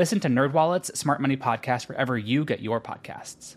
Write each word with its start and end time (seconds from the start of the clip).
Listen 0.00 0.18
to 0.20 0.28
NerdWallet's 0.28 0.98
Smart 0.98 1.20
Money 1.20 1.36
Podcast 1.36 1.86
wherever 1.86 2.16
you 2.16 2.46
get 2.46 2.60
your 2.60 2.80
podcasts. 2.80 3.56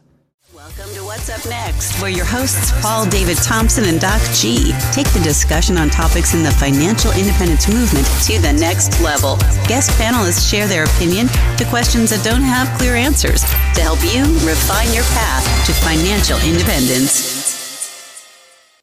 Welcome 0.54 0.94
to 0.94 1.06
What's 1.06 1.30
Up 1.30 1.40
Next, 1.50 2.02
where 2.02 2.12
your 2.12 2.26
hosts 2.26 2.74
Paul 2.82 3.10
David 3.10 3.38
Thompson 3.38 3.86
and 3.86 3.98
Doc 3.98 4.20
G 4.34 4.74
take 4.92 5.08
the 5.14 5.22
discussion 5.24 5.78
on 5.78 5.90
topics 5.90 6.34
in 6.34 6.44
the 6.44 6.52
financial 6.52 7.14
independence 7.14 7.70
movement 7.70 8.06
to 8.28 8.42
the 8.42 8.52
next 8.60 9.00
level. 9.00 9.38
Guest 9.70 9.92
panelists 9.92 10.44
share 10.52 10.68
their 10.68 10.84
opinion 10.84 11.28
to 11.56 11.66
questions 11.70 12.10
that 12.10 12.26
don't 12.26 12.42
have 12.42 12.68
clear 12.78 12.96
answers 12.96 13.40
to 13.76 13.80
help 13.80 14.04
you 14.04 14.24
refine 14.46 14.92
your 14.92 15.08
path 15.16 15.48
to 15.66 15.72
financial 15.72 16.38
independence. 16.46 17.40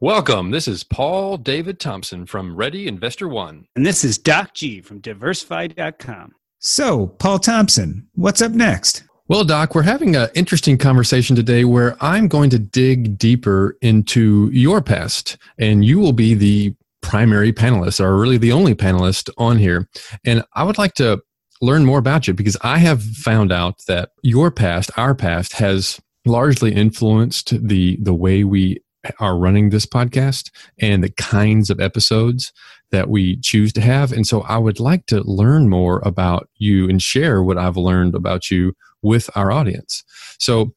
Welcome. 0.00 0.50
This 0.50 0.66
is 0.66 0.82
Paul 0.82 1.36
David 1.36 1.78
Thompson 1.78 2.24
from 2.24 2.56
Ready 2.56 2.88
Investor 2.88 3.28
One. 3.28 3.66
And 3.76 3.84
this 3.84 4.02
is 4.02 4.16
Doc 4.16 4.54
G 4.54 4.80
from 4.80 5.00
diversify.com. 5.00 6.36
So, 6.62 7.06
Paul 7.06 7.38
Thompson, 7.38 8.06
what's 8.16 8.42
up 8.42 8.52
next? 8.52 9.04
Well, 9.28 9.44
Doc, 9.44 9.74
we're 9.74 9.80
having 9.80 10.14
an 10.14 10.28
interesting 10.34 10.76
conversation 10.76 11.34
today 11.34 11.64
where 11.64 11.96
I'm 12.02 12.28
going 12.28 12.50
to 12.50 12.58
dig 12.58 13.16
deeper 13.16 13.78
into 13.80 14.50
your 14.52 14.82
past, 14.82 15.38
and 15.58 15.86
you 15.86 15.98
will 15.98 16.12
be 16.12 16.34
the 16.34 16.74
primary 17.00 17.50
panelist, 17.50 17.98
or 17.98 18.14
really 18.18 18.36
the 18.36 18.52
only 18.52 18.74
panelist 18.74 19.30
on 19.38 19.56
here. 19.56 19.88
And 20.26 20.44
I 20.54 20.64
would 20.64 20.76
like 20.76 20.92
to 20.94 21.22
learn 21.62 21.86
more 21.86 21.98
about 21.98 22.28
you 22.28 22.34
because 22.34 22.58
I 22.60 22.76
have 22.76 23.02
found 23.02 23.52
out 23.52 23.80
that 23.88 24.10
your 24.22 24.50
past, 24.50 24.90
our 24.98 25.14
past, 25.14 25.54
has 25.54 25.98
largely 26.26 26.74
influenced 26.74 27.54
the 27.66 27.96
the 28.02 28.12
way 28.12 28.44
we 28.44 28.82
are 29.18 29.38
running 29.38 29.70
this 29.70 29.86
podcast 29.86 30.50
and 30.78 31.02
the 31.02 31.10
kinds 31.12 31.70
of 31.70 31.80
episodes 31.80 32.52
that 32.90 33.08
we 33.08 33.36
choose 33.38 33.72
to 33.74 33.80
have. 33.80 34.12
And 34.12 34.26
so 34.26 34.42
I 34.42 34.58
would 34.58 34.80
like 34.80 35.06
to 35.06 35.22
learn 35.22 35.68
more 35.68 36.00
about 36.04 36.48
you 36.56 36.88
and 36.88 37.00
share 37.00 37.42
what 37.42 37.58
I've 37.58 37.76
learned 37.76 38.14
about 38.14 38.50
you 38.50 38.74
with 39.02 39.30
our 39.34 39.50
audience. 39.50 40.04
So, 40.38 40.74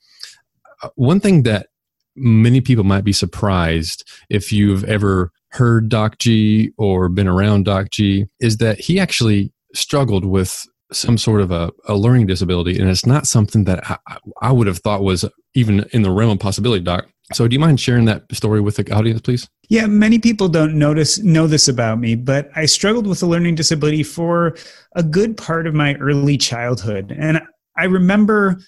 uh, 0.82 0.90
one 0.96 1.20
thing 1.20 1.44
that 1.44 1.68
many 2.16 2.62
people 2.62 2.84
might 2.84 3.04
be 3.04 3.14
surprised 3.14 4.08
if 4.30 4.52
you've 4.52 4.84
ever 4.84 5.32
heard 5.50 5.90
Doc 5.90 6.20
G 6.20 6.72
or 6.78 7.10
been 7.10 7.28
around 7.28 7.66
Doc 7.66 7.90
G 7.92 8.26
is 8.40 8.58
that 8.58 8.80
he 8.80 9.00
actually 9.00 9.52
struggled 9.74 10.26
with 10.26 10.66
some 10.92 11.18
sort 11.18 11.42
of 11.42 11.52
a, 11.52 11.72
a 11.88 11.96
learning 11.96 12.28
disability. 12.28 12.80
And 12.80 12.90
it's 12.90 13.06
not 13.06 13.28
something 13.28 13.64
that 13.64 13.90
I, 13.90 14.18
I 14.42 14.52
would 14.52 14.68
have 14.68 14.80
thought 14.80 15.04
was 15.04 15.26
even 15.56 15.86
in 15.92 16.04
the 16.04 16.12
realm 16.12 16.32
of 16.32 16.40
possibility, 16.40 16.84
Doc. 16.84 17.08
So, 17.32 17.48
do 17.48 17.54
you 17.54 17.60
mind 17.60 17.80
sharing 17.80 18.06
that 18.06 18.24
story 18.34 18.60
with 18.60 18.76
the 18.76 18.92
audience, 18.92 19.22
please? 19.22 19.48
Yeah, 19.70 19.88
many 19.88 20.20
people 20.20 20.50
don't 20.50 20.78
notice 20.78 21.20
know 21.20 21.48
this 21.48 21.70
about 21.70 22.00
me, 22.00 22.16
but 22.16 22.50
I 22.56 22.66
struggled 22.66 23.08
with 23.08 23.24
a 23.24 23.26
learning 23.26 23.56
disability 23.56 24.04
for 24.04 24.58
a 24.96 25.04
good 25.04 25.38
part 25.38 25.66
of 25.66 25.74
my 25.74 25.96
early 25.96 26.38
childhood, 26.38 27.16
and 27.18 27.42
I 27.78 27.86
remember 27.86 28.60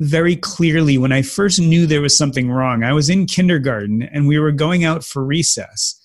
very 0.00 0.36
clearly 0.36 0.98
when 0.98 1.12
I 1.12 1.22
first 1.22 1.60
knew 1.60 1.86
there 1.86 2.00
was 2.00 2.16
something 2.16 2.50
wrong. 2.50 2.82
I 2.82 2.92
was 2.92 3.10
in 3.10 3.26
kindergarten, 3.26 4.02
and 4.02 4.28
we 4.28 4.38
were 4.38 4.52
going 4.52 4.84
out 4.84 5.04
for 5.04 5.24
recess. 5.24 6.00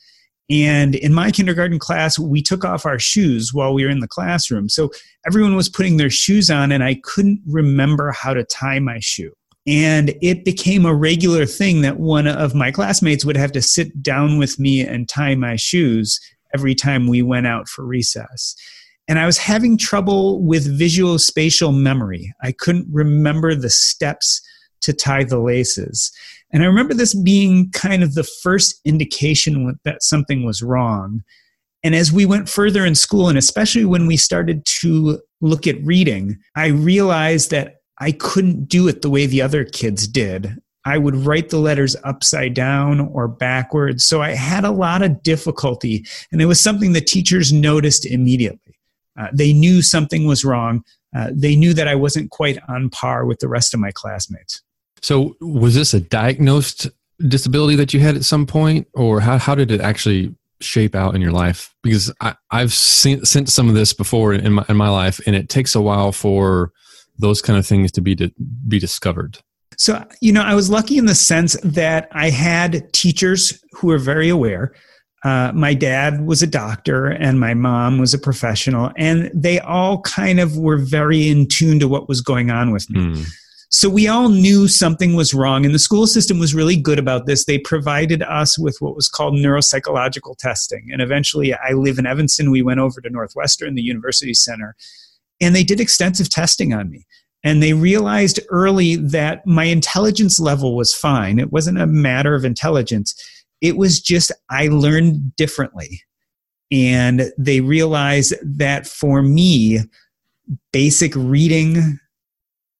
And 0.50 0.96
in 0.96 1.14
my 1.14 1.30
kindergarten 1.31 1.78
class, 1.78 2.18
we 2.18 2.41
took 2.41 2.66
off 2.66 2.86
our 2.86 2.97
shoes 2.97 3.53
while 3.53 3.74
we 3.74 3.84
were 3.84 3.91
in 3.91 4.00
the 4.00 4.08
classroom. 4.08 4.68
So 4.68 4.90
everyone 5.28 5.56
was 5.56 5.70
putting 5.70 5.97
their 5.97 6.09
shoes 6.09 6.50
on, 6.50 6.72
and 6.72 6.84
I 6.84 7.00
couldn't 7.03 7.41
remember 7.46 8.12
how 8.12 8.34
to 8.34 8.44
tie 8.44 8.80
my 8.80 8.97
shoe. 9.00 9.31
And 9.69 10.16
it 10.19 10.46
became 10.46 10.84
a 10.84 10.96
regular 10.96 11.46
thing 11.46 11.81
that 11.81 12.00
one 12.00 12.25
of 12.25 12.56
my 12.56 12.72
classmates 12.72 13.24
would 13.24 13.38
have 13.38 13.52
to 13.52 13.62
sit 13.62 14.02
down 14.02 14.40
with 14.40 14.57
me 14.57 14.81
and 14.81 15.07
tie 15.07 15.35
my 15.35 15.57
shoes 15.57 16.19
every 16.56 16.74
time 16.74 17.06
we 17.06 17.22
went 17.22 17.46
out 17.46 17.69
for 17.69 17.85
recess. 17.85 18.56
And 19.08 19.19
I 19.19 19.28
was 19.28 19.38
having 19.38 19.78
trouble 19.78 20.44
with 20.44 20.75
visual 20.75 21.19
spatial 21.19 21.72
memory. 21.72 22.34
I 22.41 22.52
couldn't 22.52 22.88
remember 22.91 23.53
the 23.53 23.69
steps 23.69 24.41
to 24.81 24.91
tie 24.91 25.24
the 25.24 25.38
laces. 25.40 26.12
And 26.52 26.63
I 26.63 26.66
remember 26.66 26.96
this 26.96 27.13
being 27.13 27.69
kind 27.69 28.02
of 28.02 28.16
the 28.16 28.24
first 28.24 28.81
indication 28.85 29.78
that 29.84 30.02
something 30.02 30.46
was 30.46 30.63
wrong. 30.63 31.22
And 31.84 31.94
as 31.94 32.12
we 32.12 32.25
went 32.25 32.50
further 32.50 32.88
in 32.88 32.96
school, 32.96 33.29
and 33.29 33.38
especially 33.38 33.85
when 33.85 34.08
we 34.08 34.18
started 34.18 34.66
to 34.81 35.19
look 35.41 35.68
at 35.68 35.84
reading, 35.85 36.40
I 36.56 36.68
realized 36.68 37.52
that 37.52 37.78
I 38.00 38.12
couldn't 38.12 38.70
do 38.70 38.88
it 38.88 39.02
the 39.02 39.10
way 39.10 39.26
the 39.26 39.42
other 39.42 39.66
kids 39.66 40.08
did. 40.08 40.58
I 40.86 40.98
would 40.98 41.16
write 41.16 41.50
the 41.50 41.60
letters 41.60 41.96
upside 42.04 42.54
down 42.54 43.00
or 43.00 43.28
backwards. 43.28 44.06
So 44.06 44.22
I 44.22 44.32
had 44.32 44.64
a 44.64 44.72
lot 44.72 45.02
of 45.02 45.22
difficulty. 45.24 46.06
And 46.32 46.42
it 46.42 46.46
was 46.46 46.59
something 46.59 46.94
the 46.94 47.02
teachers 47.02 47.52
noticed 47.52 48.06
immediately. 48.06 48.76
Uh, 49.20 49.28
they 49.34 49.52
knew 49.52 49.82
something 49.82 50.26
was 50.26 50.46
wrong. 50.46 50.84
Uh, 51.16 51.32
they 51.34 51.56
knew 51.56 51.74
that 51.74 51.88
I 51.88 51.96
wasn't 51.96 52.32
quite 52.32 52.58
on 52.70 52.90
par 52.90 53.26
with 53.26 53.40
the 53.40 53.50
rest 53.50 53.74
of 53.74 53.80
my 53.80 53.92
classmates. 53.92 54.62
So, 55.02 55.36
was 55.42 55.76
this 55.76 55.94
a 55.94 56.00
diagnosed 56.00 56.90
disability 57.28 57.76
that 57.76 57.94
you 57.94 58.00
had 58.00 58.16
at 58.16 58.26
some 58.26 58.46
point, 58.46 58.88
or 58.94 59.20
how, 59.20 59.38
how 59.38 59.56
did 59.56 59.72
it 59.72 59.82
actually 59.82 60.36
shape 60.62 60.96
out 60.96 61.16
in 61.16 61.22
your 61.22 61.32
life? 61.32 61.74
Because 61.84 62.14
I, 62.22 62.36
have 62.52 62.74
seen, 62.74 63.26
seen 63.26 63.46
some 63.46 63.70
of 63.70 63.76
this 63.76 63.94
before 63.94 64.34
in 64.34 64.54
my, 64.54 64.66
in 64.70 64.78
my 64.78 64.90
life, 64.90 65.20
and 65.26 65.36
it 65.36 65.50
takes 65.50 65.74
a 65.74 65.82
while 65.82 66.12
for 66.12 66.72
those 67.19 67.41
kind 67.41 67.59
of 67.59 67.66
things 67.66 67.91
to 67.91 68.02
be 68.02 68.16
to 68.16 68.31
be 68.68 68.80
discovered? 68.80 69.38
So, 69.78 70.03
you 70.19 70.34
know, 70.34 70.41
I 70.41 70.56
was 70.56 70.69
lucky 70.69 70.97
in 70.97 71.06
the 71.06 71.16
sense 71.16 71.56
that 71.63 72.09
I 72.12 72.30
had 72.30 72.91
teachers 72.91 73.63
who 73.74 73.88
were 73.88 73.97
very 73.97 74.28
aware. 74.28 74.74
Uh, 75.24 75.52
my 75.53 75.74
dad 75.74 76.25
was 76.25 76.41
a 76.41 76.47
doctor 76.47 77.08
and 77.08 77.40
my 77.40 77.53
mom 77.53 77.97
was 77.97 78.13
a 78.13 78.18
professional, 78.18 78.91
and 78.97 79.29
they 79.34 79.59
all 79.59 80.02
kind 80.02 80.40
of 80.40 80.58
were 80.58 80.78
very 80.78 81.29
in 81.29 81.47
tune 81.47 81.79
to 81.79 81.88
what 81.88 82.09
was 82.09 82.22
going 82.22 82.50
on 82.50 82.72
with 82.72 82.90
me. 82.90 83.00
Mm. 83.00 83.28
So 83.72 83.88
we 83.88 84.08
all 84.08 84.29
knew 84.29 84.68
something 84.68 85.16
was 85.16 85.34
wrong, 85.34 85.63
and 85.63 85.75
the 85.75 85.79
school 85.79 86.08
system 86.08 86.40
was 86.40 86.56
really 86.56 86.75
good 86.75 86.97
about 86.97 87.28
this. 87.28 87.46
They 87.46 87.59
provided 87.59 88.24
us 88.24 88.58
with 88.58 88.78
what 88.79 88.96
was 88.96 89.08
called 89.08 89.35
neuropsychological 89.35 90.38
testing. 90.38 90.90
And 90.91 91.02
eventually, 91.03 91.53
I 91.53 91.74
live 91.74 92.00
in 92.00 92.08
Evanston. 92.08 92.50
We 92.50 92.64
went 92.64 92.79
over 92.79 92.99
to 92.99 93.09
Northwestern, 93.11 93.76
the 93.76 93.84
university 93.84 94.34
center, 94.34 94.76
and 95.41 95.56
they 95.56 95.64
did 95.64 95.80
extensive 95.80 96.30
testing 96.30 96.74
on 96.74 96.90
me. 96.90 97.06
And 97.44 97.64
they 97.64 97.74
realized 97.74 98.40
early 98.50 98.97
that 98.97 99.46
my 99.46 99.66
intelligence 99.66 100.40
level 100.40 100.76
was 100.76 100.94
fine. 100.94 101.40
It 101.40 101.53
wasn't 101.53 101.80
a 101.80 101.88
matter 101.88 102.36
of 102.36 102.44
intelligence, 102.44 103.16
it 103.62 103.78
was 103.78 104.00
just 104.00 104.32
I 104.50 104.68
learned 104.68 105.36
differently. 105.36 106.02
And 106.72 107.32
they 107.38 107.62
realized 107.62 108.36
that 108.44 108.88
for 108.88 109.22
me, 109.22 109.80
basic 110.72 111.14
reading 111.16 112.00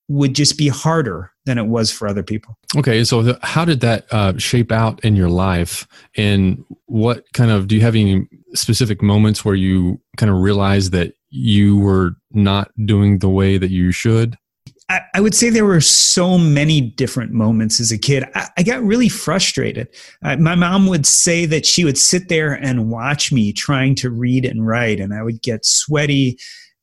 would 0.10 0.34
just 0.34 0.58
be 0.58 0.68
harder 0.68 1.32
than 1.46 1.58
it 1.58 1.68
was 1.68 1.92
for 1.92 2.08
other 2.08 2.24
people. 2.24 2.58
Okay, 2.76 3.04
so 3.04 3.38
how 3.42 3.64
did 3.64 3.80
that 3.82 4.06
uh, 4.12 4.38
shape 4.38 4.72
out 4.72 5.04
in 5.06 5.16
your 5.16 5.30
life, 5.30 5.88
and 6.18 6.64
what 6.86 7.26
kind 7.34 7.52
of 7.52 7.68
do 7.68 7.76
you 7.76 7.82
have 7.82 7.96
any 7.96 8.28
specific 8.54 9.02
moments 9.02 9.46
where 9.46 9.56
you 9.56 10.02
kind 10.18 10.32
of 10.32 10.38
realized 10.40 10.92
that 10.92 11.14
you 11.30 11.78
were 11.78 12.16
not 12.32 12.72
doing 12.86 13.20
the 13.20 13.30
way 13.30 13.58
that 13.58 13.72
you 13.72 13.92
should? 13.92 14.38
I, 14.90 15.02
I, 15.14 15.22
would 15.22 15.36
say 15.36 15.50
there 15.50 15.66
were 15.66 15.82
so 15.82 16.38
many 16.38 16.82
different 16.82 17.32
moments 17.32 17.80
as 17.80 17.92
a 17.92 17.98
kid. 17.98 18.24
I, 18.34 18.48
I 18.58 18.64
got 18.64 18.82
really 18.82 19.10
frustrated. 19.10 19.88
Uh, 20.24 20.38
my 20.38 20.56
mom 20.56 20.88
would 20.88 21.06
say 21.06 21.46
that 21.46 21.66
she 21.66 21.86
would 21.86 21.98
sit 21.98 22.28
there 22.28 22.54
and 22.54 22.90
watch 22.90 23.32
me 23.32 23.54
trying 23.54 23.94
to 23.96 24.10
read 24.10 24.46
and 24.46 24.66
write, 24.66 25.00
and 25.00 25.14
I 25.14 25.22
would 25.22 25.44
get 25.44 25.66
sweaty 25.66 26.40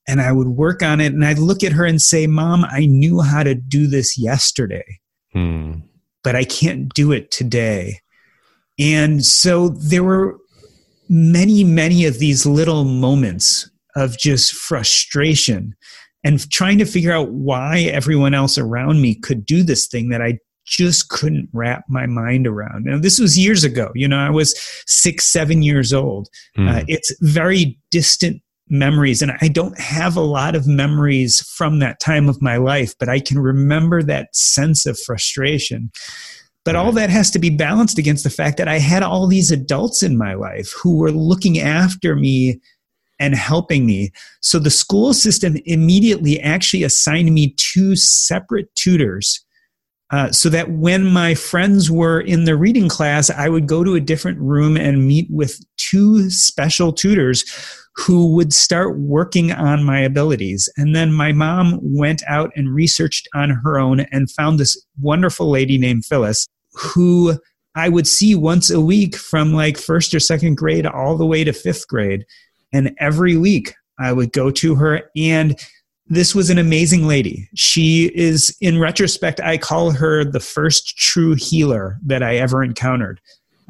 and 0.06 0.20
I 0.20 0.30
would 0.30 0.48
work 0.48 0.82
on 0.82 1.00
it. 1.00 1.12
And 1.12 1.24
I'd 1.24 1.38
look 1.38 1.64
at 1.64 1.72
her 1.72 1.84
and 1.84 2.00
say, 2.00 2.28
Mom, 2.28 2.64
I 2.64 2.86
knew 2.86 3.20
how 3.22 3.42
to 3.42 3.56
do 3.56 3.88
this 3.88 4.16
yesterday, 4.16 5.00
hmm. 5.32 5.80
but 6.22 6.36
I 6.36 6.44
can't 6.44 6.92
do 6.94 7.10
it 7.10 7.32
today. 7.32 8.00
And 8.78 9.24
so 9.24 9.70
there 9.70 10.04
were 10.04 10.38
many, 11.08 11.64
many 11.64 12.04
of 12.04 12.18
these 12.18 12.46
little 12.46 12.84
moments 12.84 13.68
of 13.96 14.18
just 14.18 14.52
frustration 14.52 15.74
and 16.22 16.50
trying 16.50 16.78
to 16.78 16.84
figure 16.84 17.12
out 17.12 17.30
why 17.30 17.80
everyone 17.92 18.34
else 18.34 18.58
around 18.58 19.00
me 19.00 19.14
could 19.14 19.46
do 19.46 19.62
this 19.62 19.86
thing 19.86 20.08
that 20.10 20.22
I 20.22 20.38
just 20.66 21.08
couldn't 21.08 21.48
wrap 21.52 21.84
my 21.88 22.06
mind 22.06 22.46
around. 22.46 22.84
Now, 22.84 22.98
this 22.98 23.18
was 23.18 23.38
years 23.38 23.64
ago. 23.64 23.90
You 23.94 24.08
know, 24.08 24.18
I 24.18 24.30
was 24.30 24.54
six, 24.86 25.26
seven 25.26 25.62
years 25.62 25.92
old. 25.92 26.28
Mm. 26.58 26.68
Uh, 26.68 26.84
it's 26.88 27.14
very 27.20 27.78
distant 27.90 28.42
memories, 28.68 29.22
and 29.22 29.32
I 29.40 29.46
don't 29.48 29.78
have 29.78 30.16
a 30.16 30.20
lot 30.20 30.56
of 30.56 30.66
memories 30.66 31.40
from 31.56 31.78
that 31.78 32.00
time 32.00 32.28
of 32.28 32.42
my 32.42 32.56
life, 32.56 32.94
but 32.98 33.08
I 33.08 33.20
can 33.20 33.38
remember 33.38 34.02
that 34.02 34.34
sense 34.34 34.86
of 34.86 34.98
frustration. 34.98 35.92
But 36.64 36.74
all 36.74 36.90
that 36.92 37.10
has 37.10 37.30
to 37.30 37.38
be 37.38 37.50
balanced 37.50 37.96
against 37.96 38.24
the 38.24 38.30
fact 38.30 38.56
that 38.56 38.66
I 38.66 38.80
had 38.80 39.04
all 39.04 39.28
these 39.28 39.52
adults 39.52 40.02
in 40.02 40.18
my 40.18 40.34
life 40.34 40.72
who 40.82 40.96
were 40.96 41.12
looking 41.12 41.60
after 41.60 42.16
me 42.16 42.60
and 43.18 43.34
helping 43.34 43.86
me. 43.86 44.10
So 44.40 44.58
the 44.58 44.70
school 44.70 45.14
system 45.14 45.56
immediately 45.64 46.40
actually 46.40 46.82
assigned 46.82 47.32
me 47.32 47.54
two 47.56 47.96
separate 47.96 48.74
tutors. 48.74 49.42
Uh, 50.12 50.30
so 50.30 50.48
that 50.48 50.70
when 50.70 51.04
my 51.04 51.34
friends 51.34 51.90
were 51.90 52.20
in 52.20 52.44
the 52.44 52.56
reading 52.56 52.88
class, 52.88 53.28
I 53.28 53.48
would 53.48 53.66
go 53.66 53.82
to 53.82 53.96
a 53.96 54.00
different 54.00 54.38
room 54.38 54.76
and 54.76 55.04
meet 55.04 55.26
with 55.30 55.58
two 55.78 56.30
special 56.30 56.92
tutors 56.92 57.44
who 57.96 58.32
would 58.34 58.52
start 58.52 58.98
working 59.00 59.50
on 59.50 59.82
my 59.82 59.98
abilities. 59.98 60.68
And 60.76 60.94
then 60.94 61.12
my 61.12 61.32
mom 61.32 61.80
went 61.82 62.22
out 62.28 62.52
and 62.54 62.72
researched 62.72 63.26
on 63.34 63.50
her 63.50 63.80
own 63.80 64.00
and 64.12 64.30
found 64.30 64.60
this 64.60 64.80
wonderful 65.00 65.50
lady 65.50 65.76
named 65.76 66.04
Phyllis 66.04 66.46
who 66.76 67.38
I 67.74 67.88
would 67.88 68.06
see 68.06 68.34
once 68.34 68.70
a 68.70 68.80
week 68.80 69.16
from 69.16 69.52
like 69.52 69.76
first 69.76 70.14
or 70.14 70.20
second 70.20 70.56
grade 70.56 70.86
all 70.86 71.16
the 71.16 71.26
way 71.26 71.44
to 71.44 71.52
fifth 71.52 71.88
grade. 71.88 72.24
And 72.72 72.94
every 72.98 73.36
week 73.36 73.74
I 73.98 74.12
would 74.12 74.32
go 74.32 74.50
to 74.50 74.74
her 74.74 75.10
and 75.16 75.58
this 76.08 76.34
was 76.34 76.50
an 76.50 76.58
amazing 76.58 77.06
lady. 77.06 77.48
She 77.54 78.12
is, 78.14 78.56
in 78.60 78.78
retrospect, 78.78 79.40
I 79.40 79.58
call 79.58 79.90
her 79.90 80.24
the 80.24 80.38
first 80.38 80.96
true 80.96 81.34
healer 81.34 81.98
that 82.04 82.22
I 82.22 82.36
ever 82.36 82.62
encountered. 82.62 83.20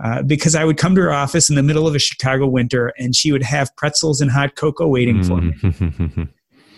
Uh, 0.02 0.20
because 0.20 0.54
I 0.54 0.62
would 0.62 0.76
come 0.76 0.94
to 0.94 1.00
her 1.00 1.12
office 1.12 1.48
in 1.48 1.56
the 1.56 1.62
middle 1.62 1.88
of 1.88 1.94
a 1.94 1.98
Chicago 1.98 2.46
winter 2.46 2.92
and 2.98 3.16
she 3.16 3.32
would 3.32 3.42
have 3.42 3.74
pretzels 3.76 4.20
and 4.20 4.30
hot 4.30 4.54
cocoa 4.54 4.86
waiting 4.86 5.24
for 5.24 5.40
me. 5.40 5.52
Mm. 5.52 6.28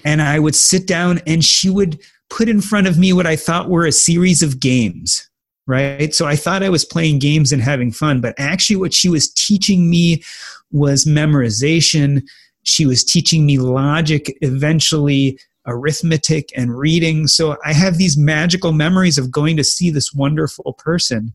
and 0.04 0.22
I 0.22 0.38
would 0.38 0.54
sit 0.54 0.86
down 0.86 1.20
and 1.26 1.44
she 1.44 1.68
would 1.68 1.98
put 2.30 2.48
in 2.48 2.60
front 2.60 2.86
of 2.86 2.96
me 2.96 3.12
what 3.12 3.26
I 3.26 3.34
thought 3.34 3.68
were 3.68 3.86
a 3.86 3.92
series 3.92 4.40
of 4.42 4.60
games, 4.60 5.28
right? 5.66 6.14
So 6.14 6.26
I 6.26 6.36
thought 6.36 6.62
I 6.62 6.68
was 6.68 6.84
playing 6.84 7.18
games 7.18 7.50
and 7.50 7.60
having 7.60 7.90
fun, 7.90 8.20
but 8.20 8.34
actually, 8.38 8.76
what 8.76 8.94
she 8.94 9.08
was 9.08 9.32
teaching 9.32 9.90
me 9.90 10.22
was 10.70 11.04
memorization. 11.04 12.22
She 12.62 12.86
was 12.86 13.04
teaching 13.04 13.46
me 13.46 13.58
logic, 13.58 14.36
eventually 14.40 15.38
arithmetic 15.66 16.50
and 16.56 16.76
reading. 16.76 17.26
So 17.26 17.56
I 17.64 17.72
have 17.72 17.98
these 17.98 18.16
magical 18.16 18.72
memories 18.72 19.18
of 19.18 19.30
going 19.30 19.56
to 19.58 19.64
see 19.64 19.90
this 19.90 20.12
wonderful 20.12 20.72
person. 20.74 21.34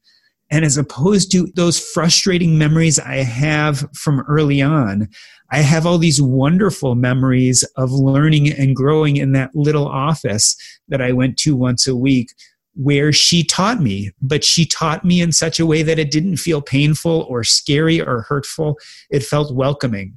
And 0.49 0.65
as 0.65 0.77
opposed 0.77 1.31
to 1.31 1.47
those 1.55 1.79
frustrating 1.79 2.57
memories 2.57 2.99
I 2.99 3.17
have 3.17 3.87
from 3.95 4.21
early 4.21 4.61
on, 4.61 5.07
I 5.51 5.57
have 5.57 5.85
all 5.85 5.97
these 5.97 6.21
wonderful 6.21 6.95
memories 6.95 7.63
of 7.77 7.91
learning 7.91 8.51
and 8.51 8.75
growing 8.75 9.17
in 9.17 9.33
that 9.33 9.55
little 9.55 9.87
office 9.87 10.55
that 10.87 11.01
I 11.01 11.11
went 11.11 11.37
to 11.39 11.55
once 11.55 11.87
a 11.87 11.95
week 11.95 12.33
where 12.75 13.11
she 13.11 13.43
taught 13.43 13.81
me, 13.81 14.11
but 14.21 14.43
she 14.43 14.65
taught 14.65 15.05
me 15.05 15.21
in 15.21 15.31
such 15.31 15.59
a 15.59 15.65
way 15.65 15.83
that 15.83 15.99
it 15.99 16.11
didn't 16.11 16.37
feel 16.37 16.61
painful 16.61 17.25
or 17.29 17.43
scary 17.43 18.01
or 18.01 18.21
hurtful. 18.21 18.77
It 19.09 19.23
felt 19.23 19.53
welcoming. 19.53 20.15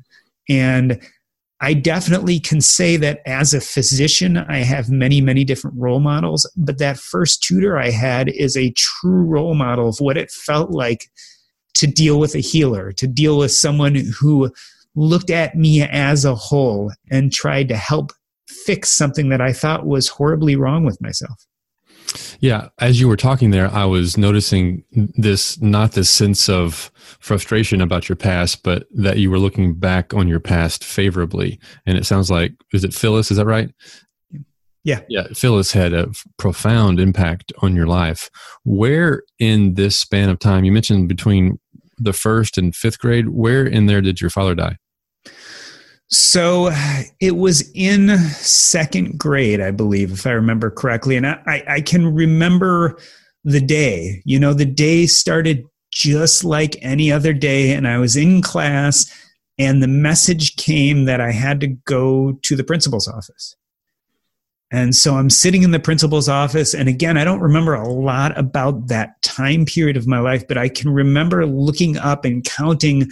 And 0.49 1.01
I 1.61 1.73
definitely 1.75 2.39
can 2.39 2.61
say 2.61 2.97
that 2.99 3.21
as 3.27 3.55
a 3.55 3.61
physician, 3.61 4.37
I 4.37 4.59
have 4.59 4.91
many, 4.91 5.21
many 5.21 5.43
different 5.45 5.77
role 5.79 6.01
models, 6.01 6.51
but 6.57 6.79
that 6.79 6.99
first 6.99 7.43
tutor 7.43 7.79
I 7.79 7.91
had 7.91 8.29
is 8.29 8.57
a 8.57 8.73
true 8.73 9.23
role 9.23 9.55
model 9.55 9.89
of 9.89 10.01
what 10.01 10.19
it 10.19 10.31
felt 10.31 10.71
like 10.71 11.11
to 11.75 11.87
deal 11.87 12.19
with 12.19 12.35
a 12.35 12.41
healer, 12.41 12.93
to 12.93 13.07
deal 13.07 13.39
with 13.39 13.53
someone 13.53 13.95
who 14.19 14.51
looked 14.95 15.31
at 15.31 15.55
me 15.57 15.83
as 15.83 16.25
a 16.25 16.35
whole 16.35 16.91
and 17.11 17.33
tried 17.33 17.69
to 17.69 17.77
help 17.77 18.13
fix 18.49 18.93
something 18.93 19.29
that 19.31 19.41
I 19.41 19.53
thought 19.53 19.87
was 19.87 20.09
horribly 20.09 20.57
wrong 20.57 20.85
with 20.85 21.01
myself. 21.01 21.47
Yeah, 22.41 22.69
as 22.79 23.01
you 23.01 23.09
were 23.09 23.17
talking 23.17 23.51
there, 23.51 23.71
I 23.73 23.85
was 23.85 24.17
noticing 24.17 24.85
this 24.93 25.61
not 25.61 25.93
this 25.93 26.11
sense 26.11 26.49
of 26.49 26.91
frustration 27.21 27.81
about 27.81 28.09
your 28.09 28.17
past, 28.17 28.63
but 28.63 28.87
that 28.93 29.19
you 29.19 29.31
were 29.31 29.39
looking 29.39 29.75
back 29.75 30.15
on 30.15 30.29
your 30.29 30.41
past 30.41 30.85
favorably. 30.85 31.59
And 31.87 31.97
it 31.99 32.07
sounds 32.07 32.31
like 32.31 32.53
is 32.73 32.85
it 32.85 32.95
Phyllis, 32.95 33.31
is 33.31 33.37
that 33.39 33.47
right? 33.47 33.71
Yeah. 34.85 35.01
Yeah, 35.09 35.27
Phyllis 35.35 35.73
had 35.73 35.93
a 35.93 36.09
profound 36.37 37.01
impact 37.01 37.53
on 37.59 37.75
your 37.75 37.89
life. 37.89 38.31
Where 38.63 39.23
in 39.41 39.75
this 39.75 39.97
span 39.97 40.29
of 40.29 40.39
time, 40.39 40.65
you 40.65 40.71
mentioned 40.71 41.09
between 41.09 41.59
the 41.99 42.13
first 42.13 42.57
and 42.57 42.75
fifth 42.75 43.01
grade, 43.01 43.31
where 43.31 43.67
in 43.67 43.87
there 43.87 44.01
did 44.01 44.21
your 44.21 44.31
father 44.31 44.55
die? 44.55 44.77
So 46.09 46.71
it 47.21 47.37
was 47.37 47.71
in 47.75 48.17
second 48.19 49.19
grade, 49.19 49.61
I 49.61 49.73
believe, 49.73 50.13
if 50.13 50.27
I 50.27 50.31
remember 50.31 50.71
correctly. 50.71 51.17
And 51.17 51.27
I, 51.27 51.65
I 51.69 51.81
can 51.81 52.15
remember 52.15 52.99
the 53.45 53.61
day. 53.61 54.23
You 54.25 54.39
know, 54.39 54.55
the 54.55 54.67
day 54.67 55.07
started 55.07 55.65
just 55.93 56.45
like 56.45 56.77
any 56.83 57.11
other 57.11 57.33
day, 57.33 57.73
and 57.73 57.89
I 57.89 57.99
was 57.99 58.17
in 58.17 58.43
class, 58.43 59.11
and 59.59 59.83
the 59.83 59.89
message 59.89 60.57
came 60.57 61.07
that 61.07 61.21
I 61.21 61.33
had 61.33 61.61
to 61.61 61.69
go 61.69 62.39
to 62.43 62.57
the 62.57 62.65
principal's 62.65 63.09
office. 63.09 63.57
And 64.71 64.95
so 64.95 65.15
I'm 65.15 65.31
sitting 65.31 65.63
in 65.63 65.71
the 65.71 65.79
principal's 65.79 66.29
office. 66.29 66.75
And 66.75 66.89
again, 66.89 67.17
I 67.17 67.25
don't 67.25 67.41
remember 67.41 67.75
a 67.75 67.89
lot 67.89 68.37
about 68.37 68.89
that 68.89 69.23
time 69.23 69.65
period 69.65 69.97
of 69.97 70.09
my 70.09 70.19
life, 70.19 70.47
but 70.47 70.59
I 70.59 70.69
can 70.69 70.91
remember 70.91 71.47
looking 71.47 71.97
up 71.97 72.25
and 72.25 72.45
counting 72.45 73.09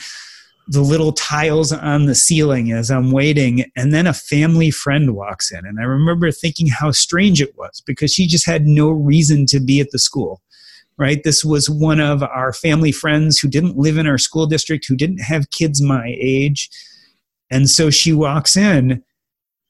the 0.66 0.80
little 0.80 1.12
tiles 1.12 1.72
on 1.72 2.06
the 2.06 2.14
ceiling 2.14 2.72
as 2.72 2.90
I'm 2.90 3.10
waiting. 3.10 3.70
And 3.76 3.92
then 3.92 4.06
a 4.06 4.14
family 4.14 4.70
friend 4.70 5.14
walks 5.14 5.52
in. 5.52 5.66
And 5.66 5.78
I 5.78 5.84
remember 5.84 6.30
thinking 6.30 6.68
how 6.68 6.90
strange 6.90 7.40
it 7.40 7.56
was 7.56 7.82
because 7.84 8.12
she 8.12 8.26
just 8.26 8.46
had 8.46 8.66
no 8.66 8.90
reason 8.90 9.46
to 9.46 9.60
be 9.60 9.80
at 9.80 9.90
the 9.90 9.98
school, 9.98 10.40
right? 10.96 11.22
This 11.22 11.44
was 11.44 11.68
one 11.68 12.00
of 12.00 12.22
our 12.22 12.52
family 12.52 12.92
friends 12.92 13.38
who 13.38 13.48
didn't 13.48 13.76
live 13.76 13.98
in 13.98 14.06
our 14.06 14.18
school 14.18 14.46
district, 14.46 14.86
who 14.88 14.96
didn't 14.96 15.20
have 15.20 15.50
kids 15.50 15.82
my 15.82 16.16
age. 16.18 16.70
And 17.50 17.68
so 17.68 17.90
she 17.90 18.12
walks 18.12 18.56
in 18.56 19.02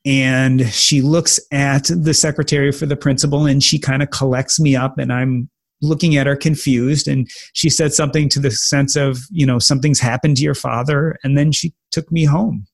and 0.05 0.69
she 0.69 1.01
looks 1.01 1.41
at 1.51 1.91
the 1.93 2.15
secretary 2.15 2.71
for 2.71 2.87
the 2.87 2.97
principal 2.97 3.47
and 3.47 3.63
she 3.63 3.79
kind 3.79 4.03
of 4.03 4.11
collects 4.11 4.61
me 4.61 4.77
up 4.77 4.99
and 4.99 5.13
I'm 5.13 5.49
looking 5.85 6.17
at 6.17 6.27
her 6.27 6.37
confused 6.37 7.07
and 7.07 7.29
she 7.53 7.71
said 7.71 7.93
something 7.93 8.29
to 8.31 8.41
the 8.41 8.51
sense 8.51 8.97
of 8.97 9.19
you 9.31 9.47
know 9.47 9.59
something's 9.59 10.01
happened 10.01 10.37
to 10.39 10.43
your 10.43 10.55
father 10.55 11.17
and 11.23 11.39
then 11.39 11.53
she 11.53 11.73
took 11.91 12.11
me 12.11 12.25
home. 12.25 12.67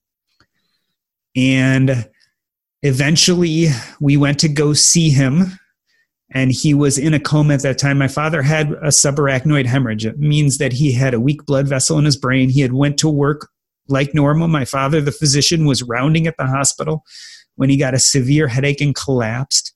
And 1.37 2.09
eventually 2.83 3.69
we 4.01 4.17
went 4.17 4.39
to 4.41 4.49
go 4.49 4.73
see 4.73 5.11
him 5.11 5.59
and 6.33 6.53
he 6.53 6.75
was 6.75 6.97
in 6.97 7.13
a 7.13 7.21
coma 7.21 7.55
at 7.55 7.63
that 7.63 7.79
time. 7.79 7.99
My 7.99 8.09
father 8.09 8.43
had 8.43 8.73
a 8.73 8.89
subarachnoid 8.89 9.67
hemorrhage. 9.67 10.07
It 10.07 10.19
means 10.19 10.59
that 10.59 10.73
he 10.73 10.93
had 10.93 11.13
a 11.13 11.21
weak 11.21 11.45
blood 11.45 11.67
vessel 11.67 11.99
in 11.99 12.05
his 12.05 12.17
brain. 12.17 12.51
He 12.51 12.61
had 12.61 12.73
went 12.73 12.99
to 12.99 13.09
work 13.09 13.49
like 13.89 14.15
normal. 14.15 14.49
My 14.49 14.65
father 14.65 15.01
the 15.01 15.13
physician 15.13 15.67
was 15.67 15.83
rounding 15.83 16.27
at 16.27 16.37
the 16.39 16.47
hospital 16.47 17.05
when 17.57 17.69
he 17.69 17.77
got 17.77 17.95
a 17.95 17.99
severe 17.99 18.49
headache 18.49 18.81
and 18.81 18.95
collapsed. 18.95 19.75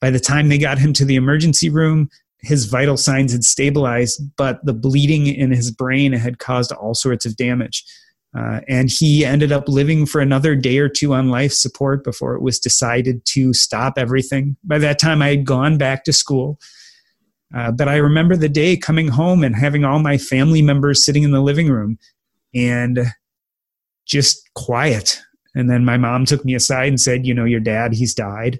By 0.00 0.10
the 0.10 0.20
time 0.20 0.48
they 0.48 0.58
got 0.58 0.78
him 0.78 0.92
to 0.94 1.04
the 1.04 1.14
emergency 1.14 1.70
room 1.70 2.10
his 2.42 2.66
vital 2.66 2.96
signs 2.96 3.32
had 3.32 3.44
stabilized, 3.44 4.20
but 4.36 4.64
the 4.64 4.72
bleeding 4.72 5.28
in 5.28 5.52
his 5.52 5.70
brain 5.70 6.12
had 6.12 6.38
caused 6.38 6.72
all 6.72 6.94
sorts 6.94 7.24
of 7.24 7.36
damage. 7.36 7.84
Uh, 8.36 8.60
and 8.66 8.90
he 8.90 9.24
ended 9.24 9.52
up 9.52 9.68
living 9.68 10.06
for 10.06 10.20
another 10.20 10.56
day 10.56 10.78
or 10.78 10.88
two 10.88 11.12
on 11.12 11.28
life 11.28 11.52
support 11.52 12.02
before 12.02 12.34
it 12.34 12.42
was 12.42 12.58
decided 12.58 13.24
to 13.26 13.52
stop 13.52 13.94
everything. 13.96 14.56
By 14.64 14.78
that 14.78 14.98
time, 14.98 15.20
I 15.20 15.28
had 15.28 15.44
gone 15.44 15.76
back 15.76 16.04
to 16.04 16.12
school. 16.12 16.58
Uh, 17.54 17.70
but 17.70 17.88
I 17.88 17.96
remember 17.96 18.34
the 18.34 18.48
day 18.48 18.76
coming 18.76 19.08
home 19.08 19.44
and 19.44 19.54
having 19.54 19.84
all 19.84 19.98
my 19.98 20.16
family 20.16 20.62
members 20.62 21.04
sitting 21.04 21.22
in 21.22 21.32
the 21.32 21.42
living 21.42 21.68
room 21.68 21.98
and 22.54 23.00
just 24.06 24.50
quiet. 24.54 25.20
And 25.54 25.70
then 25.70 25.84
my 25.84 25.98
mom 25.98 26.24
took 26.24 26.44
me 26.44 26.54
aside 26.54 26.88
and 26.88 27.00
said, 27.00 27.26
You 27.26 27.34
know, 27.34 27.44
your 27.44 27.60
dad, 27.60 27.92
he's 27.92 28.14
died. 28.14 28.58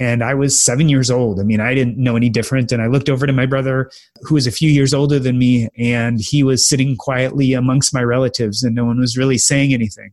And 0.00 0.24
I 0.24 0.34
was 0.34 0.60
seven 0.60 0.88
years 0.88 1.10
old. 1.10 1.38
I 1.38 1.44
mean, 1.44 1.60
I 1.60 1.74
didn't 1.74 1.98
know 1.98 2.16
any 2.16 2.28
different. 2.28 2.72
And 2.72 2.82
I 2.82 2.86
looked 2.86 3.08
over 3.08 3.26
to 3.26 3.32
my 3.32 3.46
brother, 3.46 3.90
who 4.22 4.34
was 4.34 4.46
a 4.46 4.52
few 4.52 4.68
years 4.70 4.92
older 4.92 5.18
than 5.18 5.38
me, 5.38 5.68
and 5.78 6.20
he 6.20 6.42
was 6.42 6.68
sitting 6.68 6.96
quietly 6.96 7.52
amongst 7.52 7.94
my 7.94 8.02
relatives, 8.02 8.62
and 8.62 8.74
no 8.74 8.84
one 8.84 8.98
was 8.98 9.16
really 9.16 9.38
saying 9.38 9.72
anything. 9.72 10.12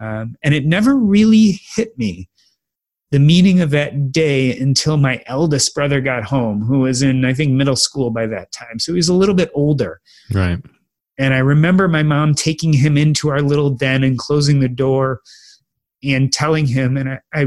Um, 0.00 0.36
and 0.42 0.54
it 0.54 0.64
never 0.64 0.94
really 0.94 1.60
hit 1.74 1.98
me 1.98 2.28
the 3.10 3.18
meaning 3.18 3.60
of 3.60 3.70
that 3.70 4.12
day 4.12 4.56
until 4.58 4.98
my 4.98 5.22
eldest 5.26 5.74
brother 5.74 6.00
got 6.00 6.24
home, 6.24 6.62
who 6.62 6.80
was 6.80 7.02
in, 7.02 7.24
I 7.24 7.32
think, 7.32 7.52
middle 7.52 7.76
school 7.76 8.10
by 8.10 8.26
that 8.26 8.52
time. 8.52 8.78
So 8.78 8.92
he 8.92 8.96
was 8.96 9.08
a 9.08 9.14
little 9.14 9.34
bit 9.34 9.50
older. 9.54 10.00
Right. 10.32 10.58
And 11.18 11.34
I 11.34 11.38
remember 11.38 11.88
my 11.88 12.02
mom 12.02 12.34
taking 12.34 12.72
him 12.72 12.96
into 12.96 13.30
our 13.30 13.40
little 13.40 13.70
den 13.70 14.04
and 14.04 14.18
closing 14.18 14.60
the 14.60 14.68
door 14.68 15.22
and 16.04 16.32
telling 16.32 16.66
him, 16.66 16.96
and 16.96 17.08
I, 17.08 17.20
I, 17.34 17.46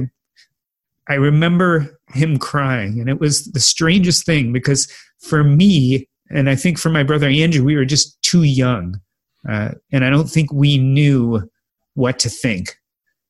I 1.12 1.15
remember 1.15 2.00
him 2.13 2.39
crying. 2.39 3.01
And 3.01 3.10
it 3.10 3.20
was 3.20 3.51
the 3.51 3.60
strangest 3.60 4.25
thing 4.25 4.53
because 4.53 4.89
for 5.20 5.44
me, 5.44 6.08
and 6.30 6.50
I 6.50 6.56
think 6.56 6.80
for 6.80 6.89
my 6.89 7.03
brother 7.03 7.27
Andrew, 7.27 7.65
we 7.65 7.75
were 7.75 7.84
just 7.84 8.22
too 8.22 8.44
young. 8.44 9.01
Uh, 9.48 9.72
and 9.91 10.06
I 10.06 10.10
don't 10.10 10.30
think 10.30 10.53
we 10.53 10.77
knew 10.77 11.50
what 11.96 12.18
to 12.20 12.30
think. 12.30 12.77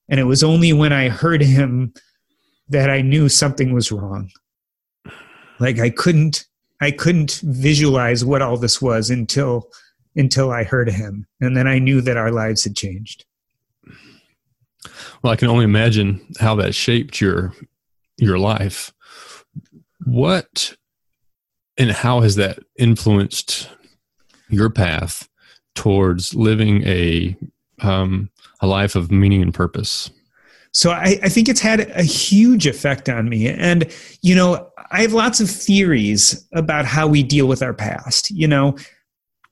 And 0.09 0.19
it 0.19 0.25
was 0.25 0.43
only 0.43 0.73
when 0.73 0.93
I 0.93 1.09
heard 1.09 1.41
him 1.41 1.91
that 2.69 2.91
I 2.91 3.01
knew 3.01 3.29
something 3.29 3.73
was 3.73 3.91
wrong. 3.91 4.29
Like 5.59 5.79
I 5.79 5.89
couldn't 5.89 6.45
I 6.81 6.91
couldn't 6.91 7.41
visualize 7.43 8.23
what 8.23 8.43
all 8.43 8.57
this 8.57 8.79
was 8.79 9.09
until 9.09 9.69
until 10.15 10.51
I 10.51 10.65
heard 10.65 10.91
him. 10.91 11.25
And 11.39 11.57
then 11.57 11.67
I 11.67 11.79
knew 11.79 12.01
that 12.01 12.17
our 12.17 12.31
lives 12.31 12.63
had 12.63 12.75
changed. 12.75 13.25
Well, 15.23 15.33
I 15.33 15.35
can 15.35 15.47
only 15.47 15.63
imagine 15.63 16.23
how 16.39 16.53
that 16.55 16.75
shaped 16.75 17.21
your 17.21 17.53
your 18.21 18.37
life. 18.37 18.93
What 20.05 20.75
and 21.77 21.91
how 21.91 22.21
has 22.21 22.35
that 22.35 22.59
influenced 22.77 23.69
your 24.49 24.69
path 24.69 25.27
towards 25.75 26.35
living 26.35 26.83
a 26.87 27.35
um, 27.81 28.29
a 28.61 28.67
life 28.67 28.95
of 28.95 29.11
meaning 29.11 29.41
and 29.41 29.53
purpose? 29.53 30.11
So 30.73 30.91
I, 30.91 31.19
I, 31.23 31.27
think 31.27 31.49
it's 31.49 31.59
had 31.59 31.81
a 31.81 32.03
huge 32.03 32.65
effect 32.65 33.09
on 33.09 33.27
me. 33.27 33.49
And, 33.49 33.91
you 34.21 34.33
know, 34.33 34.69
I 34.91 35.01
have 35.01 35.11
lots 35.11 35.41
of 35.41 35.49
theories 35.49 36.47
about 36.53 36.85
how 36.85 37.07
we 37.07 37.23
deal 37.23 37.45
with 37.45 37.61
our 37.61 37.73
past. 37.73 38.29
You 38.29 38.47
know, 38.47 38.77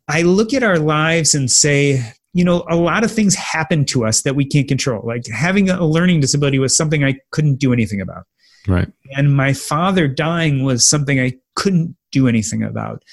I 0.08 0.22
look 0.22 0.54
at 0.54 0.64
our 0.64 0.80
lives 0.80 1.34
and 1.34 1.52
say, 1.52 2.02
you 2.34 2.46
know, 2.46 2.64
a 2.70 2.76
lot 2.78 3.04
of 3.04 3.12
things 3.12 3.36
happen 3.36 3.84
to 3.86 4.06
us 4.06 4.22
that 4.22 4.36
we 4.36 4.46
can't 4.46 4.68
control. 4.68 5.06
Like 5.06 5.28
having 5.28 5.70
a 5.70 5.86
learning 5.86 6.22
disability 6.22 6.60
was 6.60 6.78
something 6.78 7.04
I 7.04 7.16
couldn't 7.32 7.56
do 7.56 7.74
anything 7.74 8.00
about. 8.00 8.26
Right. 8.68 8.92
And 9.16 9.36
my 9.36 9.54
father 9.54 10.08
dying 10.08 10.64
was 10.64 10.86
something 10.86 11.20
I 11.20 11.34
couldn't 11.56 11.96
do 12.12 12.28
anything 12.28 12.64
about. 12.64 13.04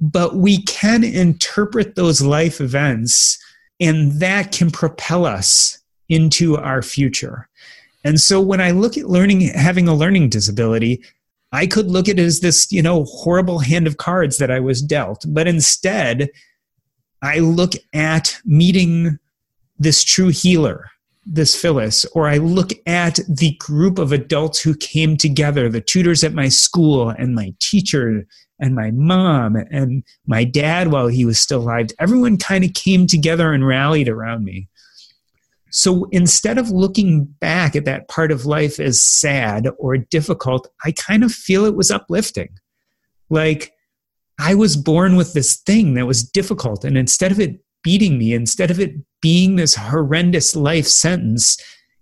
But 0.00 0.36
we 0.36 0.62
can 0.64 1.04
interpret 1.04 1.94
those 1.94 2.20
life 2.20 2.60
events, 2.60 3.38
and 3.80 4.20
that 4.20 4.52
can 4.52 4.70
propel 4.70 5.24
us 5.24 5.78
into 6.08 6.56
our 6.56 6.82
future. 6.82 7.48
And 8.04 8.20
so 8.20 8.40
when 8.40 8.60
I 8.60 8.70
look 8.72 8.98
at 8.98 9.08
learning, 9.08 9.40
having 9.40 9.88
a 9.88 9.94
learning 9.94 10.28
disability, 10.28 11.02
I 11.52 11.66
could 11.66 11.86
look 11.86 12.08
at 12.08 12.18
it 12.18 12.22
as 12.22 12.40
this, 12.40 12.70
you 12.72 12.82
know, 12.82 13.04
horrible 13.04 13.60
hand 13.60 13.86
of 13.86 13.96
cards 13.96 14.38
that 14.38 14.50
I 14.50 14.60
was 14.60 14.82
dealt. 14.82 15.24
But 15.28 15.46
instead, 15.46 16.28
I 17.22 17.38
look 17.38 17.72
at 17.94 18.36
meeting 18.44 19.18
this 19.78 20.04
true 20.04 20.28
healer, 20.28 20.90
this 21.26 21.54
Phyllis, 21.54 22.04
or 22.12 22.28
I 22.28 22.36
look 22.36 22.72
at 22.86 23.18
the 23.28 23.56
group 23.58 23.98
of 23.98 24.12
adults 24.12 24.60
who 24.60 24.74
came 24.74 25.16
together, 25.16 25.68
the 25.68 25.80
tutors 25.80 26.22
at 26.22 26.34
my 26.34 26.48
school 26.48 27.08
and 27.10 27.34
my 27.34 27.54
teacher 27.60 28.26
and 28.60 28.74
my 28.74 28.90
mom 28.92 29.56
and 29.56 30.04
my 30.26 30.44
dad 30.44 30.88
while 30.88 31.08
he 31.08 31.24
was 31.24 31.38
still 31.38 31.62
alive. 31.62 31.88
Everyone 31.98 32.36
kind 32.36 32.64
of 32.64 32.74
came 32.74 33.06
together 33.06 33.52
and 33.52 33.66
rallied 33.66 34.08
around 34.08 34.44
me. 34.44 34.68
So 35.70 36.06
instead 36.12 36.56
of 36.56 36.70
looking 36.70 37.24
back 37.24 37.74
at 37.74 37.84
that 37.84 38.08
part 38.08 38.30
of 38.30 38.46
life 38.46 38.78
as 38.78 39.02
sad 39.02 39.66
or 39.78 39.96
difficult, 39.96 40.68
I 40.84 40.92
kind 40.92 41.24
of 41.24 41.32
feel 41.32 41.64
it 41.64 41.74
was 41.74 41.90
uplifting. 41.90 42.50
Like 43.28 43.72
I 44.38 44.54
was 44.54 44.76
born 44.76 45.16
with 45.16 45.32
this 45.32 45.56
thing 45.56 45.94
that 45.94 46.06
was 46.06 46.22
difficult. 46.22 46.84
And 46.84 46.96
instead 46.96 47.32
of 47.32 47.40
it 47.40 47.63
beating 47.84 48.18
me, 48.18 48.34
instead 48.34 48.72
of 48.72 48.80
it 48.80 48.96
being 49.22 49.54
this 49.54 49.76
horrendous 49.76 50.56
life 50.56 50.88
sentence, 50.88 51.56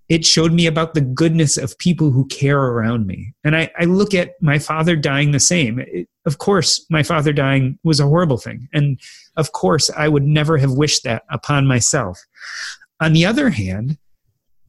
it 0.09 0.25
showed 0.25 0.53
me 0.53 0.67
about 0.67 0.95
the 0.95 1.01
goodness 1.01 1.57
of 1.57 1.79
people 1.79 2.11
who 2.11 2.27
care 2.27 2.59
around 2.59 3.07
me. 3.07 3.35
And 3.45 3.57
I, 3.57 3.71
I 3.79 3.85
look 3.85 4.15
at 4.15 4.33
my 4.41 4.59
father 4.59 4.97
dying 4.97 5.33
the 5.33 5.41
same. 5.41 5.79
It, 5.79 6.09
of 6.25 6.39
course, 6.39 6.85
my 6.91 7.03
father 7.03 7.33
dying 7.33 7.79
was 7.83 8.01
a 8.01 8.07
horrible 8.07 8.39
thing. 8.39 8.69
And 8.73 9.01
of 9.37 9.53
course, 9.53 9.91
I 9.91 10.09
would 10.09 10.25
never 10.25 10.57
have 10.59 10.73
wished 10.73 11.05
that 11.05 11.25
upon 11.31 11.67
myself. 11.67 12.21
On 13.01 13.13
the 13.13 13.27
other 13.27 13.51
hand, 13.51 13.99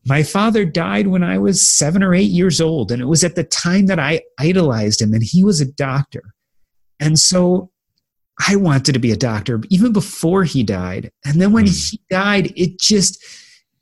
my 0.05 0.23
father 0.23 0.65
died 0.65 1.07
when 1.07 1.23
I 1.23 1.37
was 1.37 1.67
seven 1.67 2.03
or 2.03 2.13
eight 2.13 2.31
years 2.31 2.59
old, 2.59 2.91
and 2.91 3.01
it 3.01 3.05
was 3.05 3.23
at 3.23 3.35
the 3.35 3.43
time 3.43 3.85
that 3.85 3.99
I 3.99 4.21
idolized 4.39 5.01
him, 5.01 5.13
and 5.13 5.23
he 5.23 5.43
was 5.43 5.61
a 5.61 5.71
doctor. 5.71 6.33
And 6.99 7.19
so 7.19 7.69
I 8.47 8.55
wanted 8.55 8.93
to 8.93 8.99
be 8.99 9.11
a 9.11 9.17
doctor 9.17 9.61
even 9.69 9.93
before 9.93 10.43
he 10.43 10.63
died. 10.63 11.11
And 11.25 11.39
then 11.41 11.51
when 11.51 11.65
mm. 11.65 11.91
he 11.91 11.99
died, 12.09 12.51
it 12.55 12.79
just 12.79 13.23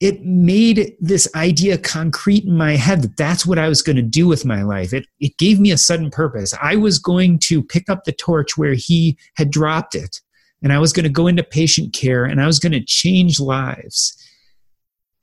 it 0.02 0.26
made 0.26 0.96
this 1.00 1.28
idea 1.36 1.78
concrete 1.78 2.44
in 2.44 2.58
my 2.58 2.76
head 2.76 3.04
that 3.04 3.18
that's 3.18 3.46
what 3.46 3.60
I 3.60 3.70
was 3.70 3.84
going 3.84 3.98
to 3.98 4.02
do 4.02 4.28
with 4.28 4.46
my 4.46 4.64
life. 4.64 4.94
It 4.94 5.06
it 5.20 5.38
gave 5.38 5.60
me 5.60 5.72
a 5.72 5.78
sudden 5.78 6.10
purpose. 6.10 6.54
I 6.62 6.76
was 6.76 7.00
going 7.00 7.40
to 7.44 7.64
pick 7.64 7.88
up 7.90 8.04
the 8.04 8.12
torch 8.12 8.58
where 8.58 8.74
he 8.74 9.18
had 9.36 9.52
dropped 9.52 9.96
it, 9.96 10.20
and 10.62 10.74
I 10.74 10.80
was 10.80 10.92
going 10.92 11.04
to 11.04 11.10
go 11.10 11.28
into 11.28 11.44
patient 11.44 11.94
care, 11.94 12.26
and 12.26 12.42
I 12.42 12.48
was 12.48 12.60
going 12.60 12.74
to 12.74 12.84
change 12.84 13.40
lives. 13.40 14.18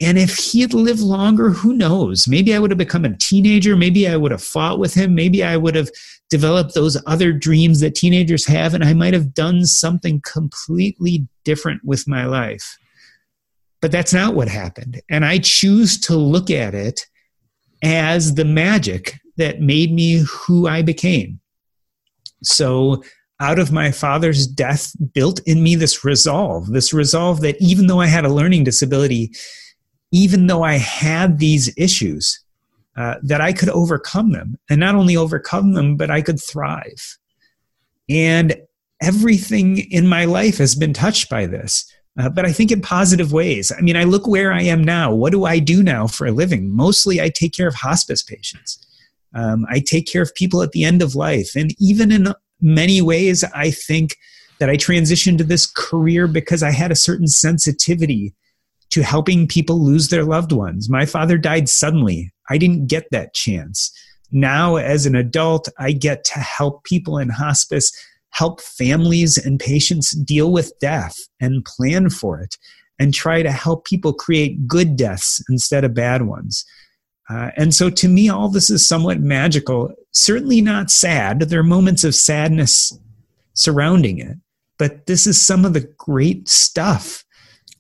And 0.01 0.17
if 0.17 0.37
he 0.37 0.61
had 0.61 0.75
lived 0.75 1.01
longer, 1.01 1.51
who 1.51 1.75
knows? 1.75 2.29
Maybe 2.29 2.55
I 2.55 2.61
would 2.61 2.71
have 2.71 2.79
become 2.79 3.05
a 3.05 3.17
teenager. 3.17 3.77
Maybe 3.77 4.09
I 4.09 4.17
would 4.17 4.31
have 4.31 4.43
fought 4.43 4.79
with 4.79 4.95
him. 4.95 5.15
Maybe 5.15 5.43
I 5.43 5.57
would 5.57 5.75
have 5.75 5.91
developed 6.31 6.75
those 6.75 7.01
other 7.07 7.33
dreams 7.33 7.81
that 7.81 7.97
teenagers 7.97 8.47
have, 8.47 8.75
and 8.75 8.85
I 8.85 8.95
might 8.95 9.15
have 9.15 9.35
done 9.35 9.67
something 9.67 10.21
completely 10.21 11.27
different 11.45 11.85
with 11.85 12.07
my 12.07 12.27
life. 12.27 12.79
But 13.81 13.91
that's 13.91 14.13
not 14.13 14.35
what 14.35 14.49
happened. 14.49 15.01
And 15.11 15.25
I 15.25 15.39
choose 15.39 15.99
to 16.03 16.17
look 16.17 16.51
at 16.51 16.75
it 16.75 17.07
as 17.83 18.35
the 18.35 18.45
magic 18.45 19.19
that 19.37 19.61
made 19.61 19.93
me 19.93 20.25
who 20.29 20.69
I 20.69 20.83
became. 20.83 21.41
So, 22.43 23.03
out 23.41 23.61
of 23.61 23.71
my 23.71 23.93
father's 23.93 24.49
death, 24.49 24.93
built 25.13 25.41
in 25.47 25.63
me 25.63 25.77
this 25.77 26.05
resolve, 26.05 26.67
this 26.69 26.93
resolve 26.93 27.41
that 27.43 27.57
even 27.61 27.87
though 27.87 28.01
I 28.01 28.07
had 28.07 28.25
a 28.25 28.33
learning 28.33 28.65
disability, 28.65 29.33
even 30.13 30.47
though 30.47 30.63
I 30.63 30.75
had 30.75 31.39
these 31.39 31.73
issues, 31.77 32.43
uh, 32.97 33.15
that 33.23 33.41
I 33.41 33.53
could 33.53 33.69
overcome 33.69 34.33
them. 34.33 34.59
And 34.69 34.81
not 34.81 34.95
only 34.95 35.17
overcome 35.17 35.75
them, 35.75 35.97
but 35.97 36.11
I 36.11 36.21
could 36.21 36.43
thrive. 36.43 37.19
And 38.09 38.57
everything 39.01 39.79
in 39.93 40.09
my 40.09 40.25
life 40.25 40.59
has 40.59 40.75
been 40.75 40.93
touched 40.93 41.31
by 41.31 41.47
this. 41.47 41.91
Uh, 42.19 42.29
but 42.29 42.45
I 42.45 42.53
think 42.53 42.73
in 42.73 42.81
positive 42.81 43.33
ways. 43.33 43.71
I 43.77 43.81
mean, 43.81 43.97
I 43.97 44.03
look 44.03 44.27
where 44.27 44.53
I 44.53 44.63
am 44.63 44.83
now. 44.83 45.15
What 45.15 45.31
do 45.31 45.45
I 45.45 45.61
do 45.61 45.83
now 45.83 46.09
for 46.09 46.27
a 46.27 46.33
living? 46.33 46.75
Mostly, 46.75 47.21
I 47.21 47.29
take 47.29 47.53
care 47.53 47.69
of 47.69 47.77
hospice 47.77 48.23
patients. 48.25 48.85
Um, 49.35 49.65
I 49.71 49.79
take 49.79 50.07
care 50.07 50.23
of 50.23 50.35
people 50.35 50.63
at 50.63 50.73
the 50.73 50.85
end 50.85 51.01
of 51.01 51.15
life. 51.15 51.55
And 51.55 51.73
even 51.79 52.11
in 52.11 52.35
many 52.61 53.01
ways, 53.01 53.45
I 53.55 53.71
think 53.71 54.17
that 54.59 54.69
I 54.69 54.77
transitioned 54.77 55.39
to 55.39 55.45
this 55.45 55.67
career 55.67 56.27
because 56.27 56.65
I 56.65 56.73
had 56.73 56.91
a 56.91 56.97
certain 56.97 57.29
sensitivity 57.29 58.35
to 58.91 59.03
helping 59.03 59.47
people 59.47 59.85
lose 59.85 60.09
their 60.09 60.25
loved 60.25 60.53
ones. 60.53 60.89
My 60.89 61.07
father 61.07 61.39
died 61.39 61.69
suddenly. 61.69 62.33
I 62.49 62.59
didn't 62.59 62.87
get 62.87 63.07
that 63.11 63.35
chance. 63.35 63.93
Now, 64.31 64.77
as 64.77 65.07
an 65.07 65.15
adult, 65.15 65.69
I 65.79 65.93
get 65.93 66.25
to 66.25 66.39
help 66.39 66.85
people 66.85 67.19
in 67.19 67.29
hospice, 67.31 67.93
help 68.31 68.61
families 68.61 69.39
and 69.39 69.59
patients 69.59 70.11
deal 70.11 70.53
with 70.53 70.73
death 70.81 71.17
and 71.41 71.65
plan 71.65 72.11
for 72.11 72.41
it, 72.41 72.57
and 72.99 73.15
try 73.15 73.43
to 73.43 73.51
help 73.51 73.85
people 73.87 74.13
create 74.13 74.67
good 74.67 74.97
deaths 74.97 75.43
instead 75.49 75.85
of 75.85 75.95
bad 75.95 76.23
ones. 76.23 76.65
Uh, 77.31 77.51
and 77.57 77.75
so, 77.75 77.91
to 77.91 78.09
me, 78.09 78.29
all 78.29 78.49
this 78.49 78.71
is 78.71 78.87
somewhat 78.87 79.21
magical. 79.21 79.93
Certainly 80.13 80.63
not 80.63 80.91
sad. 80.91 81.41
There 81.41 81.61
are 81.61 81.65
moments 81.65 82.05
of 82.05 82.15
sadness 82.15 82.99
surrounding 83.53 84.19
it, 84.19 84.37
but 84.79 85.07
this 85.07 85.27
is 85.27 85.41
some 85.41 85.65
of 85.65 85.75
the 85.75 85.93
great 85.99 86.49
stuff 86.49 87.25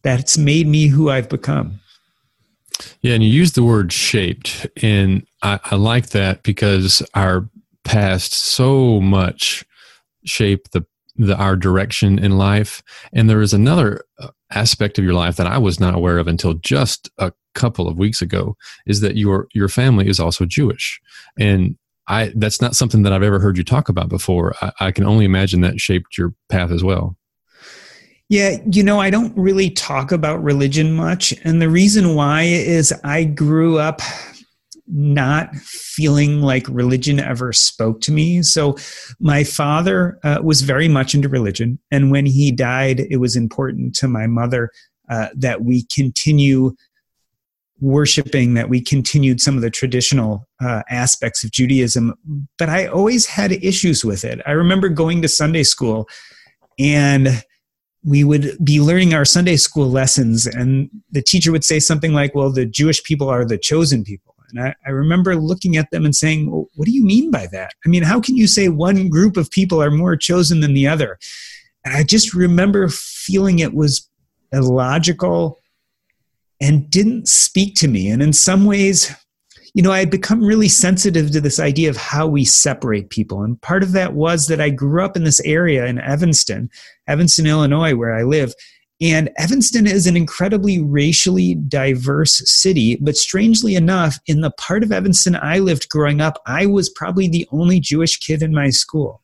that's 0.08 0.38
made 0.38 0.66
me 0.66 0.86
who 0.86 1.10
I've 1.10 1.28
become. 1.28 1.80
Yeah, 3.02 3.12
and 3.12 3.22
you 3.22 3.28
use 3.28 3.52
the 3.52 3.62
word 3.62 3.92
shaped, 3.92 4.66
and 4.82 5.26
I, 5.42 5.60
I 5.64 5.74
like 5.74 6.10
that 6.10 6.42
because 6.42 7.02
our 7.12 7.46
past 7.84 8.32
so 8.32 9.02
much 9.02 9.66
shape 10.24 10.70
the, 10.70 10.86
the 11.16 11.36
our 11.36 11.56
direction 11.56 12.18
in 12.18 12.38
life. 12.38 12.82
And 13.12 13.28
there 13.28 13.42
is 13.42 13.52
another 13.52 14.02
uh, 14.18 14.28
aspect 14.50 14.98
of 14.98 15.04
your 15.04 15.12
life 15.12 15.36
that 15.36 15.46
I 15.46 15.58
was 15.58 15.78
not 15.78 15.94
aware 15.94 16.16
of 16.16 16.26
until 16.26 16.54
just 16.54 17.10
a 17.18 17.30
couple 17.54 17.86
of 17.86 17.98
weeks 17.98 18.22
ago 18.22 18.56
is 18.86 19.00
that 19.02 19.16
your 19.16 19.46
your 19.52 19.68
family 19.68 20.08
is 20.08 20.18
also 20.18 20.46
Jewish, 20.46 21.02
and 21.38 21.76
I 22.06 22.32
that's 22.34 22.62
not 22.62 22.76
something 22.76 23.02
that 23.02 23.12
I've 23.12 23.22
ever 23.22 23.40
heard 23.40 23.58
you 23.58 23.64
talk 23.64 23.90
about 23.90 24.08
before. 24.08 24.54
I, 24.62 24.72
I 24.80 24.90
can 24.90 25.04
only 25.04 25.26
imagine 25.26 25.60
that 25.60 25.80
shaped 25.80 26.16
your 26.16 26.32
path 26.48 26.70
as 26.70 26.82
well. 26.82 27.17
Yeah, 28.28 28.58
you 28.70 28.82
know, 28.82 29.00
I 29.00 29.08
don't 29.08 29.36
really 29.36 29.70
talk 29.70 30.12
about 30.12 30.42
religion 30.42 30.92
much. 30.92 31.32
And 31.44 31.62
the 31.62 31.70
reason 31.70 32.14
why 32.14 32.42
is 32.42 32.92
I 33.02 33.24
grew 33.24 33.78
up 33.78 34.02
not 34.86 35.54
feeling 35.56 36.40
like 36.42 36.66
religion 36.68 37.20
ever 37.20 37.52
spoke 37.52 38.00
to 38.02 38.12
me. 38.12 38.42
So 38.42 38.76
my 39.20 39.44
father 39.44 40.18
uh, 40.24 40.40
was 40.42 40.62
very 40.62 40.88
much 40.88 41.14
into 41.14 41.28
religion. 41.28 41.78
And 41.90 42.10
when 42.10 42.26
he 42.26 42.52
died, 42.52 43.00
it 43.00 43.16
was 43.16 43.36
important 43.36 43.94
to 43.96 44.08
my 44.08 44.26
mother 44.26 44.70
uh, 45.10 45.28
that 45.34 45.62
we 45.62 45.86
continue 45.92 46.74
worshiping, 47.80 48.54
that 48.54 48.68
we 48.68 48.80
continued 48.80 49.40
some 49.40 49.56
of 49.56 49.62
the 49.62 49.70
traditional 49.70 50.46
uh, 50.60 50.82
aspects 50.90 51.44
of 51.44 51.50
Judaism. 51.50 52.14
But 52.58 52.68
I 52.68 52.86
always 52.86 53.24
had 53.24 53.52
issues 53.52 54.04
with 54.04 54.24
it. 54.24 54.40
I 54.46 54.52
remember 54.52 54.88
going 54.88 55.22
to 55.22 55.28
Sunday 55.28 55.62
school 55.62 56.08
and 56.78 57.42
we 58.04 58.24
would 58.24 58.56
be 58.64 58.80
learning 58.80 59.14
our 59.14 59.24
Sunday 59.24 59.56
school 59.56 59.88
lessons, 59.90 60.46
and 60.46 60.90
the 61.10 61.22
teacher 61.22 61.52
would 61.52 61.64
say 61.64 61.80
something 61.80 62.12
like, 62.12 62.34
Well, 62.34 62.50
the 62.50 62.66
Jewish 62.66 63.02
people 63.02 63.28
are 63.28 63.44
the 63.44 63.58
chosen 63.58 64.04
people. 64.04 64.34
And 64.50 64.68
I, 64.68 64.74
I, 64.86 64.90
remember 64.90 65.36
looking 65.36 65.76
at 65.76 65.90
them 65.90 66.06
and 66.06 66.14
saying, 66.14 66.50
well, 66.50 66.66
What 66.74 66.86
do 66.86 66.92
you 66.92 67.04
mean 67.04 67.30
by 67.30 67.48
that? 67.52 67.72
I 67.84 67.88
mean, 67.88 68.02
how 68.02 68.20
can 68.20 68.36
you 68.36 68.46
say 68.46 68.68
one 68.68 69.08
group 69.08 69.36
of 69.36 69.50
people 69.50 69.82
are 69.82 69.90
more 69.90 70.16
chosen 70.16 70.60
than 70.60 70.74
the 70.74 70.86
other? 70.86 71.18
And 71.84 71.94
I 71.94 72.02
just 72.02 72.34
remember 72.34 72.88
feeling 72.88 73.58
it 73.58 73.74
was 73.74 74.08
illogical 74.52 75.58
and 76.60 76.90
didn't 76.90 77.28
speak 77.28 77.74
to 77.76 77.88
me. 77.88 78.08
And 78.10 78.22
in 78.22 78.32
some 78.32 78.64
ways, 78.64 79.14
you 79.74 79.82
know, 79.82 79.92
I 79.92 80.00
had 80.00 80.10
become 80.10 80.44
really 80.44 80.68
sensitive 80.68 81.30
to 81.30 81.40
this 81.40 81.60
idea 81.60 81.90
of 81.90 81.96
how 81.96 82.26
we 82.26 82.44
separate 82.44 83.10
people. 83.10 83.42
And 83.42 83.60
part 83.60 83.82
of 83.82 83.92
that 83.92 84.14
was 84.14 84.46
that 84.48 84.60
I 84.60 84.70
grew 84.70 85.04
up 85.04 85.16
in 85.16 85.24
this 85.24 85.40
area 85.40 85.86
in 85.86 85.98
Evanston, 85.98 86.70
Evanston, 87.06 87.46
Illinois, 87.46 87.94
where 87.94 88.14
I 88.14 88.22
live. 88.22 88.54
And 89.00 89.30
Evanston 89.36 89.86
is 89.86 90.06
an 90.06 90.16
incredibly 90.16 90.82
racially 90.82 91.54
diverse 91.54 92.42
city, 92.50 92.96
but 93.00 93.16
strangely 93.16 93.76
enough, 93.76 94.18
in 94.26 94.40
the 94.40 94.50
part 94.52 94.82
of 94.82 94.90
Evanston 94.90 95.36
I 95.36 95.60
lived 95.60 95.88
growing 95.88 96.20
up, 96.20 96.42
I 96.46 96.66
was 96.66 96.88
probably 96.88 97.28
the 97.28 97.46
only 97.52 97.78
Jewish 97.78 98.16
kid 98.16 98.42
in 98.42 98.52
my 98.52 98.70
school. 98.70 99.22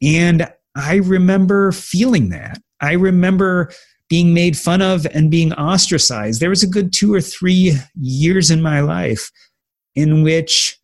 And 0.00 0.48
I 0.76 0.96
remember 0.96 1.72
feeling 1.72 2.28
that. 2.28 2.62
I 2.80 2.92
remember 2.92 3.72
being 4.08 4.32
made 4.32 4.56
fun 4.56 4.80
of 4.82 5.06
and 5.12 5.30
being 5.30 5.52
ostracized. 5.54 6.40
There 6.40 6.50
was 6.50 6.62
a 6.62 6.68
good 6.68 6.92
two 6.92 7.12
or 7.12 7.20
three 7.20 7.76
years 8.00 8.50
in 8.50 8.62
my 8.62 8.80
life 8.80 9.30
in 9.94 10.22
which 10.22 10.78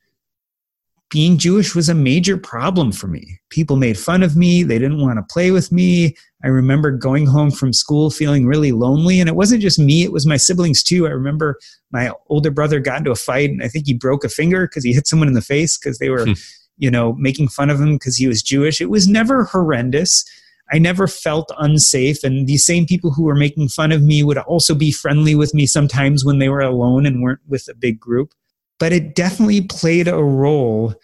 being 1.11 1.38
Jewish 1.38 1.76
was 1.76 1.88
a 1.88 1.95
major 1.95 2.37
problem 2.37 2.90
for 2.90 3.07
me. 3.07 3.38
People 3.50 3.76
made 3.76 3.97
fun 3.97 4.23
of 4.23 4.37
me, 4.37 4.64
they 4.64 4.81
didn't 4.81 5.00
want 5.00 5.16
to 5.16 5.33
play 5.33 5.52
with 5.52 5.71
me. 5.71 6.16
I 6.43 6.49
remember 6.49 6.90
going 6.90 7.25
home 7.26 7.52
from 7.52 7.73
school 7.73 8.11
feeling 8.11 8.47
really 8.47 8.73
lonely. 8.73 9.21
And 9.21 9.28
it 9.28 9.37
wasn't 9.37 9.62
just 9.62 9.78
me, 9.78 10.02
it 10.02 10.12
was 10.12 10.26
my 10.26 10.37
siblings 10.37 10.83
too. 10.83 11.07
I 11.07 11.11
remember 11.11 11.57
my 11.93 12.11
older 12.28 12.50
brother 12.50 12.81
got 12.81 12.99
into 12.99 13.12
a 13.12 13.16
fight 13.16 13.50
and 13.50 13.62
I 13.62 13.69
think 13.69 13.87
he 13.87 13.95
broke 13.95 14.25
a 14.25 14.28
finger 14.28 14.66
because 14.66 14.83
he 14.83 14.93
hit 14.93 15.07
someone 15.07 15.28
in 15.28 15.35
the 15.35 15.40
face 15.40 15.78
because 15.78 15.99
they 15.99 16.11
were, 16.11 16.25
hmm. 16.25 16.33
you 16.78 16.90
know, 16.90 17.14
making 17.14 17.49
fun 17.49 17.71
of 17.71 17.81
him 17.81 17.95
because 17.95 18.16
he 18.16 18.26
was 18.26 18.43
Jewish. 18.43 18.81
It 18.81 18.90
was 18.90 19.07
never 19.07 19.45
horrendous. 19.45 20.25
I 20.73 20.78
never 20.78 21.06
felt 21.06 21.50
unsafe. 21.59 22.25
And 22.25 22.47
these 22.47 22.64
same 22.64 22.87
people 22.87 23.12
who 23.12 23.25
were 23.25 23.35
making 23.35 23.68
fun 23.68 23.92
of 23.92 24.02
me 24.02 24.23
would 24.23 24.38
also 24.38 24.75
be 24.75 24.92
friendly 24.92 25.35
with 25.35 25.54
me 25.54 25.66
sometimes 25.66 26.25
when 26.25 26.38
they 26.38 26.49
were 26.49 26.61
alone 26.61 27.06
and 27.06 27.23
weren't 27.23 27.40
with 27.47 27.68
a 27.68 27.75
big 27.75 28.00
group. 28.00 28.33
But 28.78 28.92
it 28.92 29.14
definitely 29.14 29.62
played 29.62 30.09
a 30.09 30.23
role 30.23 30.94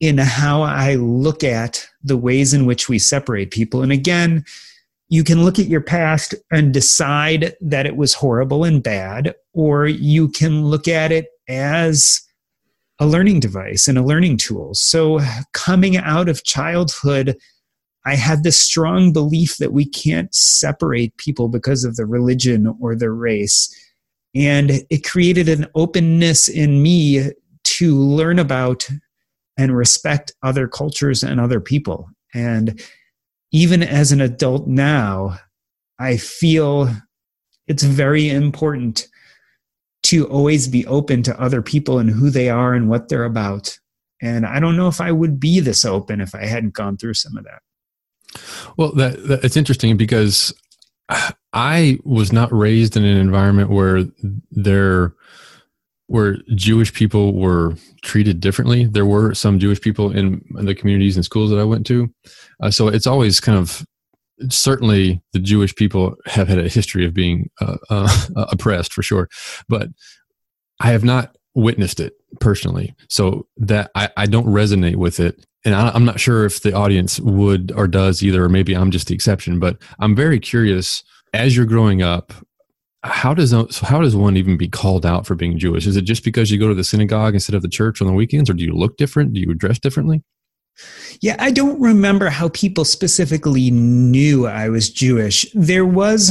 in 0.00 0.18
how 0.18 0.62
I 0.62 0.94
look 0.94 1.44
at 1.44 1.86
the 2.02 2.16
ways 2.16 2.52
in 2.54 2.66
which 2.66 2.88
we 2.88 2.98
separate 2.98 3.50
people. 3.50 3.82
And 3.82 3.92
again, 3.92 4.44
you 5.08 5.22
can 5.22 5.44
look 5.44 5.58
at 5.58 5.66
your 5.66 5.80
past 5.80 6.34
and 6.50 6.72
decide 6.72 7.54
that 7.60 7.86
it 7.86 7.96
was 7.96 8.14
horrible 8.14 8.64
and 8.64 8.82
bad, 8.82 9.34
or 9.52 9.86
you 9.86 10.28
can 10.28 10.66
look 10.66 10.88
at 10.88 11.12
it 11.12 11.28
as 11.48 12.22
a 12.98 13.06
learning 13.06 13.40
device 13.40 13.86
and 13.86 13.98
a 13.98 14.02
learning 14.02 14.38
tool. 14.38 14.70
So, 14.74 15.20
coming 15.52 15.96
out 15.96 16.28
of 16.28 16.44
childhood, 16.44 17.36
I 18.06 18.16
had 18.16 18.42
this 18.42 18.58
strong 18.58 19.12
belief 19.12 19.56
that 19.58 19.72
we 19.72 19.86
can't 19.86 20.34
separate 20.34 21.16
people 21.16 21.48
because 21.48 21.84
of 21.84 21.96
the 21.96 22.06
religion 22.06 22.76
or 22.80 22.94
the 22.94 23.10
race. 23.10 23.74
And 24.34 24.82
it 24.90 25.04
created 25.04 25.48
an 25.48 25.66
openness 25.74 26.48
in 26.48 26.82
me 26.82 27.30
to 27.64 27.96
learn 27.96 28.38
about 28.38 28.88
and 29.56 29.76
respect 29.76 30.32
other 30.42 30.68
cultures 30.68 31.22
and 31.22 31.40
other 31.40 31.60
people. 31.60 32.10
And 32.34 32.82
even 33.52 33.82
as 33.82 34.12
an 34.12 34.20
adult 34.20 34.66
now, 34.66 35.38
I 35.98 36.16
feel 36.16 36.90
it's 37.66 37.84
very 37.84 38.28
important 38.28 39.06
to 40.04 40.26
always 40.26 40.68
be 40.68 40.86
open 40.86 41.22
to 41.22 41.40
other 41.40 41.62
people 41.62 41.98
and 41.98 42.10
who 42.10 42.28
they 42.28 42.50
are 42.50 42.74
and 42.74 42.90
what 42.90 43.08
they're 43.08 43.24
about. 43.24 43.78
And 44.20 44.44
I 44.44 44.60
don't 44.60 44.76
know 44.76 44.88
if 44.88 45.00
I 45.00 45.12
would 45.12 45.40
be 45.40 45.60
this 45.60 45.84
open 45.84 46.20
if 46.20 46.34
I 46.34 46.44
hadn't 46.44 46.74
gone 46.74 46.96
through 46.96 47.14
some 47.14 47.36
of 47.36 47.44
that. 47.44 47.62
Well, 48.76 48.92
that, 48.92 49.26
that 49.28 49.44
it's 49.44 49.56
interesting 49.56 49.96
because 49.96 50.52
I 51.52 51.98
was 52.04 52.32
not 52.32 52.52
raised 52.52 52.96
in 52.96 53.04
an 53.04 53.16
environment 53.16 53.70
where 53.70 54.04
there 54.50 55.14
where 56.06 56.36
Jewish 56.54 56.92
people 56.92 57.32
were 57.34 57.74
treated 58.02 58.38
differently. 58.40 58.84
There 58.84 59.06
were 59.06 59.34
some 59.34 59.58
Jewish 59.58 59.80
people 59.80 60.14
in, 60.14 60.44
the 60.50 60.74
communities 60.74 61.16
and 61.16 61.24
schools 61.24 61.50
that 61.50 61.58
I 61.58 61.64
went 61.64 61.86
to, 61.86 62.12
uh, 62.62 62.70
so 62.70 62.88
it's 62.88 63.06
always 63.06 63.40
kind 63.40 63.58
of 63.58 63.86
certainly 64.50 65.22
the 65.32 65.38
Jewish 65.38 65.74
people 65.74 66.16
have 66.26 66.48
had 66.48 66.58
a 66.58 66.68
history 66.68 67.06
of 67.06 67.14
being 67.14 67.50
uh, 67.60 67.78
uh, 67.88 68.26
oppressed 68.52 68.92
for 68.92 69.02
sure, 69.02 69.28
but 69.68 69.88
I 70.80 70.90
have 70.90 71.04
not 71.04 71.36
witnessed 71.54 72.00
it 72.00 72.14
personally, 72.40 72.94
so 73.08 73.46
that 73.56 73.90
I, 73.94 74.10
I 74.16 74.26
don't 74.26 74.46
resonate 74.46 74.96
with 74.96 75.20
it 75.20 75.46
and 75.64 75.74
I, 75.74 75.94
am 75.94 76.04
not 76.04 76.20
sure 76.20 76.44
if 76.44 76.60
the 76.60 76.74
audience 76.74 77.18
would 77.20 77.72
or 77.74 77.88
does 77.88 78.22
either, 78.22 78.44
or 78.44 78.48
maybe 78.48 78.74
I'm 78.74 78.90
just 78.90 79.08
the 79.08 79.14
exception. 79.14 79.58
But 79.58 79.78
I'm 79.98 80.14
very 80.14 80.38
curious. 80.38 81.02
As 81.32 81.56
you're 81.56 81.66
growing 81.66 82.00
up, 82.02 82.32
how 83.02 83.34
does 83.34 83.52
how 83.80 84.00
does 84.00 84.16
one 84.16 84.36
even 84.36 84.56
be 84.56 84.68
called 84.68 85.04
out 85.04 85.26
for 85.26 85.34
being 85.34 85.58
Jewish? 85.58 85.86
Is 85.86 85.96
it 85.96 86.02
just 86.02 86.24
because 86.24 86.50
you 86.50 86.58
go 86.58 86.68
to 86.68 86.74
the 86.74 86.84
synagogue 86.84 87.34
instead 87.34 87.54
of 87.54 87.62
the 87.62 87.68
church 87.68 88.00
on 88.00 88.06
the 88.06 88.12
weekends, 88.12 88.48
or 88.48 88.54
do 88.54 88.64
you 88.64 88.72
look 88.72 88.96
different? 88.96 89.32
Do 89.32 89.40
you 89.40 89.52
dress 89.54 89.78
differently? 89.78 90.22
Yeah, 91.20 91.36
I 91.38 91.50
don't 91.50 91.80
remember 91.80 92.28
how 92.28 92.48
people 92.50 92.84
specifically 92.84 93.70
knew 93.70 94.46
I 94.46 94.68
was 94.68 94.90
Jewish. 94.90 95.46
There 95.54 95.86
was, 95.86 96.30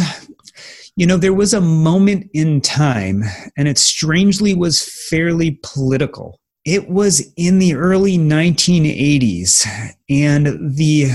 you 0.96 1.06
know, 1.06 1.18
there 1.18 1.34
was 1.34 1.54
a 1.54 1.62
moment 1.62 2.30
in 2.34 2.60
time, 2.60 3.24
and 3.58 3.68
it 3.68 3.78
strangely 3.78 4.54
was 4.54 4.84
fairly 5.10 5.60
political 5.64 6.40
it 6.66 6.90
was 6.90 7.34
in 7.36 7.60
the 7.60 7.76
early 7.76 8.18
1980s, 8.18 9.68
and 10.10 10.76
the 10.78 11.10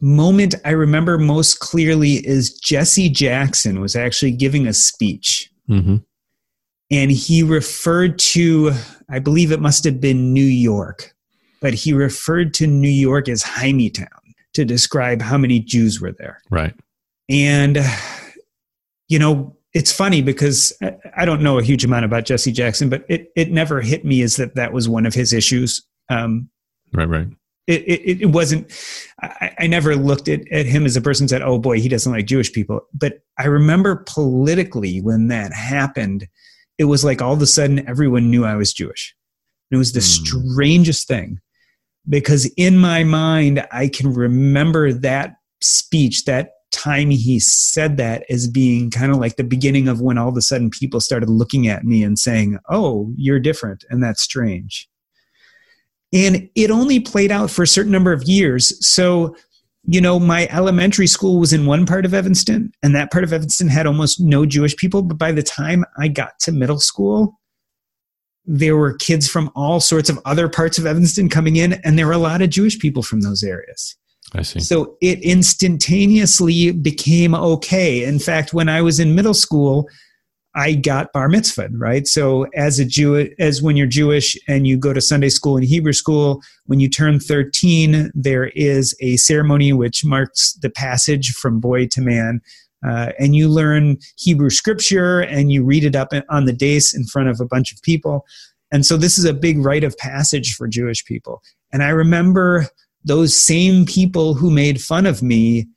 moment 0.00 0.54
I 0.64 0.70
remember 0.70 1.18
most 1.18 1.58
clearly 1.58 2.26
is 2.26 2.58
Jesse 2.58 3.08
Jackson 3.08 3.80
was 3.80 3.96
actually 3.96 4.32
giving 4.32 4.66
a 4.66 4.72
speech. 4.72 5.50
Mm-hmm. 5.68 5.96
And 6.90 7.10
he 7.10 7.42
referred 7.42 8.18
to, 8.20 8.72
I 9.10 9.18
believe 9.18 9.52
it 9.52 9.60
must 9.60 9.84
have 9.84 10.00
been 10.00 10.32
New 10.32 10.40
York, 10.40 11.14
but 11.60 11.74
he 11.74 11.92
referred 11.92 12.54
to 12.54 12.66
New 12.66 12.88
York 12.88 13.28
as 13.28 13.42
Town 13.42 14.08
to 14.54 14.64
describe 14.64 15.20
how 15.20 15.36
many 15.36 15.60
Jews 15.60 16.00
were 16.00 16.12
there. 16.12 16.40
Right. 16.48 16.74
And, 17.28 17.78
you 19.08 19.18
know, 19.18 19.57
it's 19.74 19.92
funny 19.92 20.22
because 20.22 20.72
I 21.16 21.24
don't 21.24 21.42
know 21.42 21.58
a 21.58 21.62
huge 21.62 21.84
amount 21.84 22.04
about 22.04 22.24
Jesse 22.24 22.52
Jackson, 22.52 22.88
but 22.88 23.04
it, 23.08 23.30
it 23.36 23.50
never 23.50 23.80
hit 23.80 24.04
me 24.04 24.22
as 24.22 24.36
that 24.36 24.54
that 24.54 24.72
was 24.72 24.88
one 24.88 25.06
of 25.06 25.14
his 25.14 25.32
issues. 25.32 25.86
Um, 26.08 26.48
right, 26.92 27.08
right. 27.08 27.28
It, 27.66 27.82
it, 27.82 28.20
it 28.22 28.26
wasn't, 28.26 28.72
I, 29.20 29.54
I 29.58 29.66
never 29.66 29.94
looked 29.94 30.26
at, 30.28 30.40
at 30.50 30.64
him 30.64 30.86
as 30.86 30.96
a 30.96 31.02
person 31.02 31.28
said, 31.28 31.42
oh 31.42 31.58
boy, 31.58 31.80
he 31.80 31.88
doesn't 31.88 32.10
like 32.10 32.24
Jewish 32.24 32.50
people. 32.50 32.80
But 32.94 33.20
I 33.38 33.44
remember 33.44 34.04
politically 34.06 35.02
when 35.02 35.28
that 35.28 35.52
happened, 35.52 36.26
it 36.78 36.84
was 36.84 37.04
like 37.04 37.20
all 37.20 37.34
of 37.34 37.42
a 37.42 37.46
sudden 37.46 37.86
everyone 37.86 38.30
knew 38.30 38.46
I 38.46 38.54
was 38.54 38.72
Jewish. 38.72 39.14
And 39.70 39.76
it 39.76 39.78
was 39.78 39.92
the 39.92 40.00
mm. 40.00 40.02
strangest 40.02 41.06
thing 41.08 41.40
because 42.08 42.50
in 42.56 42.78
my 42.78 43.04
mind, 43.04 43.66
I 43.70 43.88
can 43.88 44.14
remember 44.14 44.94
that 44.94 45.34
speech, 45.60 46.24
that 46.24 46.52
time 46.70 47.10
he 47.10 47.38
said 47.40 47.96
that 47.96 48.24
as 48.30 48.48
being 48.48 48.90
kind 48.90 49.10
of 49.10 49.18
like 49.18 49.36
the 49.36 49.44
beginning 49.44 49.88
of 49.88 50.00
when 50.00 50.18
all 50.18 50.28
of 50.28 50.36
a 50.36 50.42
sudden 50.42 50.70
people 50.70 51.00
started 51.00 51.28
looking 51.28 51.68
at 51.68 51.84
me 51.84 52.02
and 52.02 52.18
saying, 52.18 52.58
Oh, 52.68 53.12
you're 53.16 53.40
different, 53.40 53.84
and 53.90 54.02
that's 54.02 54.22
strange. 54.22 54.88
And 56.12 56.48
it 56.54 56.70
only 56.70 57.00
played 57.00 57.30
out 57.30 57.50
for 57.50 57.62
a 57.62 57.68
certain 57.68 57.92
number 57.92 58.12
of 58.12 58.24
years. 58.24 58.86
So 58.86 59.36
you 59.90 60.02
know, 60.02 60.18
my 60.18 60.46
elementary 60.50 61.06
school 61.06 61.40
was 61.40 61.54
in 61.54 61.64
one 61.64 61.86
part 61.86 62.04
of 62.04 62.12
Evanston, 62.12 62.72
and 62.82 62.94
that 62.94 63.10
part 63.10 63.24
of 63.24 63.32
Evanston 63.32 63.68
had 63.68 63.86
almost 63.86 64.20
no 64.20 64.44
Jewish 64.44 64.76
people. 64.76 65.02
But 65.02 65.16
by 65.16 65.32
the 65.32 65.42
time 65.42 65.82
I 65.96 66.08
got 66.08 66.38
to 66.40 66.52
middle 66.52 66.78
school, 66.78 67.40
there 68.44 68.76
were 68.76 68.94
kids 68.94 69.28
from 69.28 69.50
all 69.54 69.80
sorts 69.80 70.10
of 70.10 70.18
other 70.24 70.48
parts 70.48 70.78
of 70.78 70.86
Evanston 70.86 71.28
coming 71.28 71.56
in, 71.56 71.74
and 71.84 71.98
there 71.98 72.06
were 72.06 72.12
a 72.12 72.18
lot 72.18 72.42
of 72.42 72.50
Jewish 72.50 72.78
people 72.78 73.02
from 73.02 73.22
those 73.22 73.42
areas. 73.42 73.96
I 74.34 74.42
see. 74.42 74.60
So 74.60 74.96
it 75.00 75.22
instantaneously 75.22 76.72
became 76.72 77.34
okay. 77.34 78.04
In 78.04 78.18
fact, 78.18 78.52
when 78.52 78.68
I 78.68 78.82
was 78.82 79.00
in 79.00 79.14
middle 79.14 79.34
school, 79.34 79.88
I 80.54 80.74
got 80.74 81.12
bar 81.12 81.28
mitzvah, 81.28 81.68
right? 81.72 82.06
So 82.06 82.46
as 82.54 82.78
a 82.78 82.84
Jew, 82.84 83.30
as 83.38 83.62
when 83.62 83.76
you're 83.76 83.86
Jewish 83.86 84.36
and 84.48 84.66
you 84.66 84.76
go 84.76 84.92
to 84.92 85.00
Sunday 85.00 85.28
school 85.28 85.56
and 85.56 85.64
Hebrew 85.64 85.92
school, 85.92 86.42
when 86.66 86.80
you 86.80 86.88
turn 86.88 87.20
13, 87.20 88.10
there 88.14 88.46
is 88.48 88.94
a 89.00 89.16
ceremony 89.18 89.72
which 89.72 90.04
marks 90.04 90.54
the 90.54 90.70
passage 90.70 91.32
from 91.32 91.60
boy 91.60 91.86
to 91.88 92.00
man. 92.00 92.40
Uh, 92.86 93.12
and 93.18 93.36
you 93.36 93.48
learn 93.48 93.98
Hebrew 94.16 94.50
scripture 94.50 95.20
and 95.20 95.52
you 95.52 95.64
read 95.64 95.84
it 95.84 95.94
up 95.94 96.12
on 96.30 96.44
the 96.46 96.52
dais 96.52 96.94
in 96.94 97.04
front 97.04 97.28
of 97.28 97.40
a 97.40 97.46
bunch 97.46 97.72
of 97.72 97.82
people. 97.82 98.24
And 98.72 98.84
so 98.84 98.96
this 98.96 99.18
is 99.18 99.24
a 99.24 99.34
big 99.34 99.58
rite 99.58 99.84
of 99.84 99.96
passage 99.98 100.54
for 100.54 100.66
Jewish 100.66 101.04
people. 101.04 101.42
And 101.72 101.82
I 101.82 101.90
remember 101.90 102.66
those 103.04 103.36
same 103.36 103.86
people 103.86 104.34
who 104.34 104.50
made 104.50 104.80
fun 104.80 105.06
of 105.06 105.22
me 105.22 105.68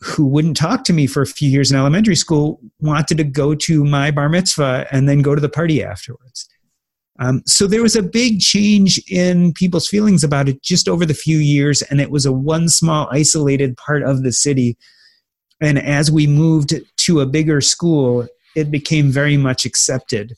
who 0.00 0.26
wouldn't 0.26 0.56
talk 0.56 0.84
to 0.84 0.92
me 0.92 1.06
for 1.06 1.22
a 1.22 1.26
few 1.26 1.48
years 1.48 1.70
in 1.70 1.76
elementary 1.76 2.16
school 2.16 2.60
wanted 2.80 3.16
to 3.16 3.24
go 3.24 3.54
to 3.54 3.84
my 3.84 4.10
bar 4.10 4.28
mitzvah 4.28 4.86
and 4.90 5.08
then 5.08 5.22
go 5.22 5.34
to 5.34 5.40
the 5.40 5.48
party 5.48 5.82
afterwards. 5.82 6.48
Um, 7.18 7.42
so 7.46 7.66
there 7.66 7.82
was 7.82 7.96
a 7.96 8.02
big 8.02 8.40
change 8.40 9.00
in 9.10 9.54
people's 9.54 9.88
feelings 9.88 10.22
about 10.22 10.48
it 10.50 10.62
just 10.62 10.86
over 10.86 11.06
the 11.06 11.14
few 11.14 11.38
years, 11.38 11.80
and 11.82 12.00
it 12.00 12.10
was 12.10 12.26
a 12.26 12.32
one 12.32 12.68
small 12.68 13.08
isolated 13.10 13.76
part 13.78 14.02
of 14.02 14.22
the 14.22 14.32
city. 14.32 14.76
And 15.62 15.78
as 15.78 16.10
we 16.10 16.26
moved 16.26 16.74
to 16.98 17.20
a 17.20 17.26
bigger 17.26 17.62
school, 17.62 18.28
it 18.54 18.70
became 18.70 19.10
very 19.10 19.38
much 19.38 19.64
accepted. 19.64 20.34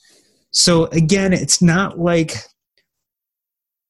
So 0.52 0.85
again, 0.87 1.33
it's 1.33 1.61
not 1.61 1.98
like 1.98 2.35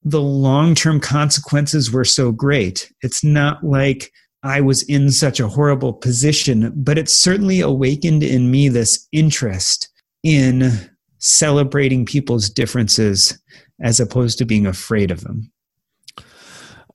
the 0.09 0.23
long 0.23 0.75
term 0.75 1.01
consequences 1.01 1.90
were 1.90 2.05
so 2.05 2.33
great. 2.33 2.90
It's 3.03 3.23
not 3.23 3.62
like 3.62 4.11
I 4.42 4.61
was 4.61 4.83
in 4.85 5.11
such 5.11 5.40
a 5.40 5.49
horrible 5.49 5.92
position, 5.92 6.73
but 6.77 6.97
it 6.97 7.09
certainly 7.11 7.61
awakened 7.61 8.23
in 8.23 8.51
me 8.51 8.68
this 8.68 9.07
interest 9.12 9.88
in 10.23 10.90
celebrating 11.18 12.07
people's 12.07 12.49
differences 12.49 13.38
as 13.81 14.01
opposed 14.01 14.38
to 14.38 14.44
being 14.44 14.66
afraid 14.66 15.11
of 15.11 15.23
them. 15.23 15.51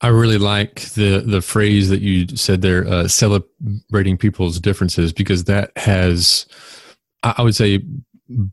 I 0.00 0.08
really 0.08 0.38
like 0.38 0.80
the 0.94 1.20
the 1.20 1.40
phrase 1.40 1.88
that 1.88 2.00
you 2.00 2.36
said 2.36 2.62
there, 2.62 2.86
uh, 2.86 3.08
celebrating 3.08 4.18
people's 4.18 4.60
differences, 4.60 5.12
because 5.12 5.44
that 5.44 5.70
has, 5.76 6.46
I 7.22 7.42
would 7.42 7.54
say, 7.54 7.82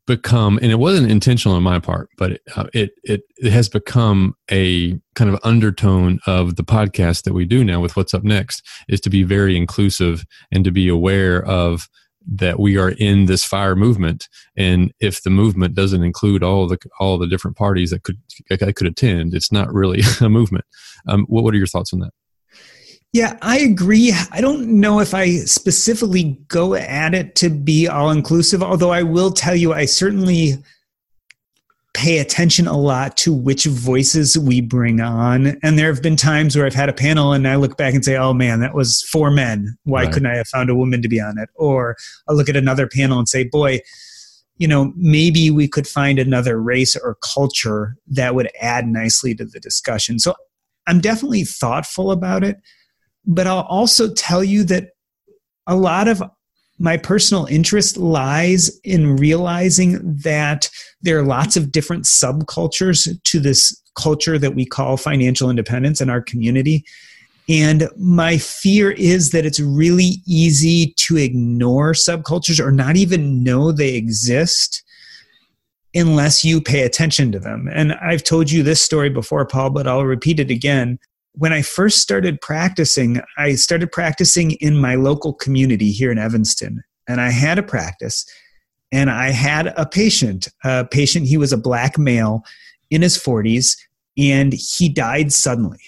become 0.05 0.57
and 0.62 0.71
it 0.71 0.79
wasn't 0.79 1.10
intentional 1.10 1.55
on 1.55 1.63
my 1.63 1.79
part 1.79 2.10
but 2.17 2.34
it, 2.34 2.41
uh, 2.57 2.65
it, 2.73 2.91
it 3.03 3.21
it 3.38 3.53
has 3.53 3.69
become 3.69 4.36
a 4.51 4.99
kind 5.15 5.29
of 5.29 5.39
undertone 5.43 6.19
of 6.27 6.57
the 6.57 6.63
podcast 6.63 7.23
that 7.23 7.34
we 7.34 7.45
do 7.45 7.63
now 7.63 7.79
with 7.79 7.95
what's 7.95 8.13
up 8.13 8.23
next 8.23 8.67
is 8.89 8.99
to 8.99 9.10
be 9.10 9.23
very 9.23 9.55
inclusive 9.55 10.25
and 10.51 10.65
to 10.65 10.71
be 10.71 10.89
aware 10.89 11.41
of 11.45 11.88
that 12.25 12.60
we 12.60 12.77
are 12.77 12.91
in 12.91 13.25
this 13.25 13.43
fire 13.43 13.75
movement. 13.75 14.27
And 14.55 14.93
if 14.99 15.23
the 15.23 15.29
movement 15.29 15.75
doesn't 15.75 16.03
include 16.03 16.43
all 16.43 16.67
the 16.67 16.77
all 16.99 17.17
the 17.17 17.27
different 17.27 17.57
parties 17.57 17.91
that 17.91 18.03
could 18.03 18.17
that 18.49 18.75
could 18.75 18.88
attend 18.88 19.34
it's 19.34 19.51
not 19.51 19.73
really 19.73 20.01
a 20.21 20.29
movement. 20.29 20.65
Um, 21.07 21.25
what, 21.27 21.43
what 21.43 21.53
are 21.53 21.57
your 21.57 21.67
thoughts 21.67 21.93
on 21.93 21.99
that 21.99 22.12
yeah, 23.13 23.38
I 23.41 23.60
agree. 23.60 24.13
I 24.32 24.39
don't 24.39 24.80
know 24.80 25.00
if 25.00 25.13
I 25.13 25.38
specifically 25.39 26.39
go 26.47 26.76
at 26.76 27.13
it 27.13 27.36
to 27.36 27.50
be 27.50 27.88
all 27.88 28.10
inclusive, 28.10 28.63
although 28.63 28.91
I 28.91 29.04
will 29.04 29.32
tell 29.32 29.56
you, 29.56 29.74
I 29.74 29.86
certainly 29.86 30.63
pay 31.93 32.19
attention 32.19 32.67
a 32.67 32.78
lot 32.78 33.17
to 33.17 33.34
which 33.34 33.65
voices 33.65 34.38
we 34.38 34.62
bring 34.62 35.02
on. 35.02 35.60
And 35.62 35.78
there 35.78 35.93
have 35.93 36.02
been 36.02 36.15
times 36.15 36.56
where 36.56 36.65
I've 36.65 36.74
had 36.74 36.88
a 36.88 36.93
panel 36.93 37.34
and 37.34 37.45
I 37.45 37.58
look 37.58 37.76
back 37.76 37.93
and 37.93 38.04
say, 38.04 38.15
oh 38.15 38.34
man, 38.34 38.62
that 38.62 38.74
was 38.74 39.04
four 39.12 39.30
men. 39.30 39.78
Why 39.84 40.04
right. 40.04 40.13
couldn't 40.13 40.32
I 40.32 40.38
have 40.38 40.47
found 40.47 40.69
a 40.69 40.76
woman 40.76 41.02
to 41.02 41.10
be 41.10 41.19
on 41.19 41.38
it? 41.38 41.50
Or 41.56 41.97
I'll 42.30 42.36
look 42.36 42.47
at 42.47 42.56
another 42.56 42.88
panel 42.88 43.19
and 43.19 43.28
say, 43.28 43.43
boy, 43.43 43.82
you 44.56 44.69
know, 44.69 44.93
maybe 44.95 45.52
we 45.52 45.67
could 45.67 45.88
find 45.88 46.17
another 46.17 46.62
race 46.62 46.95
or 46.95 47.17
culture 47.34 47.97
that 48.08 48.36
would 48.36 48.50
add 48.62 48.88
nicely 48.88 49.36
to 49.36 49.43
the 49.43 49.60
discussion. 49.60 50.17
So 50.17 50.34
I'm 50.88 51.02
definitely 51.02 51.43
thoughtful 51.43 52.12
about 52.12 52.43
it. 52.45 52.58
But 53.25 53.47
I'll 53.47 53.62
also 53.62 54.13
tell 54.13 54.43
you 54.43 54.63
that 54.65 54.89
a 55.67 55.75
lot 55.75 56.07
of 56.07 56.23
my 56.79 56.97
personal 56.97 57.45
interest 57.45 57.95
lies 57.97 58.79
in 58.84 59.15
realizing 59.15 59.99
that 60.23 60.69
there 61.01 61.19
are 61.19 61.23
lots 61.23 61.55
of 61.55 61.71
different 61.71 62.05
subcultures 62.05 63.07
to 63.23 63.39
this 63.39 63.79
culture 63.95 64.39
that 64.39 64.55
we 64.55 64.65
call 64.65 64.97
financial 64.97 65.49
independence 65.49 66.01
in 66.01 66.10
our 66.10 66.21
community. 66.21 66.84
And 67.47 67.88
my 67.97 68.38
fear 68.38 68.91
is 68.91 69.31
that 69.31 69.45
it's 69.45 69.60
really 69.60 70.21
easy 70.25 70.93
to 70.97 71.17
ignore 71.17 71.93
subcultures 71.93 72.60
or 72.60 72.71
not 72.71 72.95
even 72.95 73.43
know 73.43 73.71
they 73.71 73.95
exist 73.95 74.84
unless 75.93 76.43
you 76.43 76.62
pay 76.62 76.81
attention 76.84 77.31
to 77.34 77.39
them. 77.39 77.69
And 77.71 77.93
I've 77.93 78.23
told 78.23 78.49
you 78.49 78.63
this 78.63 78.81
story 78.81 79.10
before, 79.10 79.45
Paul, 79.45 79.71
but 79.71 79.88
I'll 79.88 80.05
repeat 80.05 80.39
it 80.39 80.49
again 80.49 80.97
when 81.34 81.54
I 81.54 81.62
first 81.62 82.00
started 82.00 82.41
practicing, 82.41 83.22
I 83.38 83.56
started 83.56 83.91
practicing 83.91 84.52
in 84.52 84.78
my 84.78 84.96
local 84.96 85.34
community 85.34 85.91
here 85.91 86.12
in 86.12 86.17
Evanston. 86.17 86.84
And 87.08 87.22
I 87.22 87.32
had 87.32 87.58
a 87.58 87.63
practice 87.63 88.26
and 88.91 89.10
I 89.10 89.32
had 89.32 89.67
a 89.78 89.86
patient, 89.86 90.48
a 90.63 90.86
patient, 90.86 91.28
he 91.28 91.38
was 91.38 91.54
a 91.54 91.58
black 91.58 91.98
male 91.98 92.44
in 92.89 93.02
his 93.02 93.17
40s 93.17 93.78
and 94.17 94.54
he 94.54 94.89
died 94.89 95.32
suddenly. 95.32 95.80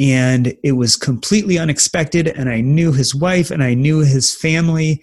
And 0.00 0.56
it 0.62 0.72
was 0.72 0.96
completely 0.96 1.58
unexpected. 1.58 2.28
And 2.28 2.48
I 2.48 2.60
knew 2.60 2.92
his 2.92 3.14
wife 3.14 3.50
and 3.50 3.62
I 3.62 3.74
knew 3.74 4.00
his 4.00 4.34
family. 4.34 5.02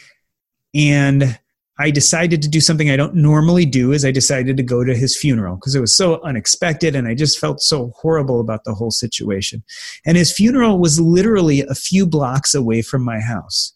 And 0.73 1.37
I 1.77 1.91
decided 1.91 2.41
to 2.41 2.47
do 2.47 2.61
something 2.61 2.89
I 2.89 2.95
don't 2.95 3.15
normally 3.15 3.65
do 3.65 3.91
is 3.91 4.05
I 4.05 4.11
decided 4.11 4.55
to 4.57 4.63
go 4.63 4.83
to 4.83 4.95
his 4.95 5.17
funeral 5.17 5.55
because 5.55 5.75
it 5.75 5.81
was 5.81 5.95
so 5.95 6.21
unexpected 6.23 6.95
and 6.95 7.07
I 7.07 7.15
just 7.15 7.37
felt 7.37 7.59
so 7.59 7.91
horrible 7.97 8.39
about 8.39 8.63
the 8.63 8.73
whole 8.73 8.91
situation. 8.91 9.61
And 10.05 10.15
his 10.15 10.31
funeral 10.31 10.79
was 10.79 11.01
literally 11.01 11.61
a 11.61 11.75
few 11.75 12.05
blocks 12.05 12.53
away 12.53 12.81
from 12.81 13.03
my 13.03 13.19
house. 13.19 13.73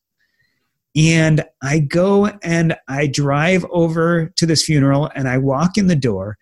And 0.96 1.44
I 1.62 1.80
go 1.80 2.28
and 2.42 2.76
I 2.88 3.08
drive 3.08 3.66
over 3.70 4.32
to 4.38 4.46
this 4.46 4.64
funeral 4.64 5.12
and 5.14 5.28
I 5.28 5.38
walk 5.38 5.78
in 5.78 5.88
the 5.88 5.96
door 5.96 6.38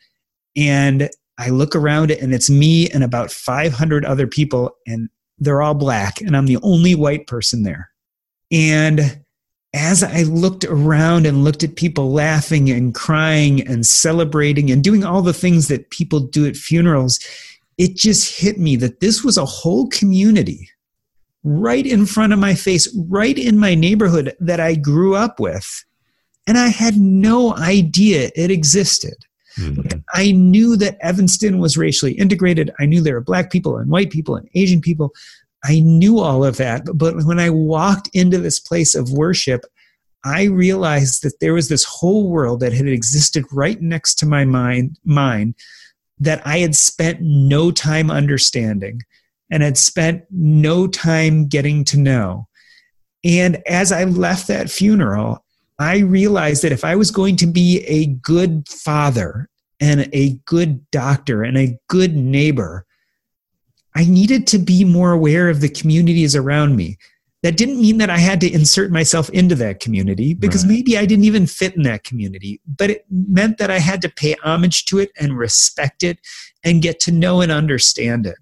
and 0.56 1.10
I 1.40 1.50
look 1.50 1.76
around 1.76 2.12
and 2.12 2.34
it's 2.34 2.50
me 2.50 2.90
and 2.90 3.04
about 3.04 3.32
500 3.32 4.06
other 4.06 4.28
people 4.28 4.76
and 4.86 5.10
they're 5.40 5.62
all 5.62 5.76
black 5.76 6.22
and 6.22 6.38
I'm 6.38 6.46
the 6.46 6.58
only 6.62 6.94
white 6.94 7.28
person 7.28 7.64
there. 7.64 7.90
And 8.52 9.22
as 9.74 10.04
I 10.04 10.24
looked 10.24 10.64
around 10.66 11.26
and 11.26 11.44
looked 11.44 11.64
at 11.64 11.76
people 11.76 12.12
laughing 12.12 12.70
and 12.70 12.96
crying 12.96 13.68
and 13.68 13.86
celebrating 13.86 14.72
and 14.72 14.84
doing 14.84 15.04
all 15.04 15.22
the 15.22 15.34
things 15.34 15.68
that 15.68 15.90
people 15.90 16.20
do 16.20 16.46
at 16.46 16.56
funerals, 16.56 17.20
it 17.78 17.96
just 17.96 18.40
hit 18.40 18.58
me 18.58 18.76
that 18.78 19.02
this 19.02 19.24
was 19.24 19.38
a 19.38 19.46
whole 19.46 19.88
community 19.90 20.70
right 21.44 21.86
in 21.86 22.06
front 22.06 22.34
of 22.34 22.40
my 22.40 22.56
face, 22.56 22.94
right 23.08 23.38
in 23.38 23.58
my 23.58 23.76
neighborhood 23.76 24.36
that 24.40 24.60
I 24.60 24.76
grew 24.76 25.16
up 25.16 25.40
with. 25.40 25.86
And 26.48 26.58
I 26.58 26.70
had 26.70 26.96
no 26.96 27.56
idea 27.56 28.32
it 28.36 28.52
existed. 28.52 29.16
Mm-hmm. 29.58 30.00
I 30.14 30.32
knew 30.32 30.78
that 30.78 30.98
Evanston 31.02 31.60
was 31.60 31.78
racially 31.78 32.14
integrated. 32.14 32.72
I 32.80 32.86
knew 32.86 33.02
there 33.02 33.16
were 33.16 33.22
black 33.22 33.52
people 33.52 33.78
and 33.78 33.90
white 33.90 34.12
people 34.12 34.36
and 34.36 34.48
Asian 34.56 34.82
people, 34.82 35.14
I 35.64 35.80
knew 35.80 36.20
all 36.20 36.44
of 36.44 36.58
that. 36.58 36.84
But 36.94 37.26
when 37.26 37.40
I 37.40 37.50
walked 37.50 38.10
into 38.14 38.38
this 38.38 38.60
place 38.60 38.96
of 38.96 39.12
worship, 39.12 39.66
I 40.24 40.44
realized 40.44 41.24
that 41.24 41.40
there 41.40 41.54
was 41.54 41.70
this 41.70 41.84
whole 41.84 42.30
world 42.30 42.60
that 42.60 42.74
had 42.74 42.88
existed 42.88 43.46
right 43.52 43.82
next 43.82 44.16
to 44.16 44.26
my 44.26 44.46
mind, 44.46 44.98
mind 45.04 45.56
that 46.20 46.46
I 46.46 46.60
had 46.60 46.76
spent 46.76 47.22
no 47.22 47.72
time 47.72 48.10
understanding 48.10 49.02
and 49.50 49.64
had 49.64 49.78
spent 49.78 50.24
no 50.32 50.88
time 50.88 51.48
getting 51.48 51.84
to 51.86 51.98
know. 51.98 52.48
And 53.24 53.62
as 53.68 53.92
I 53.92 54.04
left 54.04 54.48
that 54.48 54.70
funeral, 54.70 55.44
I 55.80 56.00
realized 56.00 56.64
that 56.64 56.72
if 56.72 56.84
I 56.84 56.96
was 56.96 57.12
going 57.12 57.36
to 57.38 57.48
be 57.48 57.84
a 57.86 58.08
good 58.08 58.68
father 58.68 59.48
and 59.80 60.10
a 60.12 60.40
good 60.46 60.90
doctor 60.92 61.44
and 61.44 61.58
a 61.58 61.78
good 61.88 62.16
neighbor, 62.16 62.86
I 63.98 64.06
needed 64.06 64.46
to 64.48 64.60
be 64.60 64.86
more 64.86 65.12
aware 65.12 65.50
of 65.50 65.60
the 65.60 65.70
communities 65.70 66.36
around 66.36 66.76
me. 66.76 66.98
That 67.42 67.58
didn't 67.58 67.82
mean 67.82 67.98
that 67.98 68.12
I 68.12 68.20
had 68.20 68.40
to 68.42 68.52
insert 68.52 68.92
myself 68.92 69.30
into 69.32 69.56
that 69.56 69.80
community 69.80 70.36
because 70.36 70.64
right. 70.64 70.74
maybe 70.74 70.98
I 70.98 71.06
didn't 71.06 71.26
even 71.26 71.48
fit 71.48 71.76
in 71.76 71.82
that 71.84 72.04
community, 72.04 72.62
but 72.68 72.92
it 72.92 73.06
meant 73.10 73.58
that 73.58 73.72
I 73.72 73.80
had 73.80 74.02
to 74.04 74.10
pay 74.10 74.36
homage 74.44 74.86
to 74.86 75.00
it 75.00 75.12
and 75.20 75.38
respect 75.38 76.04
it 76.04 76.20
and 76.64 76.82
get 76.82 77.00
to 77.02 77.12
know 77.12 77.42
and 77.42 77.52
understand 77.52 78.28
it. 78.28 78.38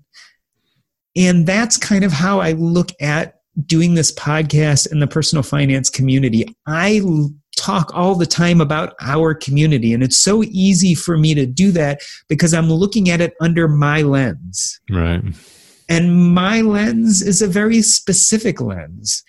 And 1.15 1.47
that's 1.47 1.77
kind 1.77 2.03
of 2.03 2.11
how 2.11 2.41
I 2.41 2.51
look 2.53 2.91
at 2.99 3.35
doing 3.65 3.93
this 3.93 4.11
podcast 4.11 4.91
in 4.91 4.99
the 4.99 5.07
personal 5.07 5.43
finance 5.43 5.89
community. 5.89 6.45
I 6.67 7.01
talk 7.65 7.91
all 7.93 8.15
the 8.15 8.25
time 8.25 8.62
about 8.62 8.93
our 9.01 9.34
community, 9.34 9.93
and 9.93 10.04
it's 10.04 10.17
so 10.17 10.43
easy 10.43 10.93
for 10.93 11.17
me 11.17 11.34
to 11.34 11.45
do 11.45 11.71
that 11.71 12.01
because 12.28 12.54
I'm 12.54 12.69
looking 12.69 13.10
at 13.10 13.21
it 13.21 13.34
under 13.41 13.67
my 13.67 14.04
lens. 14.04 14.80
Right. 14.89 15.23
And 15.89 16.34
my 16.34 16.62
lens 16.62 17.21
is 17.21 17.41
a 17.41 17.47
very 17.47 17.82
specific 17.82 18.62
lens. 18.62 19.23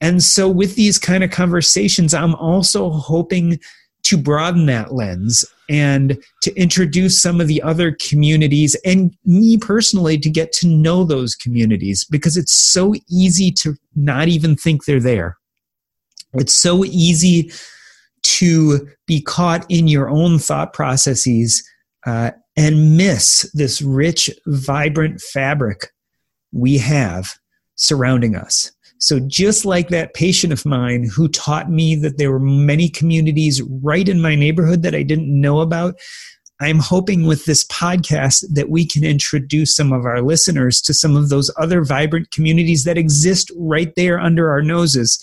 And 0.00 0.22
so, 0.22 0.48
with 0.48 0.76
these 0.76 0.98
kind 0.98 1.24
of 1.24 1.30
conversations, 1.30 2.14
I'm 2.14 2.34
also 2.34 2.90
hoping 2.90 3.58
to 4.04 4.18
broaden 4.18 4.66
that 4.66 4.92
lens 4.92 5.44
and 5.70 6.22
to 6.42 6.54
introduce 6.60 7.22
some 7.22 7.40
of 7.40 7.48
the 7.48 7.62
other 7.62 7.92
communities 7.92 8.76
and 8.84 9.16
me 9.24 9.56
personally 9.56 10.18
to 10.18 10.28
get 10.28 10.52
to 10.52 10.68
know 10.68 11.04
those 11.04 11.34
communities 11.34 12.04
because 12.04 12.36
it's 12.36 12.52
so 12.52 12.94
easy 13.08 13.50
to 13.50 13.74
not 13.96 14.28
even 14.28 14.56
think 14.56 14.84
they're 14.84 15.00
there. 15.00 15.38
It's 16.34 16.52
so 16.52 16.84
easy 16.84 17.50
to 18.24 18.88
be 19.06 19.22
caught 19.22 19.64
in 19.70 19.86
your 19.86 20.08
own 20.08 20.38
thought 20.38 20.72
processes 20.72 21.62
uh, 22.06 22.32
and 22.56 22.96
miss 22.96 23.50
this 23.54 23.80
rich, 23.80 24.30
vibrant 24.46 25.20
fabric 25.20 25.92
we 26.52 26.78
have 26.78 27.34
surrounding 27.76 28.36
us. 28.36 28.72
So, 28.98 29.20
just 29.20 29.64
like 29.64 29.88
that 29.88 30.14
patient 30.14 30.52
of 30.52 30.64
mine 30.64 31.04
who 31.04 31.28
taught 31.28 31.70
me 31.70 31.94
that 31.96 32.16
there 32.16 32.30
were 32.30 32.40
many 32.40 32.88
communities 32.88 33.60
right 33.62 34.08
in 34.08 34.22
my 34.22 34.34
neighborhood 34.34 34.82
that 34.82 34.94
I 34.94 35.02
didn't 35.02 35.28
know 35.28 35.60
about, 35.60 35.96
I'm 36.60 36.78
hoping 36.78 37.26
with 37.26 37.44
this 37.44 37.66
podcast 37.66 38.44
that 38.54 38.70
we 38.70 38.86
can 38.86 39.04
introduce 39.04 39.74
some 39.74 39.92
of 39.92 40.06
our 40.06 40.22
listeners 40.22 40.80
to 40.82 40.94
some 40.94 41.16
of 41.16 41.28
those 41.28 41.50
other 41.58 41.84
vibrant 41.84 42.30
communities 42.30 42.84
that 42.84 42.96
exist 42.96 43.50
right 43.58 43.92
there 43.96 44.18
under 44.20 44.50
our 44.50 44.62
noses. 44.62 45.22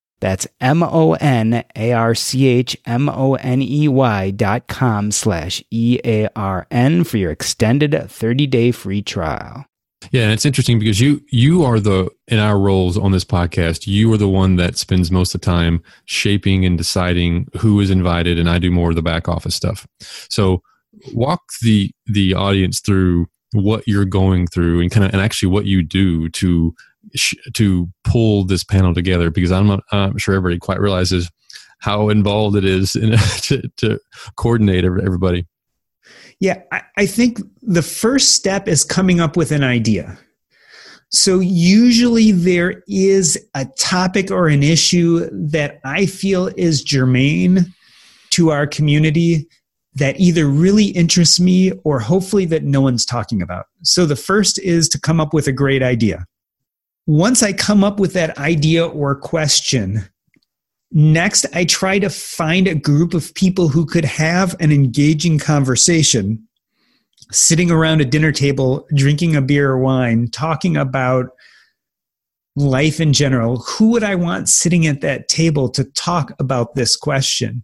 That's 0.21 0.47
M 0.61 0.83
O 0.83 1.13
N 1.15 1.65
A 1.75 1.91
R 1.91 2.15
C 2.15 2.47
H 2.47 2.77
M 2.85 3.09
O 3.09 3.35
N 3.35 3.61
E 3.61 3.87
Y 3.87 4.31
dot 4.31 4.67
com 4.67 5.11
slash 5.11 5.61
E 5.69 5.99
A 6.05 6.29
R 6.35 6.67
N 6.71 7.03
for 7.03 7.17
your 7.17 7.31
extended 7.31 8.09
30 8.09 8.47
day 8.47 8.71
free 8.71 9.01
trial. 9.01 9.65
Yeah, 10.11 10.23
and 10.23 10.31
it's 10.31 10.45
interesting 10.45 10.79
because 10.79 10.99
you 10.99 11.21
you 11.29 11.63
are 11.63 11.79
the 11.79 12.09
in 12.27 12.39
our 12.39 12.57
roles 12.57 12.97
on 12.97 13.11
this 13.11 13.25
podcast, 13.25 13.85
you 13.85 14.11
are 14.13 14.17
the 14.17 14.27
one 14.27 14.55
that 14.55 14.77
spends 14.77 15.11
most 15.11 15.35
of 15.35 15.41
the 15.41 15.45
time 15.45 15.83
shaping 16.05 16.65
and 16.65 16.77
deciding 16.77 17.47
who 17.57 17.79
is 17.79 17.89
invited, 17.89 18.39
and 18.39 18.49
I 18.49 18.57
do 18.57 18.71
more 18.71 18.89
of 18.89 18.95
the 18.95 19.03
back 19.03 19.27
office 19.27 19.55
stuff. 19.55 19.87
So 20.29 20.61
walk 21.13 21.41
the 21.61 21.91
the 22.07 22.33
audience 22.33 22.79
through 22.79 23.27
what 23.53 23.87
you're 23.87 24.05
going 24.05 24.47
through 24.47 24.81
and 24.81 24.91
kind 24.91 25.05
of 25.05 25.13
and 25.13 25.21
actually 25.21 25.49
what 25.49 25.65
you 25.65 25.83
do 25.83 26.29
to 26.29 26.73
to 27.53 27.89
pull 28.03 28.45
this 28.45 28.63
panel 28.63 28.93
together 28.93 29.29
because 29.29 29.51
I'm 29.51 29.67
not 29.67 29.83
I'm 29.91 30.17
sure 30.17 30.35
everybody 30.35 30.59
quite 30.59 30.79
realizes 30.79 31.29
how 31.79 32.09
involved 32.09 32.55
it 32.55 32.65
is 32.65 32.95
in, 32.95 33.11
to, 33.41 33.61
to 33.77 33.99
coordinate 34.35 34.85
everybody. 34.85 35.47
Yeah, 36.39 36.61
I, 36.71 36.81
I 36.97 37.05
think 37.05 37.39
the 37.61 37.81
first 37.81 38.31
step 38.31 38.67
is 38.67 38.83
coming 38.83 39.19
up 39.19 39.35
with 39.35 39.51
an 39.51 39.63
idea. 39.63 40.17
So, 41.09 41.39
usually 41.39 42.31
there 42.31 42.83
is 42.87 43.37
a 43.53 43.65
topic 43.77 44.31
or 44.31 44.47
an 44.47 44.63
issue 44.63 45.27
that 45.31 45.79
I 45.83 46.05
feel 46.05 46.47
is 46.55 46.83
germane 46.83 47.73
to 48.31 48.49
our 48.49 48.65
community 48.65 49.47
that 49.95 50.19
either 50.19 50.47
really 50.47 50.85
interests 50.85 51.39
me 51.39 51.71
or 51.83 51.99
hopefully 51.99 52.45
that 52.45 52.63
no 52.63 52.81
one's 52.81 53.05
talking 53.05 53.41
about. 53.41 53.65
So 53.83 54.05
the 54.05 54.15
first 54.15 54.57
is 54.59 54.87
to 54.89 54.99
come 54.99 55.19
up 55.19 55.33
with 55.33 55.47
a 55.47 55.51
great 55.51 55.83
idea. 55.83 56.25
Once 57.11 57.43
I 57.43 57.51
come 57.51 57.83
up 57.83 57.99
with 57.99 58.13
that 58.13 58.37
idea 58.37 58.87
or 58.87 59.15
question, 59.15 60.07
next 60.93 61.45
I 61.53 61.65
try 61.65 61.99
to 61.99 62.09
find 62.09 62.69
a 62.69 62.73
group 62.73 63.13
of 63.13 63.35
people 63.35 63.67
who 63.67 63.85
could 63.85 64.05
have 64.05 64.55
an 64.61 64.71
engaging 64.71 65.37
conversation 65.37 66.47
sitting 67.29 67.69
around 67.69 67.99
a 67.99 68.05
dinner 68.05 68.31
table, 68.31 68.87
drinking 68.95 69.35
a 69.35 69.41
beer 69.41 69.71
or 69.71 69.79
wine, 69.79 70.29
talking 70.31 70.77
about 70.77 71.31
life 72.55 73.01
in 73.01 73.11
general, 73.11 73.57
who 73.57 73.89
would 73.91 74.03
I 74.03 74.15
want 74.15 74.47
sitting 74.47 74.87
at 74.87 75.01
that 75.01 75.27
table 75.27 75.67
to 75.71 75.83
talk 75.83 76.31
about 76.39 76.75
this 76.75 76.95
question? 76.95 77.61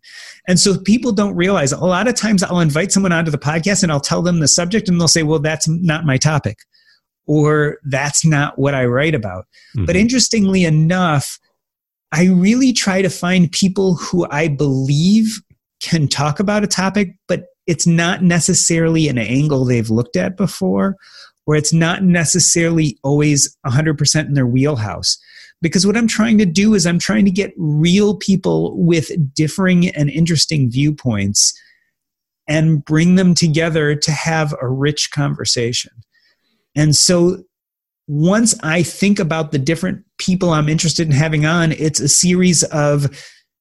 And 0.49 0.59
so 0.59 0.77
people 0.77 1.13
don't 1.13 1.37
realize 1.37 1.71
a 1.71 1.79
lot 1.85 2.09
of 2.09 2.15
times 2.15 2.43
I'll 2.43 2.59
invite 2.59 2.91
someone 2.91 3.13
onto 3.13 3.31
the 3.31 3.37
podcast 3.37 3.81
and 3.81 3.93
I'll 3.93 4.01
tell 4.01 4.21
them 4.21 4.41
the 4.41 4.47
subject 4.49 4.89
and 4.89 4.99
they'll 4.99 5.07
say, 5.07 5.23
well, 5.23 5.39
that's 5.39 5.69
not 5.69 6.03
my 6.03 6.17
topic 6.17 6.57
or 7.27 7.77
that's 7.83 8.25
not 8.25 8.57
what 8.57 8.73
I 8.73 8.85
write 8.85 9.15
about. 9.15 9.45
Mm-hmm. 9.75 9.85
But 9.85 9.95
interestingly 9.95 10.63
enough, 10.63 11.39
I 12.11 12.25
really 12.27 12.73
try 12.73 13.01
to 13.01 13.09
find 13.09 13.51
people 13.51 13.95
who 13.95 14.25
I 14.31 14.47
believe 14.47 15.41
can 15.81 16.07
talk 16.07 16.39
about 16.39 16.63
a 16.63 16.67
topic, 16.67 17.15
but 17.27 17.43
it's 17.67 17.85
not 17.85 18.23
necessarily 18.23 19.09
an 19.09 19.17
angle 19.17 19.65
they've 19.65 19.89
looked 19.89 20.15
at 20.15 20.37
before 20.37 20.95
where 21.45 21.57
it's 21.57 21.73
not 21.73 22.03
necessarily 22.03 22.97
always 23.03 23.57
100% 23.65 24.25
in 24.25 24.33
their 24.33 24.47
wheelhouse. 24.47 25.17
Because 25.61 25.87
what 25.87 25.95
I'm 25.95 26.07
trying 26.07 26.37
to 26.39 26.45
do 26.45 26.73
is 26.73 26.85
I'm 26.85 26.99
trying 26.99 27.25
to 27.25 27.31
get 27.31 27.53
real 27.57 28.17
people 28.17 28.77
with 28.77 29.11
differing 29.33 29.87
and 29.87 30.09
interesting 30.09 30.69
viewpoints 30.69 31.57
and 32.47 32.83
bring 32.83 33.15
them 33.15 33.33
together 33.33 33.95
to 33.95 34.11
have 34.11 34.53
a 34.61 34.67
rich 34.67 35.09
conversation. 35.11 35.91
And 36.77 36.95
so 36.95 37.43
once 38.07 38.55
I 38.63 38.83
think 38.83 39.19
about 39.19 39.51
the 39.51 39.59
different 39.59 40.05
people 40.17 40.51
I'm 40.51 40.69
interested 40.69 41.07
in 41.07 41.11
having 41.11 41.45
on, 41.45 41.73
it's 41.73 41.99
a 41.99 42.07
series 42.07 42.63
of 42.65 43.07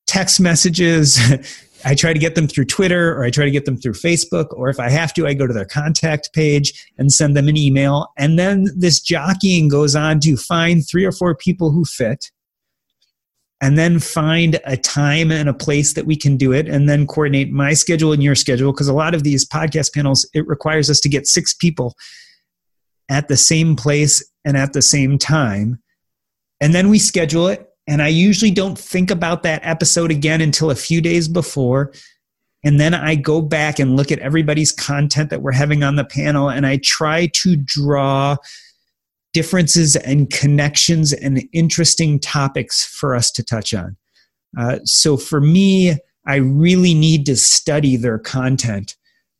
text 0.07 0.39
messages, 0.39 1.19
I 1.85 1.95
try 1.95 2.13
to 2.13 2.19
get 2.19 2.35
them 2.35 2.47
through 2.47 2.67
Twitter 2.67 3.17
or 3.17 3.25
I 3.25 3.31
try 3.31 3.45
to 3.45 3.51
get 3.51 3.65
them 3.65 3.77
through 3.77 3.93
Facebook, 3.93 4.47
or 4.53 4.69
if 4.69 4.81
I 4.81 4.89
have 4.89 5.13
to, 5.15 5.27
I 5.27 5.35
go 5.35 5.47
to 5.47 5.53
their 5.53 5.67
contact 5.67 6.33
page 6.33 6.73
and 6.99 7.13
send 7.13 7.37
them 7.37 7.49
an 7.49 7.57
email. 7.57 8.09
And 8.17 8.39
then 8.39 8.67
this 8.77 9.01
jockeying 9.01 9.69
goes 9.69 9.95
on 9.95 10.21
to 10.21 10.37
find 10.37 10.87
three 10.87 11.05
or 11.05 11.13
four 11.13 11.35
people 11.35 11.71
who 11.71 11.85
fit 11.85 12.31
and 13.61 13.79
then 13.79 13.99
find 13.99 14.61
a 14.65 14.77
time 14.77 15.31
and 15.31 15.49
a 15.49 15.55
place 15.55 15.95
that 15.95 16.07
we 16.07 16.17
can 16.17 16.37
do 16.37 16.53
it 16.53 16.69
and 16.69 16.89
then 16.89 17.07
coordinate 17.07 17.51
my 17.51 17.73
schedule 17.73 18.13
and 18.13 18.23
your 18.23 18.35
schedule 18.35 18.73
because 18.73 18.89
a 18.89 18.93
lot 18.93 19.15
of 19.15 19.23
these 19.23 19.49
podcast 19.49 19.95
panels 19.95 20.29
it 20.35 20.47
requires 20.47 20.91
us 20.91 21.01
to 21.01 21.09
get 21.09 21.27
six 21.27 21.55
people 21.55 21.95
at 23.09 23.29
the 23.29 23.37
same 23.37 23.77
place 23.77 24.25
and 24.45 24.57
at 24.57 24.73
the 24.73 24.83
same 24.83 25.19
time 25.19 25.79
and 26.61 26.75
then 26.75 26.89
we 26.89 26.99
schedule 26.99 27.49
it 27.49 27.69
and 27.87 28.03
I 28.03 28.09
usually 28.09 28.51
don't 28.51 28.79
think 28.79 29.11
about 29.11 29.43
that 29.45 29.61
episode 29.65 30.11
again 30.11 30.41
until 30.41 30.71
a 30.71 30.75
few 30.75 31.01
days 31.01 31.29
before. 31.29 31.93
And 32.65 32.81
then 32.81 32.95
I 32.95 33.15
go 33.15 33.41
back 33.41 33.79
and 33.79 33.97
look 33.97 34.11
at 34.11 34.19
everybody's 34.19 34.73
content 34.73 35.31
that 35.31 35.41
we're 35.41 35.53
having 35.53 35.85
on 35.85 35.95
the 35.95 36.05
panel 36.05 36.49
and 36.51 36.67
I 36.67 36.81
try 36.83 37.31
to 37.43 37.57
draw 37.57 38.37
differences 39.33 39.95
and 39.95 40.31
connections 40.31 41.13
and 41.13 41.47
interesting 41.53 42.19
topics 42.19 42.85
for 42.85 43.15
us 43.15 43.31
to 43.33 43.45
touch 43.45 43.73
on. 43.73 43.97
Uh, 44.59 44.79
so 44.85 45.17
for 45.17 45.41
me, 45.41 45.97
I 46.27 46.37
really 46.37 46.95
need 46.95 47.27
to 47.27 47.37
study 47.37 47.97
their 47.97 48.19
content 48.19 48.97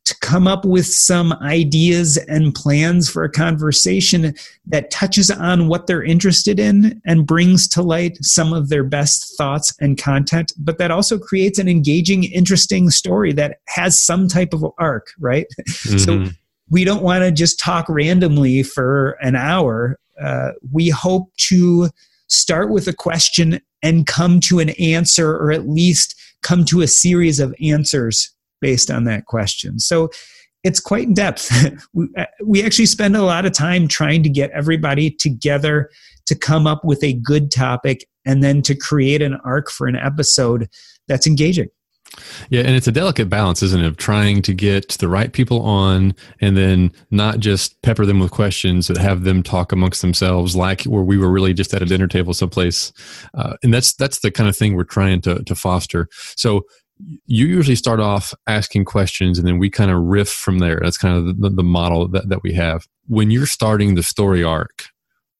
to 0.07 0.17
come 0.19 0.47
up 0.47 0.63
with 0.63 0.85
some 0.85 1.33
ideas 1.33 2.15
and 2.15 2.55
plans 2.55 3.09
for 3.09 3.25
a 3.25 3.29
conversation 3.29 4.33
that 4.65 4.89
touches 4.89 5.29
on 5.29 5.67
what 5.67 5.85
they're 5.85 6.03
interested 6.03 6.61
in 6.61 7.01
and 7.05 7.27
brings 7.27 7.67
to 7.67 7.81
light 7.81 8.17
some 8.21 8.53
of 8.53 8.69
their 8.69 8.85
best 8.85 9.37
thoughts 9.37 9.75
and 9.81 9.97
content, 9.97 10.53
but 10.57 10.77
that 10.77 10.91
also 10.91 11.19
creates 11.19 11.59
an 11.59 11.67
engaging, 11.67 12.23
interesting 12.23 12.89
story 12.89 13.33
that 13.33 13.57
has 13.67 14.01
some 14.01 14.29
type 14.29 14.53
of 14.53 14.65
arc, 14.79 15.07
right? 15.19 15.47
Mm-hmm. 15.67 15.97
So 15.99 16.31
we 16.69 16.83
don't 16.83 17.03
want 17.03 17.23
to 17.23 17.31
just 17.31 17.59
talk 17.59 17.87
randomly 17.87 18.63
for 18.63 19.11
an 19.21 19.35
hour. 19.35 19.99
Uh, 20.21 20.51
we 20.71 20.89
hope 20.89 21.31
to 21.49 21.89
start 22.27 22.71
with 22.71 22.87
a 22.87 22.93
question 22.93 23.61
and 23.83 24.07
come 24.07 24.39
to 24.41 24.59
an 24.59 24.69
answer 24.71 25.31
or 25.31 25.51
at 25.51 25.67
least 25.67 26.15
come 26.41 26.65
to 26.65 26.81
a 26.81 26.87
series 26.87 27.39
of 27.39 27.53
answers 27.61 28.33
based 28.61 28.91
on 28.91 29.03
that 29.05 29.25
question. 29.25 29.79
So 29.79 30.09
it's 30.63 30.79
quite 30.79 31.07
in 31.07 31.13
depth. 31.13 31.51
we, 31.93 32.07
uh, 32.17 32.25
we 32.43 32.63
actually 32.63 32.87
spend 32.87 33.15
a 33.15 33.23
lot 33.23 33.45
of 33.45 33.53
time 33.53 33.87
trying 33.87 34.23
to 34.23 34.29
get 34.29 34.51
everybody 34.51 35.11
together 35.11 35.89
to 36.25 36.35
come 36.35 36.67
up 36.67 36.83
with 36.83 37.03
a 37.03 37.13
good 37.13 37.51
topic 37.51 38.05
and 38.25 38.43
then 38.43 38.61
to 38.61 38.75
create 38.75 39.21
an 39.21 39.39
arc 39.45 39.69
for 39.69 39.87
an 39.87 39.95
episode 39.95 40.69
that's 41.07 41.25
engaging. 41.25 41.69
Yeah, 42.49 42.61
and 42.61 42.75
it's 42.75 42.87
a 42.87 42.91
delicate 42.91 43.29
balance, 43.29 43.61
isn't 43.61 43.81
it, 43.81 43.85
of 43.85 43.97
trying 43.97 44.41
to 44.43 44.53
get 44.53 44.89
the 44.89 45.07
right 45.07 45.31
people 45.31 45.61
on 45.61 46.15
and 46.39 46.55
then 46.55 46.91
not 47.11 47.39
just 47.39 47.81
pepper 47.81 48.05
them 48.05 48.19
with 48.19 48.31
questions 48.31 48.87
that 48.87 48.97
have 48.97 49.23
them 49.23 49.43
talk 49.43 49.71
amongst 49.71 50.01
themselves, 50.01 50.55
like 50.55 50.83
where 50.83 51.03
we 51.03 51.17
were 51.17 51.29
really 51.29 51.53
just 51.53 51.73
at 51.73 51.81
a 51.81 51.85
dinner 51.85 52.07
table 52.07 52.33
someplace. 52.33 52.93
Uh, 53.33 53.55
and 53.61 53.73
that's 53.73 53.93
that's 53.93 54.19
the 54.19 54.31
kind 54.31 54.49
of 54.49 54.55
thing 54.55 54.75
we're 54.75 54.83
trying 54.83 55.21
to 55.21 55.43
to 55.43 55.55
foster. 55.55 56.07
So 56.35 56.63
you 57.25 57.45
usually 57.45 57.75
start 57.75 57.99
off 57.99 58.33
asking 58.47 58.85
questions 58.85 59.37
and 59.37 59.47
then 59.47 59.59
we 59.59 59.69
kind 59.69 59.91
of 59.91 60.01
riff 60.01 60.29
from 60.29 60.59
there. 60.59 60.79
That's 60.81 60.97
kind 60.97 61.17
of 61.17 61.39
the, 61.39 61.49
the 61.49 61.63
model 61.63 62.07
that, 62.09 62.29
that 62.29 62.43
we 62.43 62.53
have. 62.53 62.87
When 63.07 63.31
you're 63.31 63.45
starting 63.45 63.95
the 63.95 64.03
story 64.03 64.43
arc, 64.43 64.85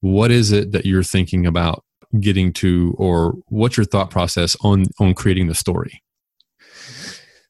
what 0.00 0.30
is 0.30 0.52
it 0.52 0.72
that 0.72 0.86
you're 0.86 1.02
thinking 1.02 1.46
about 1.46 1.84
getting 2.20 2.52
to 2.54 2.94
or 2.96 3.34
what's 3.48 3.76
your 3.76 3.84
thought 3.84 4.10
process 4.10 4.56
on 4.62 4.86
on 4.98 5.12
creating 5.12 5.46
the 5.46 5.54
story 5.54 6.02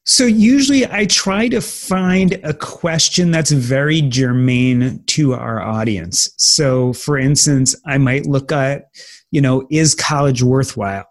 so 0.09 0.25
usually 0.25 0.87
I 0.87 1.05
try 1.05 1.47
to 1.49 1.61
find 1.61 2.39
a 2.43 2.51
question 2.51 3.29
that's 3.29 3.51
very 3.51 4.01
germane 4.01 5.03
to 5.05 5.35
our 5.35 5.61
audience. 5.61 6.31
So 6.35 6.93
for 6.93 7.15
instance, 7.15 7.75
I 7.85 7.99
might 7.99 8.25
look 8.25 8.51
at, 8.51 8.85
you 9.29 9.39
know, 9.39 9.67
is 9.69 9.93
college 9.93 10.41
worthwhile? 10.41 11.07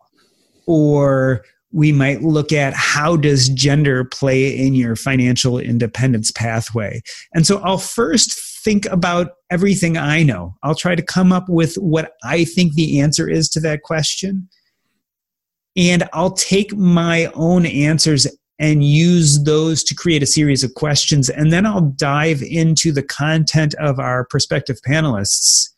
Or 0.66 1.44
we 1.72 1.92
might 1.92 2.22
look 2.22 2.52
at 2.52 2.72
how 2.72 3.16
does 3.16 3.48
gender 3.50 4.04
play 4.04 4.56
in 4.56 4.74
your 4.74 4.96
financial 4.96 5.58
independence 5.58 6.30
pathway. 6.30 7.00
And 7.34 7.46
so 7.46 7.58
i'll 7.60 7.78
first 7.78 8.32
think 8.64 8.86
about 8.86 9.32
everything 9.50 9.96
i 9.96 10.22
know. 10.22 10.54
I'll 10.62 10.74
try 10.74 10.94
to 10.94 11.02
come 11.02 11.32
up 11.32 11.48
with 11.48 11.74
what 11.76 12.12
i 12.24 12.44
think 12.44 12.74
the 12.74 13.00
answer 13.00 13.28
is 13.28 13.48
to 13.50 13.60
that 13.60 13.82
question. 13.82 14.48
And 15.76 16.08
i'll 16.12 16.32
take 16.32 16.74
my 16.74 17.26
own 17.34 17.66
answers 17.66 18.26
and 18.60 18.82
use 18.82 19.44
those 19.44 19.84
to 19.84 19.94
create 19.94 20.22
a 20.22 20.26
series 20.26 20.64
of 20.64 20.74
questions. 20.74 21.28
And 21.28 21.52
then 21.52 21.66
i'll 21.66 21.92
dive 21.96 22.42
into 22.42 22.92
the 22.92 23.02
content 23.02 23.74
of 23.74 23.98
our 23.98 24.24
prospective 24.24 24.78
panelists 24.86 25.68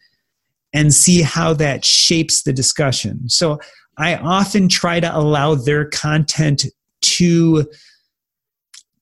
and 0.72 0.94
see 0.94 1.22
how 1.22 1.52
that 1.54 1.84
shapes 1.84 2.44
the 2.44 2.52
discussion. 2.52 3.28
So 3.28 3.58
I 4.00 4.16
often 4.16 4.68
try 4.68 4.98
to 4.98 5.14
allow 5.14 5.54
their 5.54 5.84
content 5.84 6.64
to 7.02 7.70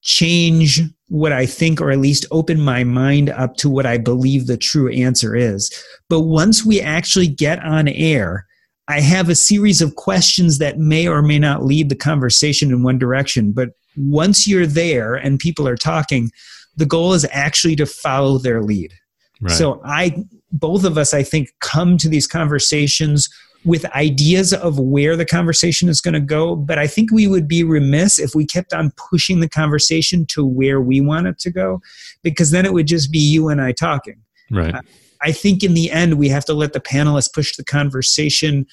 change 0.03 0.81
what 1.07 1.33
I 1.33 1.47
think, 1.47 1.81
or 1.81 1.93
at 1.93 2.01
least 2.01 2.27
open 2.33 2.61
my 2.61 2.83
mind 2.83 3.31
up 3.31 3.57
to 3.59 3.71
what 3.71 3.87
I 3.87 3.97
believe 3.97 4.47
the 4.47 4.57
true 4.57 4.91
answer 4.91 5.37
is. 5.37 5.71
But 6.09 6.23
once 6.23 6.67
we 6.67 6.81
actually 6.81 7.29
get 7.29 7.63
on 7.65 7.87
air, 7.87 8.45
I 8.89 9.01
have 9.01 9.29
a 9.29 9.37
series 9.37 9.81
of 9.81 9.95
questions 9.95 10.59
that 10.59 10.79
may 10.79 11.07
or 11.07 11.23
may 11.23 11.39
not 11.39 11.65
lead 11.65 11.91
the 11.91 11.95
conversation 11.95 12.71
in 12.71 12.83
one 12.83 12.99
direction. 12.99 13.53
But 13.53 13.71
once 13.97 14.49
you're 14.49 14.67
there 14.67 15.15
and 15.15 15.39
people 15.39 15.69
are 15.69 15.77
talking, 15.77 16.31
the 16.77 16.87
goal 16.87 17.13
is 17.13 17.27
actually 17.31 17.77
to 17.77 17.87
follow 17.87 18.39
their 18.39 18.63
lead. 18.63 18.93
Right. 19.41 19.53
So 19.53 19.81
I, 19.85 20.25
both 20.51 20.85
of 20.85 20.99
us, 20.99 21.15
I 21.15 21.23
think, 21.23 21.51
come 21.61 21.99
to 21.99 22.09
these 22.09 22.27
conversations 22.27 23.29
with 23.69 23.85
ideas 23.93 24.55
of 24.55 24.79
where 24.81 25.15
the 25.15 25.27
conversation 25.27 25.91
is 25.91 26.01
going 26.01 26.15
to 26.15 26.21
go. 26.21 26.57
But 26.57 26.79
I 26.79 26.87
think 26.87 27.13
we 27.13 27.29
would 27.29 27.47
be 27.47 27.63
remiss 27.63 28.19
if 28.19 28.35
we 28.35 28.47
kept 28.47 28.73
on 28.73 28.93
pushing 28.97 29.41
the 29.41 29.49
conversation 29.49 30.25
to 30.27 30.45
where 30.45 30.81
we 30.81 31.03
want 31.03 31.27
it 31.27 31.39
to 31.41 31.51
go, 31.51 31.83
because 32.23 32.51
then 32.51 32.65
it 32.65 32.73
would 32.73 32.87
just 32.87 33.13
be 33.13 33.19
you 33.19 33.51
and 33.51 33.61
I 33.61 33.73
talking. 33.73 34.23
Right. 34.51 34.75
Uh, 34.75 34.81
I 35.21 35.33
think 35.33 35.63
in 35.63 35.75
the 35.75 35.91
end, 35.91 36.15
we 36.15 36.31
have 36.31 36.47
to 36.47 36.55
let 36.55 36.73
the 36.73 36.81
panelists 36.81 37.31
push 37.31 37.57
the 37.57 37.65
conversation 37.65 38.67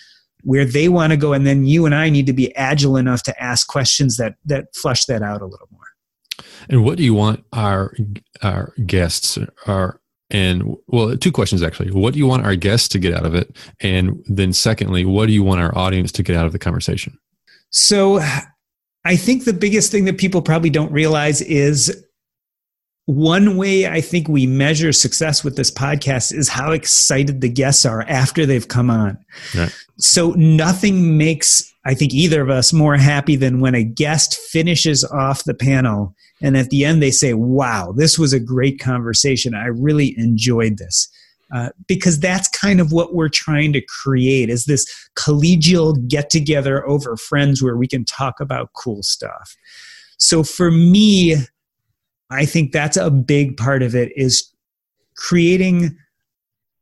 where 0.44 0.64
they 0.64 0.88
want 0.88 1.12
to 1.12 1.18
go, 1.18 1.34
and 1.34 1.46
then 1.46 1.66
you 1.66 1.86
and 1.86 1.94
I 1.94 2.10
need 2.10 2.28
to 2.28 2.34
be 2.34 2.56
agile 2.56 2.96
enough 2.96 3.24
to 3.24 3.44
ask 3.44 3.68
questions 3.68 4.16
that 4.18 4.36
that 4.46 4.74
flush 4.76 5.06
that 5.06 5.22
out 5.22 5.42
a 5.42 5.46
little 5.46 5.68
more. 5.72 5.82
And 6.70 6.86
what 6.86 6.98
do 6.98 7.04
you 7.04 7.16
want 7.16 7.44
our 7.52 7.94
our 8.44 8.74
guests, 8.86 9.38
our 9.66 10.00
and 10.30 10.76
well, 10.88 11.16
two 11.18 11.32
questions 11.32 11.62
actually. 11.62 11.92
What 11.92 12.14
do 12.14 12.20
you 12.20 12.28
want 12.28 12.46
our 12.46 12.56
guests 12.56 12.88
to 12.90 13.00
get 13.00 13.14
out 13.14 13.26
of 13.26 13.36
it? 13.36 13.56
And 13.80 14.24
then 14.28 14.54
secondly, 14.54 15.06
what 15.06 15.28
do 15.28 15.34
you 15.34 15.44
want 15.44 15.62
our 15.62 15.76
audience 15.78 16.12
to 16.14 16.24
get 16.24 16.36
out 16.36 16.46
of 16.46 16.52
the 16.52 16.60
conversation? 16.60 17.18
So 17.70 18.22
I 19.06 19.16
think 19.16 19.46
the 19.46 19.54
biggest 19.54 19.92
thing 19.92 20.06
that 20.06 20.18
people 20.18 20.42
probably 20.42 20.70
don't 20.70 20.92
realize 20.92 21.42
is 21.42 22.04
one 23.06 23.56
way 23.56 23.88
I 23.88 24.02
think 24.02 24.28
we 24.28 24.48
measure 24.48 24.92
success 24.92 25.44
with 25.44 25.58
this 25.58 25.70
podcast 25.70 26.34
is 26.34 26.50
how 26.50 26.72
excited 26.72 27.42
the 27.42 27.50
guests 27.50 27.86
are 27.86 28.02
after 28.04 28.48
they've 28.48 28.68
come 28.68 28.90
on. 28.90 29.18
Right. 29.56 29.72
So 30.00 30.32
nothing 30.32 31.18
makes, 31.18 31.72
I 31.86 31.94
think, 31.94 32.16
either 32.16 32.42
of 32.42 32.50
us 32.50 32.74
more 32.74 32.98
happy 32.98 33.36
than 33.36 33.60
when 33.60 33.76
a 33.76 33.84
guest 33.84 34.36
finishes 34.36 35.04
off 35.04 35.44
the 35.44 35.54
panel 35.54 36.16
and 36.42 36.58
at 36.58 36.70
the 36.70 36.86
end 36.86 37.02
they 37.02 37.12
say, 37.12 37.34
Wow, 37.34 37.94
this 37.96 38.20
was 38.20 38.34
a 38.34 38.40
great 38.40 38.80
conversation. 38.80 39.54
I 39.54 39.68
really 39.68 40.16
enjoyed 40.18 40.78
this. 40.78 41.10
Uh, 41.54 41.70
because 41.88 42.20
that's 42.20 42.50
kind 42.50 42.82
of 42.82 42.92
what 42.92 43.14
we're 43.14 43.30
trying 43.30 43.72
to 43.72 43.82
create 44.02 44.50
is 44.50 44.66
this 44.66 44.86
collegial 45.16 45.96
get 46.08 46.32
together 46.32 46.86
over 46.88 47.16
friends 47.16 47.62
where 47.62 47.78
we 47.78 47.88
can 47.88 48.04
talk 48.04 48.40
about 48.40 48.74
cool 48.74 49.04
stuff 49.04 49.56
so 50.18 50.44
for 50.44 50.72
me 50.72 51.36
i 52.32 52.46
think 52.46 52.72
that's 52.72 52.98
a 52.98 53.12
big 53.12 53.56
part 53.58 53.84
of 53.84 53.94
it 53.94 54.12
is 54.16 54.52
creating 55.16 55.96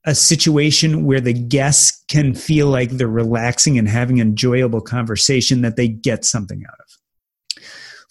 a 0.05 0.15
situation 0.15 1.03
where 1.05 1.21
the 1.21 1.33
guests 1.33 2.01
can 2.07 2.33
feel 2.33 2.67
like 2.67 2.89
they're 2.91 3.07
relaxing 3.07 3.77
and 3.77 3.89
having 3.89 4.21
an 4.21 4.29
enjoyable 4.29 4.81
conversation 4.81 5.61
that 5.61 5.75
they 5.75 5.89
get 5.89 6.23
something 6.23 6.63
out 6.67 6.79
of 6.79 6.82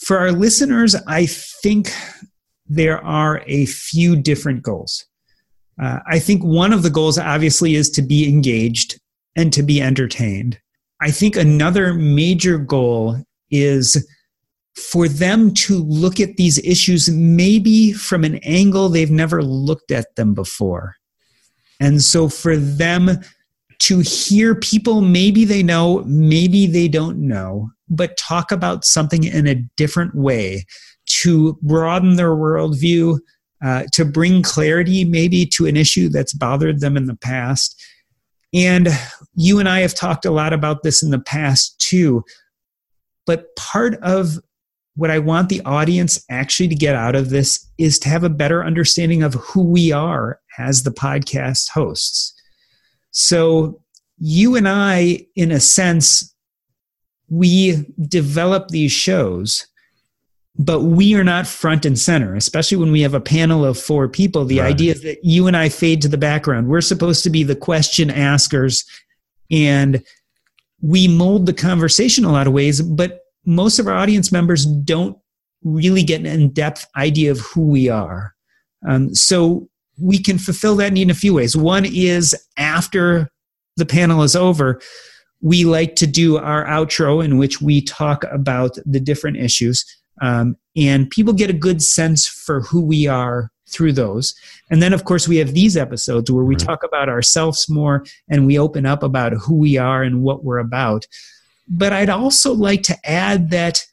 for 0.04 0.18
our 0.18 0.32
listeners 0.32 0.94
i 1.06 1.26
think 1.26 1.92
there 2.66 3.02
are 3.04 3.42
a 3.46 3.66
few 3.66 4.16
different 4.16 4.62
goals 4.62 5.06
uh, 5.80 5.98
I 6.06 6.18
think 6.18 6.44
one 6.44 6.72
of 6.72 6.82
the 6.82 6.90
goals, 6.90 7.18
obviously, 7.18 7.74
is 7.74 7.90
to 7.90 8.02
be 8.02 8.28
engaged 8.28 9.00
and 9.36 9.52
to 9.52 9.62
be 9.62 9.80
entertained. 9.80 10.58
I 11.00 11.10
think 11.10 11.36
another 11.36 11.94
major 11.94 12.58
goal 12.58 13.16
is 13.50 14.08
for 14.76 15.08
them 15.08 15.52
to 15.52 15.82
look 15.82 16.20
at 16.20 16.36
these 16.36 16.58
issues 16.64 17.10
maybe 17.10 17.92
from 17.92 18.24
an 18.24 18.36
angle 18.36 18.88
they've 18.88 19.10
never 19.10 19.42
looked 19.42 19.90
at 19.90 20.14
them 20.16 20.34
before. 20.34 20.94
And 21.80 22.00
so 22.00 22.28
for 22.28 22.56
them 22.56 23.10
to 23.80 23.98
hear 24.00 24.54
people, 24.54 25.00
maybe 25.00 25.44
they 25.44 25.62
know, 25.62 26.04
maybe 26.06 26.66
they 26.66 26.88
don't 26.88 27.18
know, 27.18 27.70
but 27.92 28.16
talk 28.16 28.50
about 28.50 28.84
something 28.84 29.24
in 29.24 29.46
a 29.46 29.54
different 29.76 30.14
way 30.14 30.64
to 31.06 31.58
broaden 31.62 32.16
their 32.16 32.30
worldview, 32.30 33.18
uh, 33.64 33.84
to 33.92 34.04
bring 34.04 34.42
clarity 34.42 35.04
maybe 35.04 35.46
to 35.46 35.66
an 35.66 35.76
issue 35.76 36.08
that's 36.08 36.32
bothered 36.32 36.80
them 36.80 36.96
in 36.96 37.06
the 37.06 37.16
past. 37.16 37.80
And 38.54 38.88
you 39.34 39.58
and 39.58 39.68
I 39.68 39.80
have 39.80 39.94
talked 39.94 40.24
a 40.24 40.30
lot 40.30 40.52
about 40.52 40.82
this 40.82 41.02
in 41.02 41.10
the 41.10 41.20
past 41.20 41.78
too. 41.78 42.24
But 43.26 43.54
part 43.56 43.94
of 44.02 44.38
what 44.94 45.10
I 45.10 45.18
want 45.18 45.48
the 45.48 45.62
audience 45.64 46.22
actually 46.30 46.68
to 46.68 46.74
get 46.74 46.94
out 46.94 47.14
of 47.14 47.30
this 47.30 47.66
is 47.78 47.98
to 48.00 48.08
have 48.08 48.24
a 48.24 48.30
better 48.30 48.64
understanding 48.64 49.22
of 49.22 49.34
who 49.34 49.64
we 49.64 49.92
are 49.92 50.40
as 50.58 50.82
the 50.82 50.90
podcast 50.90 51.70
hosts. 51.70 52.34
So, 53.10 53.80
you 54.24 54.54
and 54.54 54.68
I, 54.68 55.26
in 55.34 55.50
a 55.50 55.58
sense, 55.58 56.31
we 57.32 57.86
develop 58.08 58.68
these 58.68 58.92
shows 58.92 59.66
but 60.58 60.80
we 60.80 61.14
are 61.14 61.24
not 61.24 61.46
front 61.46 61.86
and 61.86 61.98
center, 61.98 62.34
especially 62.34 62.76
when 62.76 62.92
we 62.92 63.00
have 63.00 63.14
a 63.14 63.20
panel 63.20 63.64
of 63.64 63.78
four 63.78 64.06
people. 64.08 64.44
The 64.44 64.60
right. 64.60 64.70
idea 64.70 64.92
is 64.92 65.02
that 65.02 65.24
you 65.24 65.46
and 65.46 65.56
I 65.56 65.68
fade 65.68 66.02
to 66.02 66.08
the 66.08 66.18
background. 66.18 66.68
We're 66.68 66.82
supposed 66.82 67.24
to 67.24 67.30
be 67.30 67.42
the 67.42 67.56
question 67.56 68.10
askers 68.10 68.84
and 69.50 70.04
we 70.82 71.08
mold 71.08 71.46
the 71.46 71.54
conversation 71.54 72.24
a 72.24 72.32
lot 72.32 72.46
of 72.46 72.52
ways, 72.52 72.82
but 72.82 73.20
most 73.46 73.78
of 73.78 73.86
our 73.86 73.94
audience 73.94 74.30
members 74.30 74.66
don't 74.66 75.16
really 75.62 76.02
get 76.02 76.20
an 76.20 76.26
in 76.26 76.50
depth 76.50 76.86
idea 76.96 77.30
of 77.30 77.40
who 77.40 77.62
we 77.62 77.88
are. 77.88 78.34
Um, 78.86 79.14
so 79.14 79.68
we 79.98 80.18
can 80.18 80.38
fulfill 80.38 80.76
that 80.76 80.92
need 80.92 81.02
in 81.02 81.10
a 81.10 81.14
few 81.14 81.34
ways. 81.34 81.56
One 81.56 81.84
is 81.86 82.34
after 82.58 83.30
the 83.76 83.86
panel 83.86 84.22
is 84.22 84.36
over, 84.36 84.80
we 85.42 85.64
like 85.64 85.96
to 85.96 86.06
do 86.06 86.38
our 86.38 86.64
outro 86.66 87.22
in 87.22 87.36
which 87.36 87.60
we 87.60 87.82
talk 87.82 88.24
about 88.30 88.78
the 88.86 89.00
different 89.00 89.36
issues. 89.36 89.84
Um, 90.20 90.56
and 90.76 91.10
people 91.10 91.34
get 91.34 91.50
a 91.50 91.54
good 91.54 91.82
sense 91.82 92.26
for 92.26 92.60
who 92.60 92.80
we 92.80 93.08
are 93.08 93.50
through 93.68 93.92
those. 93.92 94.34
And 94.70 94.80
then, 94.80 94.92
of 94.92 95.04
course, 95.04 95.26
we 95.26 95.38
have 95.38 95.52
these 95.52 95.76
episodes 95.76 96.30
where 96.30 96.44
we 96.44 96.54
right. 96.54 96.64
talk 96.64 96.84
about 96.84 97.08
ourselves 97.08 97.68
more 97.68 98.04
and 98.28 98.46
we 98.46 98.58
open 98.58 98.86
up 98.86 99.02
about 99.02 99.32
who 99.32 99.56
we 99.56 99.76
are 99.76 100.02
and 100.02 100.22
what 100.22 100.44
we're 100.44 100.58
about. 100.58 101.06
But 101.68 101.92
I'd 101.92 102.10
also 102.10 102.52
like 102.52 102.82
to 102.84 102.96
add 103.04 103.50
that, 103.50 103.84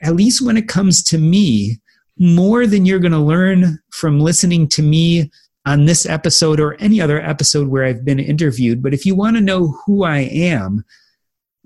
at 0.00 0.16
least 0.16 0.44
when 0.44 0.56
it 0.56 0.68
comes 0.68 1.02
to 1.04 1.18
me, 1.18 1.80
more 2.18 2.66
than 2.66 2.86
you're 2.86 2.98
going 2.98 3.12
to 3.12 3.18
learn 3.18 3.78
from 3.90 4.20
listening 4.20 4.68
to 4.68 4.82
me 4.82 5.30
on 5.66 5.84
this 5.84 6.06
episode 6.06 6.60
or 6.60 6.76
any 6.80 7.00
other 7.00 7.20
episode 7.20 7.68
where 7.68 7.84
I've 7.84 8.04
been 8.04 8.20
interviewed. 8.20 8.82
But 8.82 8.94
if 8.94 9.04
you 9.04 9.14
want 9.14 9.36
to 9.36 9.42
know 9.42 9.76
who 9.84 10.04
I 10.04 10.20
am, 10.20 10.84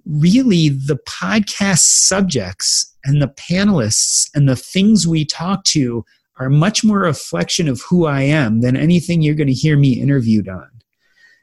really 0.07 0.71
the 0.71 0.99
podcast 1.07 1.81
subjects 1.81 2.97
and 3.05 3.21
the 3.21 3.29
panelists 3.29 4.31
and 4.35 4.49
the 4.49 4.57
things 4.57 5.07
we 5.07 5.25
talk 5.25 5.65
to 5.65 6.05
are 6.39 6.49
much 6.49 6.83
more 6.83 7.03
a 7.05 7.09
reflection 7.09 7.69
of 7.69 7.83
who 7.83 8.07
I 8.07 8.23
am 8.23 8.63
than 8.63 8.75
anything 8.75 9.21
you're 9.21 9.35
going 9.35 9.47
to 9.47 9.53
hear 9.53 9.77
me 9.77 10.01
interviewed 10.01 10.49
on. 10.49 10.69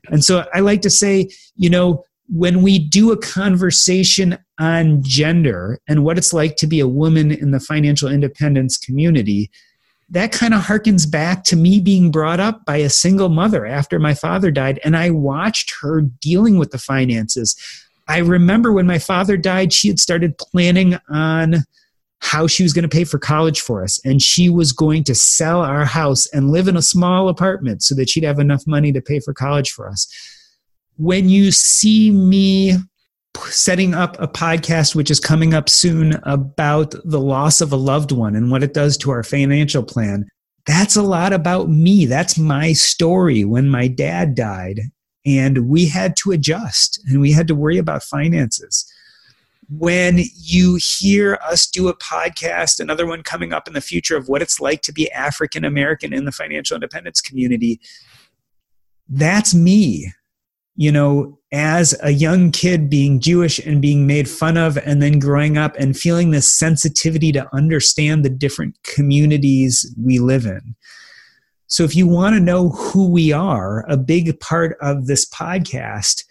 And 0.09 0.25
so 0.25 0.45
I 0.53 0.61
like 0.61 0.81
to 0.81 0.89
say, 0.89 1.29
you 1.55 1.69
know, 1.69 2.03
when 2.29 2.63
we 2.63 2.79
do 2.79 3.11
a 3.11 3.17
conversation 3.17 4.37
on 4.59 5.03
gender 5.03 5.79
and 5.87 6.03
what 6.03 6.17
it's 6.17 6.33
like 6.33 6.55
to 6.57 6.67
be 6.67 6.79
a 6.79 6.87
woman 6.87 7.31
in 7.31 7.51
the 7.51 7.59
financial 7.59 8.09
independence 8.09 8.77
community, 8.77 9.51
that 10.09 10.31
kind 10.31 10.53
of 10.53 10.61
harkens 10.61 11.09
back 11.09 11.43
to 11.45 11.55
me 11.55 11.79
being 11.79 12.11
brought 12.11 12.39
up 12.39 12.65
by 12.65 12.77
a 12.77 12.89
single 12.89 13.29
mother 13.29 13.65
after 13.65 13.99
my 13.99 14.13
father 14.13 14.51
died. 14.51 14.79
And 14.83 14.95
I 14.95 15.09
watched 15.09 15.73
her 15.81 16.01
dealing 16.01 16.57
with 16.57 16.71
the 16.71 16.77
finances. 16.77 17.55
I 18.07 18.19
remember 18.19 18.71
when 18.71 18.87
my 18.87 18.99
father 18.99 19.35
died, 19.35 19.73
she 19.73 19.89
had 19.89 19.99
started 19.99 20.37
planning 20.37 20.97
on 21.09 21.65
how 22.19 22.47
she 22.47 22.63
was 22.63 22.73
going 22.73 22.83
to 22.83 22.89
pay 22.89 23.03
for 23.03 23.19
college 23.19 23.61
for 23.61 23.83
us. 23.83 23.99
And 24.05 24.21
she 24.21 24.49
was 24.49 24.71
going 24.71 25.03
to 25.05 25.15
sell 25.15 25.61
our 25.61 25.85
house 25.85 26.25
and 26.27 26.51
live 26.51 26.67
in 26.67 26.77
a 26.77 26.81
small 26.81 27.27
apartment 27.27 27.83
so 27.83 27.93
that 27.95 28.09
she'd 28.09 28.23
have 28.23 28.39
enough 28.39 28.65
money 28.65 28.91
to 28.93 29.01
pay 29.01 29.19
for 29.19 29.33
college 29.33 29.71
for 29.71 29.87
us. 29.87 30.07
When 30.95 31.29
you 31.29 31.51
see 31.51 32.11
me 32.11 32.77
setting 33.45 33.93
up 33.93 34.19
a 34.19 34.27
podcast, 34.27 34.95
which 34.95 35.11
is 35.11 35.19
coming 35.19 35.53
up 35.53 35.69
soon, 35.69 36.13
about 36.23 36.93
the 37.05 37.19
loss 37.19 37.61
of 37.61 37.71
a 37.71 37.77
loved 37.77 38.11
one 38.11 38.35
and 38.35 38.51
what 38.51 38.63
it 38.63 38.73
does 38.73 38.97
to 38.97 39.11
our 39.11 39.23
financial 39.23 39.83
plan, 39.83 40.25
that's 40.65 40.95
a 40.95 41.01
lot 41.01 41.33
about 41.33 41.69
me. 41.69 42.05
That's 42.05 42.37
my 42.37 42.73
story 42.73 43.45
when 43.45 43.69
my 43.69 43.87
dad 43.87 44.35
died 44.35 44.81
and 45.25 45.69
we 45.69 45.87
had 45.87 46.15
to 46.17 46.31
adjust 46.31 47.01
and 47.07 47.21
we 47.21 47.31
had 47.31 47.47
to 47.47 47.55
worry 47.55 47.77
about 47.77 48.03
finances. 48.03 48.85
When 49.69 50.19
you 50.33 50.79
hear 50.81 51.39
us 51.43 51.67
do 51.67 51.89
a 51.89 51.97
podcast, 51.97 52.79
another 52.79 53.05
one 53.05 53.23
coming 53.23 53.51
up 53.51 53.67
in 53.67 53.73
the 53.73 53.81
future 53.81 54.15
of 54.15 54.29
what 54.29 54.41
it's 54.41 54.61
like 54.61 54.81
to 54.83 54.93
be 54.93 55.11
African 55.11 55.65
American 55.65 56.13
in 56.13 56.23
the 56.23 56.31
financial 56.31 56.75
independence 56.75 57.19
community, 57.19 57.81
that's 59.09 59.53
me. 59.53 60.13
You 60.75 60.91
know, 60.91 61.36
as 61.51 61.97
a 62.03 62.11
young 62.11 62.51
kid 62.51 62.89
being 62.89 63.19
Jewish 63.19 63.57
and 63.59 63.81
being 63.81 64.05
made 64.05 64.29
fun 64.29 64.57
of, 64.57 64.77
and 64.77 65.01
then 65.01 65.19
growing 65.19 65.57
up 65.57 65.75
and 65.77 65.97
feeling 65.97 66.31
this 66.31 66.57
sensitivity 66.57 67.31
to 67.31 67.47
understand 67.55 68.25
the 68.25 68.29
different 68.29 68.77
communities 68.83 69.93
we 70.01 70.19
live 70.19 70.45
in. 70.45 70.75
So 71.67 71.83
if 71.83 71.95
you 71.95 72.07
want 72.07 72.35
to 72.35 72.41
know 72.41 72.69
who 72.69 73.09
we 73.09 73.31
are, 73.31 73.85
a 73.89 73.97
big 73.97 74.39
part 74.39 74.77
of 74.81 75.07
this 75.07 75.25
podcast 75.29 76.23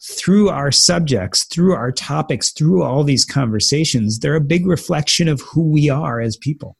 through 0.00 0.50
our 0.50 0.70
subjects, 0.70 1.44
through 1.44 1.74
our 1.74 1.90
topics, 1.90 2.52
through 2.52 2.82
all 2.82 3.04
these 3.04 3.24
conversations, 3.24 4.18
they're 4.18 4.36
a 4.36 4.40
big 4.40 4.66
reflection 4.66 5.28
of 5.28 5.40
who 5.40 5.62
we 5.62 5.88
are 5.88 6.20
as 6.20 6.36
people. 6.36 6.76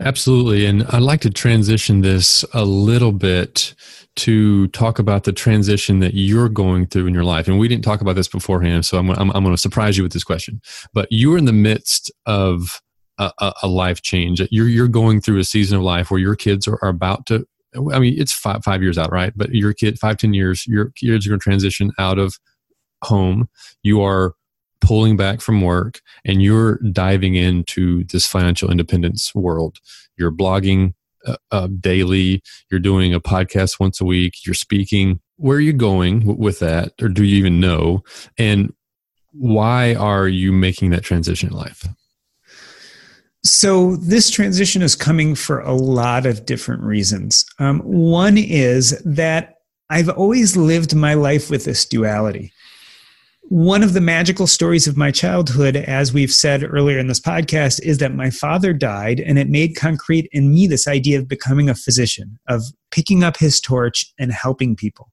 Absolutely. 0.00 0.64
And 0.64 0.84
I'd 0.84 1.02
like 1.02 1.20
to 1.22 1.30
transition 1.30 2.02
this 2.02 2.44
a 2.54 2.64
little 2.64 3.12
bit 3.12 3.74
to 4.16 4.68
talk 4.68 4.98
about 4.98 5.24
the 5.24 5.32
transition 5.32 5.98
that 6.00 6.14
you're 6.14 6.48
going 6.48 6.86
through 6.86 7.06
in 7.06 7.14
your 7.14 7.24
life. 7.24 7.48
And 7.48 7.58
we 7.58 7.68
didn't 7.68 7.84
talk 7.84 8.00
about 8.00 8.14
this 8.14 8.28
beforehand, 8.28 8.86
so 8.86 8.98
I'm, 8.98 9.10
I'm, 9.10 9.30
I'm 9.30 9.42
going 9.44 9.54
to 9.54 9.60
surprise 9.60 9.96
you 9.96 10.02
with 10.04 10.12
this 10.12 10.24
question. 10.24 10.60
But 10.92 11.08
you're 11.10 11.38
in 11.38 11.46
the 11.46 11.52
midst 11.52 12.12
of 12.26 12.80
a, 13.18 13.52
a, 13.62 13.68
life 13.68 14.02
change. 14.02 14.40
You're 14.50 14.68
you're 14.68 14.88
going 14.88 15.20
through 15.20 15.38
a 15.38 15.44
season 15.44 15.78
of 15.78 15.82
life 15.82 16.10
where 16.10 16.20
your 16.20 16.36
kids 16.36 16.68
are, 16.68 16.78
are 16.82 16.88
about 16.88 17.26
to. 17.26 17.46
I 17.92 17.98
mean, 17.98 18.14
it's 18.16 18.32
five 18.32 18.62
five 18.64 18.82
years 18.82 18.96
out, 18.96 19.10
right? 19.10 19.32
But 19.34 19.50
your 19.50 19.72
kid, 19.72 19.98
five 19.98 20.16
ten 20.18 20.34
years, 20.34 20.66
your 20.66 20.90
kids 20.90 21.26
are 21.26 21.30
going 21.30 21.40
to 21.40 21.44
transition 21.44 21.90
out 21.98 22.18
of 22.18 22.38
home. 23.02 23.48
You 23.82 24.02
are 24.02 24.34
pulling 24.80 25.16
back 25.16 25.40
from 25.40 25.60
work, 25.60 26.00
and 26.24 26.42
you're 26.42 26.78
diving 26.92 27.34
into 27.34 28.04
this 28.04 28.26
financial 28.26 28.70
independence 28.70 29.34
world. 29.34 29.78
You're 30.16 30.32
blogging 30.32 30.94
uh, 31.26 31.36
uh, 31.50 31.68
daily. 31.80 32.42
You're 32.70 32.80
doing 32.80 33.12
a 33.14 33.20
podcast 33.20 33.80
once 33.80 34.00
a 34.00 34.04
week. 34.04 34.46
You're 34.46 34.54
speaking. 34.54 35.20
Where 35.36 35.58
are 35.58 35.60
you 35.60 35.72
going 35.72 36.20
w- 36.20 36.38
with 36.38 36.58
that, 36.60 36.92
or 37.00 37.08
do 37.08 37.24
you 37.24 37.36
even 37.36 37.60
know? 37.60 38.02
And 38.36 38.72
why 39.32 39.94
are 39.94 40.28
you 40.28 40.52
making 40.52 40.90
that 40.90 41.04
transition 41.04 41.50
in 41.50 41.56
life? 41.56 41.86
So, 43.44 43.96
this 43.96 44.30
transition 44.30 44.82
is 44.82 44.94
coming 44.96 45.34
for 45.34 45.60
a 45.60 45.72
lot 45.72 46.26
of 46.26 46.44
different 46.44 46.82
reasons. 46.82 47.46
Um, 47.58 47.80
one 47.80 48.36
is 48.36 49.00
that 49.04 49.58
I've 49.90 50.08
always 50.08 50.56
lived 50.56 50.94
my 50.94 51.14
life 51.14 51.50
with 51.50 51.64
this 51.64 51.86
duality. 51.86 52.52
One 53.50 53.82
of 53.82 53.94
the 53.94 54.02
magical 54.02 54.46
stories 54.46 54.86
of 54.86 54.98
my 54.98 55.10
childhood, 55.10 55.74
as 55.74 56.12
we've 56.12 56.30
said 56.30 56.62
earlier 56.62 56.98
in 56.98 57.06
this 57.06 57.18
podcast, 57.18 57.80
is 57.82 57.96
that 57.96 58.14
my 58.14 58.28
father 58.28 58.74
died 58.74 59.20
and 59.20 59.38
it 59.38 59.48
made 59.48 59.74
concrete 59.74 60.28
in 60.32 60.52
me 60.52 60.66
this 60.66 60.86
idea 60.86 61.18
of 61.18 61.28
becoming 61.28 61.70
a 61.70 61.74
physician, 61.74 62.38
of 62.46 62.62
picking 62.90 63.24
up 63.24 63.38
his 63.38 63.58
torch 63.58 64.12
and 64.18 64.32
helping 64.32 64.76
people. 64.76 65.10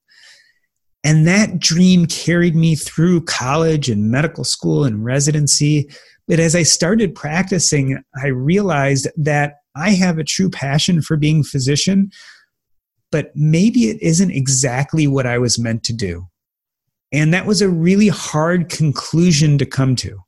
And 1.01 1.25
that 1.29 1.59
dream 1.59 2.07
carried 2.07 2.57
me 2.57 2.75
through 2.75 3.23
college 3.23 3.89
and 3.89 4.11
medical 4.11 4.43
school 4.43 4.83
and 4.83 5.05
residency. 5.05 5.89
But 6.27 6.41
as 6.41 6.57
I 6.57 6.63
started 6.63 7.15
practicing, 7.15 8.03
I 8.21 8.27
realized 8.27 9.07
that 9.15 9.59
I 9.77 9.91
have 9.91 10.17
a 10.17 10.25
true 10.25 10.49
passion 10.49 11.01
for 11.01 11.15
being 11.15 11.41
physician, 11.41 12.09
but 13.13 13.31
maybe 13.33 13.86
it 13.86 14.01
isn't 14.01 14.31
exactly 14.31 15.07
what 15.07 15.25
I 15.25 15.38
was 15.38 15.57
meant 15.57 15.86
to 15.86 15.93
do. 15.93 16.27
And 17.16 17.34
that 17.34 17.45
was 17.45 17.61
a 17.61 17.70
really 17.70 18.09
hard 18.09 18.68
conclusion 18.68 19.57
to 19.59 19.66
come 19.66 19.95
to. 19.97 20.20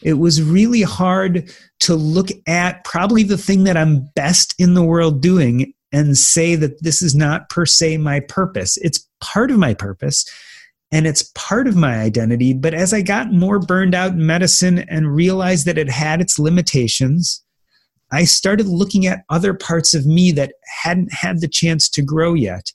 It 0.00 0.14
was 0.14 0.42
really 0.42 0.80
hard 0.80 1.54
to 1.80 1.94
look 1.94 2.28
at 2.46 2.84
probably 2.84 3.22
the 3.22 3.36
thing 3.36 3.64
that 3.64 3.76
I'm 3.76 4.08
best 4.14 4.54
in 4.58 4.72
the 4.72 4.82
world 4.82 5.20
doing 5.20 5.74
and 5.92 6.16
say 6.16 6.56
that 6.56 6.82
this 6.82 7.02
is 7.02 7.14
not 7.14 7.50
per 7.50 7.66
se 7.66 7.98
my 7.98 8.20
purpose. 8.20 8.78
It's 8.78 9.06
part 9.20 9.50
of 9.50 9.58
my 9.58 9.74
purpose 9.74 10.24
and 10.90 11.06
it's 11.06 11.30
part 11.34 11.68
of 11.68 11.76
my 11.76 11.98
identity. 11.98 12.54
But 12.54 12.72
as 12.72 12.94
I 12.94 13.02
got 13.02 13.32
more 13.32 13.58
burned 13.58 13.94
out 13.94 14.12
in 14.12 14.24
medicine 14.24 14.78
and 14.88 15.14
realized 15.14 15.66
that 15.66 15.78
it 15.78 15.90
had 15.90 16.22
its 16.22 16.38
limitations, 16.38 17.44
I 18.10 18.24
started 18.24 18.68
looking 18.68 19.06
at 19.06 19.24
other 19.28 19.52
parts 19.52 19.92
of 19.92 20.06
me 20.06 20.32
that 20.32 20.54
hadn't 20.82 21.12
had 21.12 21.42
the 21.42 21.48
chance 21.48 21.90
to 21.90 22.00
grow 22.00 22.32
yet. 22.32 22.72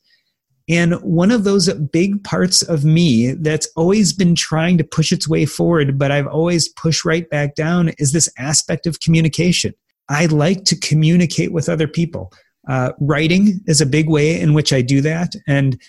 And 0.70 0.94
one 1.02 1.32
of 1.32 1.44
those 1.44 1.74
big 1.74 2.24
parts 2.24 2.62
of 2.62 2.86
me 2.86 3.34
that's 3.34 3.68
always 3.76 4.14
been 4.14 4.36
trying 4.36 4.78
to 4.78 4.84
push 4.84 5.12
its 5.12 5.28
way 5.28 5.46
forward, 5.46 5.98
but 5.98 6.12
I've 6.12 6.28
always 6.28 6.70
pushed 6.70 7.04
right 7.04 7.28
back 7.28 7.56
down 7.56 7.90
is 7.98 8.14
this 8.14 8.30
aspect 8.38 8.86
of 8.86 9.00
communication. 9.00 9.74
I 10.10 10.28
like 10.28 10.66
to 10.66 10.80
communicate 10.80 11.52
with 11.52 11.70
other 11.70 11.88
people. 11.88 12.32
Uh, 12.68 12.92
writing 13.00 13.62
is 13.66 13.82
a 13.82 13.86
big 13.86 14.10
way 14.10 14.40
in 14.40 14.54
which 14.54 14.72
I 14.72 14.82
do 14.82 15.02
that. 15.02 15.34
And 15.48 15.80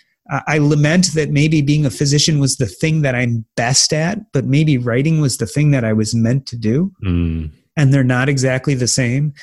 I 0.47 0.59
lament 0.59 1.13
that 1.15 1.31
maybe 1.31 1.61
being 1.61 1.85
a 1.85 1.91
physician 1.91 2.39
was 2.39 2.57
the 2.57 2.67
thing 2.67 3.03
that 3.03 3.15
I'm 3.15 3.45
best 3.57 3.93
at, 3.93 4.33
but 4.33 4.45
maybe 4.45 4.79
writing 4.79 5.21
was 5.21 5.39
the 5.39 5.47
thing 5.47 5.73
that 5.73 5.85
I 5.85 5.93
was 5.93 6.15
meant 6.15 6.47
to 6.47 6.57
do. 6.57 6.93
Mm. 7.05 7.51
And 7.77 7.93
they're 7.93 8.05
not 8.05 8.29
exactly 8.29 8.75
the 8.75 8.89
same 8.89 9.35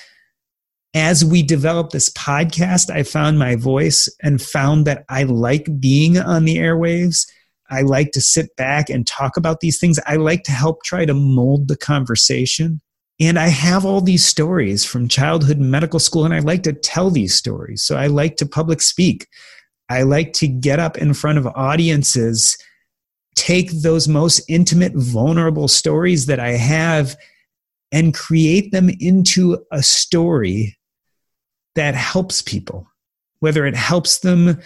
as 0.93 1.23
we 1.23 1.43
developed 1.43 1.91
this 1.91 2.09
podcast, 2.11 2.89
I 2.89 3.03
found 3.03 3.37
my 3.37 3.55
voice 3.55 4.09
and 4.21 4.41
found 4.41 4.85
that 4.87 5.05
I 5.09 5.23
like 5.23 5.67
being 5.79 6.17
on 6.17 6.45
the 6.45 6.57
airwaves. 6.57 7.27
I 7.69 7.81
like 7.81 8.11
to 8.11 8.21
sit 8.21 8.55
back 8.55 8.89
and 8.89 9.05
talk 9.05 9.37
about 9.37 9.59
these 9.59 9.79
things. 9.79 9.99
I 10.05 10.15
like 10.15 10.43
to 10.43 10.51
help 10.51 10.83
try 10.83 11.05
to 11.05 11.13
mold 11.13 11.67
the 11.67 11.77
conversation. 11.77 12.81
And 13.19 13.37
I 13.39 13.47
have 13.47 13.83
all 13.83 14.01
these 14.01 14.25
stories 14.25 14.85
from 14.85 15.07
childhood 15.07 15.57
and 15.57 15.71
medical 15.71 15.99
school, 15.99 16.23
and 16.23 16.33
I 16.33 16.39
like 16.39 16.63
to 16.63 16.73
tell 16.73 17.09
these 17.09 17.33
stories. 17.33 17.83
So 17.83 17.97
I 17.97 18.07
like 18.07 18.37
to 18.37 18.45
public 18.45 18.81
speak. 18.81 19.27
I 19.89 20.03
like 20.03 20.33
to 20.33 20.47
get 20.47 20.79
up 20.79 20.97
in 20.97 21.13
front 21.13 21.37
of 21.37 21.47
audiences, 21.47 22.57
take 23.35 23.71
those 23.71 24.07
most 24.07 24.41
intimate, 24.47 24.93
vulnerable 24.93 25.67
stories 25.67 26.27
that 26.27 26.39
I 26.39 26.51
have, 26.51 27.17
and 27.91 28.13
create 28.13 28.71
them 28.71 28.89
into 28.99 29.65
a 29.71 29.81
story 29.81 30.76
that 31.77 31.93
helps 31.93 32.41
people, 32.41 32.87
whether 33.39 33.65
it 33.67 33.75
helps 33.75 34.19
them 34.19 34.59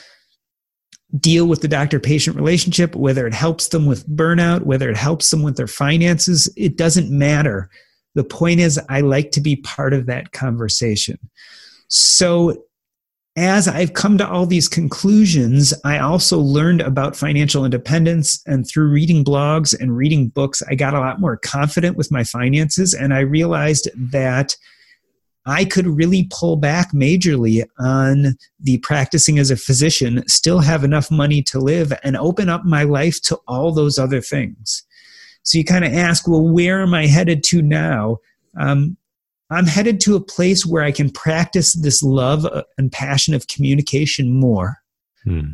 deal 1.20 1.46
with 1.46 1.62
the 1.62 1.68
doctor 1.68 2.00
patient 2.00 2.38
relationship, 2.38 2.96
whether 2.96 3.28
it 3.28 3.34
helps 3.34 3.68
them 3.68 3.86
with 3.86 4.08
burnout, 4.08 4.62
whether 4.64 4.90
it 4.90 4.96
helps 4.96 5.30
them 5.30 5.44
with 5.44 5.58
their 5.58 5.68
finances, 5.68 6.52
it 6.56 6.78
doesn't 6.78 7.12
matter. 7.12 7.70
The 8.16 8.24
point 8.24 8.62
is, 8.62 8.80
I 8.88 9.02
like 9.02 9.32
to 9.32 9.42
be 9.42 9.58
part 9.58 9.94
of 9.94 10.06
that 10.06 10.32
conversation. 10.32 11.20
So, 11.90 12.64
as 13.38 13.68
I've 13.68 13.94
come 13.94 14.18
to 14.18 14.28
all 14.28 14.46
these 14.46 14.68
conclusions, 14.68 15.74
I 15.86 16.00
also 16.00 16.38
learned 16.38 16.82
about 16.82 17.16
financial 17.16 17.64
independence. 17.64 18.42
And 18.46 18.68
through 18.68 18.90
reading 18.90 19.24
blogs 19.24 19.78
and 19.78 19.96
reading 19.96 20.30
books, 20.30 20.62
I 20.70 20.76
got 20.76 20.94
a 20.94 21.00
lot 21.00 21.22
more 21.22 21.38
confident 21.38 21.96
with 21.96 22.12
my 22.12 22.26
finances. 22.26 22.94
And 22.94 23.14
I 23.14 23.20
realized 23.20 23.90
that 23.96 24.58
I 25.46 25.66
could 25.66 25.88
really 25.88 26.28
pull 26.30 26.56
back 26.56 26.92
majorly 26.92 27.64
on 27.80 28.38
the 28.60 28.78
practicing 28.80 29.40
as 29.40 29.50
a 29.50 29.58
physician, 29.58 30.24
still 30.28 30.60
have 30.60 30.84
enough 30.84 31.10
money 31.10 31.42
to 31.44 31.60
live, 31.60 31.92
and 32.04 32.16
open 32.16 32.48
up 32.48 32.64
my 32.64 32.84
life 32.84 33.22
to 33.24 33.40
all 33.48 33.74
those 33.74 33.98
other 33.98 34.22
things. 34.22 34.84
So 35.44 35.58
you 35.58 35.66
kind 35.66 35.84
of 35.84 35.94
ask, 35.94 36.28
well, 36.28 36.48
where 36.48 36.82
am 36.82 36.94
I 36.94 37.08
headed 37.08 37.44
to 37.46 37.62
now? 37.62 38.18
Um, 38.60 38.98
I'm 39.50 39.66
headed 39.66 40.00
to 40.02 40.16
a 40.16 40.22
place 40.22 40.66
where 40.66 40.84
I 40.84 40.92
can 40.92 41.10
practice 41.10 41.74
this 41.74 42.04
love 42.04 42.46
and 42.78 42.92
passion 42.92 43.34
of 43.34 43.48
communication 43.48 44.32
more. 44.32 44.78
Hmm. 45.24 45.52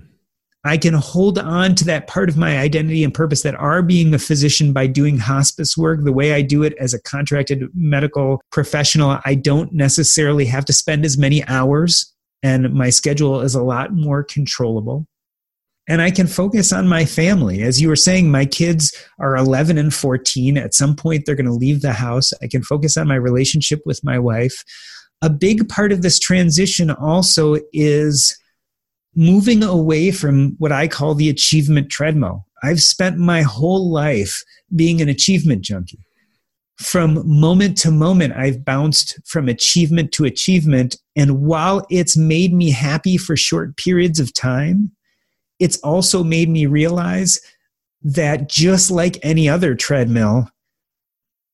I 0.67 0.77
can 0.77 0.93
hold 0.93 1.37
on 1.37 1.75
to 1.75 1.85
that 1.85 2.07
part 2.07 2.29
of 2.29 2.37
my 2.37 2.57
identity 2.57 3.03
and 3.03 3.13
purpose 3.13 3.41
that 3.43 3.55
are 3.55 3.81
being 3.81 4.13
a 4.13 4.19
physician 4.19 4.73
by 4.73 4.87
doing 4.87 5.17
hospice 5.17 5.77
work 5.77 6.03
the 6.03 6.13
way 6.13 6.33
I 6.33 6.41
do 6.41 6.63
it 6.63 6.73
as 6.79 6.93
a 6.93 7.01
contracted 7.01 7.63
medical 7.73 8.41
professional. 8.51 9.19
I 9.25 9.35
don't 9.35 9.73
necessarily 9.73 10.45
have 10.45 10.65
to 10.65 10.73
spend 10.73 11.05
as 11.05 11.17
many 11.17 11.45
hours, 11.47 12.13
and 12.43 12.73
my 12.73 12.89
schedule 12.89 13.41
is 13.41 13.55
a 13.55 13.63
lot 13.63 13.93
more 13.93 14.23
controllable. 14.23 15.05
And 15.89 16.01
I 16.01 16.11
can 16.11 16.27
focus 16.27 16.73
on 16.73 16.87
my 16.87 17.05
family. 17.05 17.63
As 17.63 17.81
you 17.81 17.87
were 17.87 17.95
saying, 17.95 18.29
my 18.29 18.45
kids 18.45 18.93
are 19.19 19.37
11 19.37 19.77
and 19.77 19.93
14. 19.93 20.57
At 20.57 20.73
some 20.73 20.95
point, 20.95 21.25
they're 21.25 21.35
going 21.35 21.45
to 21.45 21.53
leave 21.53 21.81
the 21.81 21.93
house. 21.93 22.33
I 22.41 22.47
can 22.47 22.61
focus 22.61 22.97
on 22.97 23.07
my 23.07 23.15
relationship 23.15 23.81
with 23.85 24.03
my 24.03 24.19
wife. 24.19 24.63
A 25.21 25.29
big 25.29 25.69
part 25.69 25.93
of 25.93 26.01
this 26.01 26.19
transition 26.19 26.91
also 26.91 27.57
is 27.71 28.37
moving 29.17 29.63
away 29.63 30.11
from 30.11 30.55
what 30.59 30.71
I 30.71 30.87
call 30.87 31.15
the 31.15 31.27
achievement 31.27 31.89
treadmill. 31.89 32.45
I've 32.63 32.81
spent 32.81 33.17
my 33.17 33.41
whole 33.41 33.91
life 33.91 34.43
being 34.75 35.01
an 35.01 35.09
achievement 35.09 35.63
junkie. 35.63 36.05
From 36.77 37.27
moment 37.27 37.77
to 37.79 37.91
moment, 37.91 38.35
I've 38.37 38.63
bounced 38.63 39.19
from 39.25 39.49
achievement 39.49 40.11
to 40.13 40.25
achievement. 40.25 40.95
And 41.15 41.41
while 41.41 41.85
it's 41.89 42.15
made 42.15 42.53
me 42.53 42.69
happy 42.69 43.17
for 43.17 43.35
short 43.35 43.75
periods 43.75 44.19
of 44.19 44.33
time, 44.33 44.91
it's 45.59 45.79
also 45.79 46.23
made 46.23 46.49
me 46.49 46.67
realize 46.67 47.41
that 48.03 48.47
just 48.47 48.91
like 48.91 49.17
any 49.23 49.49
other 49.49 49.73
treadmill, 49.73 50.47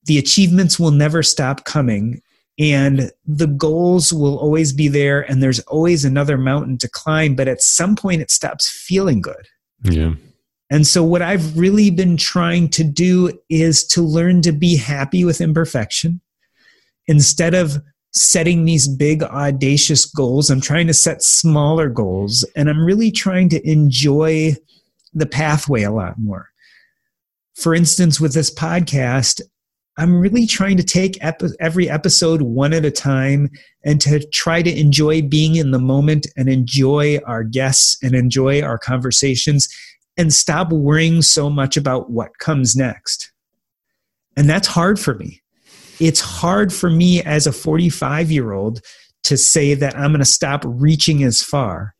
the 0.04 0.18
achievements 0.18 0.78
will 0.78 0.92
never 0.92 1.24
stop 1.24 1.64
coming 1.64 2.22
and 2.60 3.12
the 3.26 3.48
goals 3.48 4.14
will 4.14 4.38
always 4.38 4.74
be 4.74 4.88
there 4.88 5.22
and 5.22 5.42
there's 5.42 5.60
always 5.62 6.06
another 6.06 6.38
mountain 6.38 6.78
to 6.78 6.88
climb 6.88 7.36
but 7.36 7.48
at 7.48 7.62
some 7.62 7.96
point 7.96 8.22
it 8.22 8.30
stops 8.30 8.70
feeling 8.70 9.22
good. 9.22 9.48
Yeah. 9.84 10.14
And 10.70 10.88
so 10.88 11.04
what 11.04 11.22
i've 11.22 11.58
really 11.58 11.90
been 11.90 12.18
trying 12.18 12.70
to 12.70 12.84
do 12.84 13.32
is 13.50 13.86
to 13.88 14.02
learn 14.02 14.42
to 14.44 14.52
be 14.52 14.78
happy 14.78 15.26
with 15.26 15.42
imperfection. 15.42 16.22
Instead 17.08 17.54
of 17.54 17.82
setting 18.12 18.64
these 18.66 18.88
big 18.88 19.24
audacious 19.24 20.06
goals 20.06 20.52
i'm 20.52 20.62
trying 20.62 20.86
to 20.88 20.94
set 20.94 21.24
smaller 21.24 21.90
goals 21.90 22.44
and 22.56 22.70
i'm 22.70 22.86
really 22.86 23.10
trying 23.10 23.50
to 23.50 23.70
enjoy 23.70 24.56
the 25.14 25.26
pathway 25.26 25.84
a 25.84 25.92
lot 25.92 26.16
more. 26.20 26.50
For 27.56 27.74
instance 27.74 28.20
with 28.20 28.34
this 28.34 28.54
podcast 28.54 29.42
I'm 29.98 30.20
really 30.20 30.48
trying 30.48 30.78
to 30.78 30.84
take 30.84 31.20
every 31.60 31.90
episode 31.90 32.42
one 32.42 32.74
at 32.74 32.86
a 32.86 32.92
time 32.92 33.50
and 33.86 34.02
to 34.02 34.26
try 34.30 34.64
to 34.64 34.80
enjoy 34.80 35.22
being 35.22 35.56
in 35.56 35.72
the 35.72 35.80
moment 35.80 36.26
and 36.36 36.50
enjoy 36.50 37.20
our 37.28 37.44
guests 37.44 37.98
and 38.02 38.16
enjoy 38.16 38.64
our 38.64 38.80
conversations 38.80 39.68
and 40.18 40.34
stop 40.34 40.72
worrying 40.72 41.22
so 41.22 41.50
much 41.50 41.78
about 41.78 42.10
what 42.10 42.40
comes 42.40 42.76
next. 42.76 43.32
And 44.36 44.50
that's 44.50 44.68
hard 44.68 45.00
for 45.00 45.14
me. 45.14 45.42
It's 46.00 46.20
hard 46.20 46.74
for 46.74 46.90
me 46.90 47.22
as 47.22 47.46
a 47.46 47.52
45 47.52 48.32
year 48.32 48.52
old 48.52 48.82
to 49.26 49.38
say 49.38 49.76
that 49.76 49.96
I'm 49.96 50.12
going 50.12 50.20
to 50.20 50.26
stop 50.26 50.64
reaching 50.66 51.24
as 51.24 51.42
far. 51.42 51.94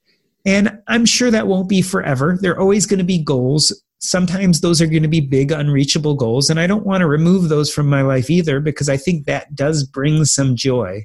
And 0.46 0.80
I'm 0.88 1.06
sure 1.06 1.32
that 1.32 1.48
won't 1.48 1.70
be 1.70 1.82
forever. 1.82 2.38
There 2.42 2.54
are 2.54 2.60
always 2.60 2.86
going 2.86 2.98
to 2.98 3.06
be 3.06 3.24
goals 3.24 3.84
sometimes 4.04 4.62
those 4.62 4.82
are 4.82 4.88
going 4.88 5.04
to 5.04 5.10
be 5.10 5.22
big 5.22 5.52
unreachable 5.52 6.16
goals 6.16 6.50
and 6.50 6.60
i 6.60 6.68
don't 6.68 6.86
want 6.86 7.02
to 7.02 7.08
remove 7.08 7.50
those 7.50 7.74
from 7.74 7.88
my 7.88 8.02
life 8.02 8.30
either 8.30 8.60
because 8.60 8.90
i 8.90 8.98
think 8.98 9.26
that 9.26 9.54
does 9.56 9.84
bring 9.84 10.26
some 10.26 10.56
joy 10.56 11.04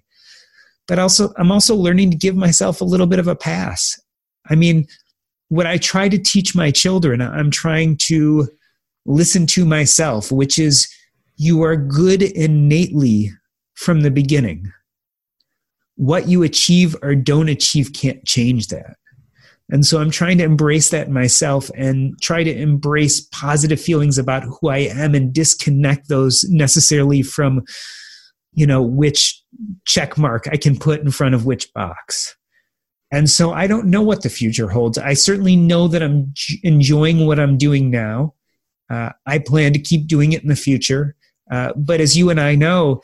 but 0.87 0.99
also 0.99 1.33
i'm 1.37 1.53
also 1.53 1.75
learning 1.75 2.11
to 2.11 2.17
give 2.17 2.37
myself 2.37 2.81
a 2.81 2.85
little 2.85 3.07
bit 3.07 3.19
of 3.19 3.29
a 3.29 3.37
pass 3.37 3.99
i 4.51 4.55
mean 4.55 4.87
what 5.49 5.67
i 5.67 5.77
try 5.79 6.09
to 6.09 6.19
teach 6.19 6.55
my 6.55 6.71
children 6.71 7.21
i'm 7.21 7.51
trying 7.51 7.97
to 7.97 8.49
listen 9.07 9.47
to 9.47 9.65
myself 9.65 10.31
which 10.33 10.59
is 10.59 10.89
you 11.39 11.63
are 11.63 11.77
good 11.77 12.21
innately 12.23 13.31
from 13.79 14.01
the 14.01 14.11
beginning. 14.11 14.73
What 15.95 16.29
you 16.29 16.43
achieve 16.43 16.97
or 17.01 17.15
don't 17.15 17.49
achieve 17.49 17.93
can't 17.93 18.25
change 18.27 18.67
that. 18.69 18.97
And 19.71 19.85
so 19.85 20.01
I'm 20.01 20.11
trying 20.11 20.39
to 20.39 20.45
embrace 20.45 20.91
that 20.91 21.11
myself 21.11 21.71
and 21.75 22.21
try 22.23 22.43
to 22.43 22.55
embrace 22.55 23.21
positive 23.21 23.81
feelings 23.81 24.17
about 24.17 24.45
who 24.45 24.69
I 24.69 24.79
am 24.79 25.15
and 25.15 25.33
disconnect 25.33 26.09
those 26.09 26.45
necessarily 26.49 27.23
from, 27.23 27.65
you 28.55 28.67
know, 28.67 28.83
which 28.83 29.43
check 29.85 30.17
mark 30.17 30.49
I 30.51 30.57
can 30.57 30.79
put 30.79 31.01
in 31.01 31.11
front 31.11 31.35
of 31.35 31.45
which 31.45 31.73
box. 31.75 32.35
And 33.11 33.29
so 33.29 33.53
I 33.53 33.67
don't 33.67 33.87
know 33.87 34.03
what 34.03 34.23
the 34.23 34.31
future 34.31 34.69
holds. 34.69 34.97
I 34.99 35.15
certainly 35.15 35.57
know 35.57 35.89
that 35.89 36.03
I'm 36.03 36.33
enjoying 36.63 37.27
what 37.27 37.39
I'm 37.39 37.57
doing 37.59 37.91
now. 37.91 38.35
Uh, 38.91 39.11
I 39.27 39.39
plan 39.39 39.75
to 39.75 39.79
keep 39.79 40.07
doing 40.07 40.33
it 40.33 40.43
in 40.43 40.49
the 40.49 40.57
future. 40.57 41.15
Uh, 41.51 41.73
but 41.77 42.01
as 42.01 42.17
you 42.17 42.31
and 42.31 42.41
I 42.41 42.55
know, 42.55 43.03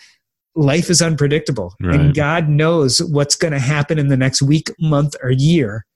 life 0.55 0.89
is 0.89 1.03
unpredictable, 1.03 1.75
right. 1.81 1.99
and 1.99 2.15
God 2.15 2.49
knows 2.49 3.03
what's 3.03 3.35
going 3.35 3.53
to 3.53 3.59
happen 3.59 3.99
in 3.99 4.09
the 4.09 4.17
next 4.17 4.41
week, 4.43 4.71
month, 4.79 5.17
or 5.23 5.31
year 5.31 5.87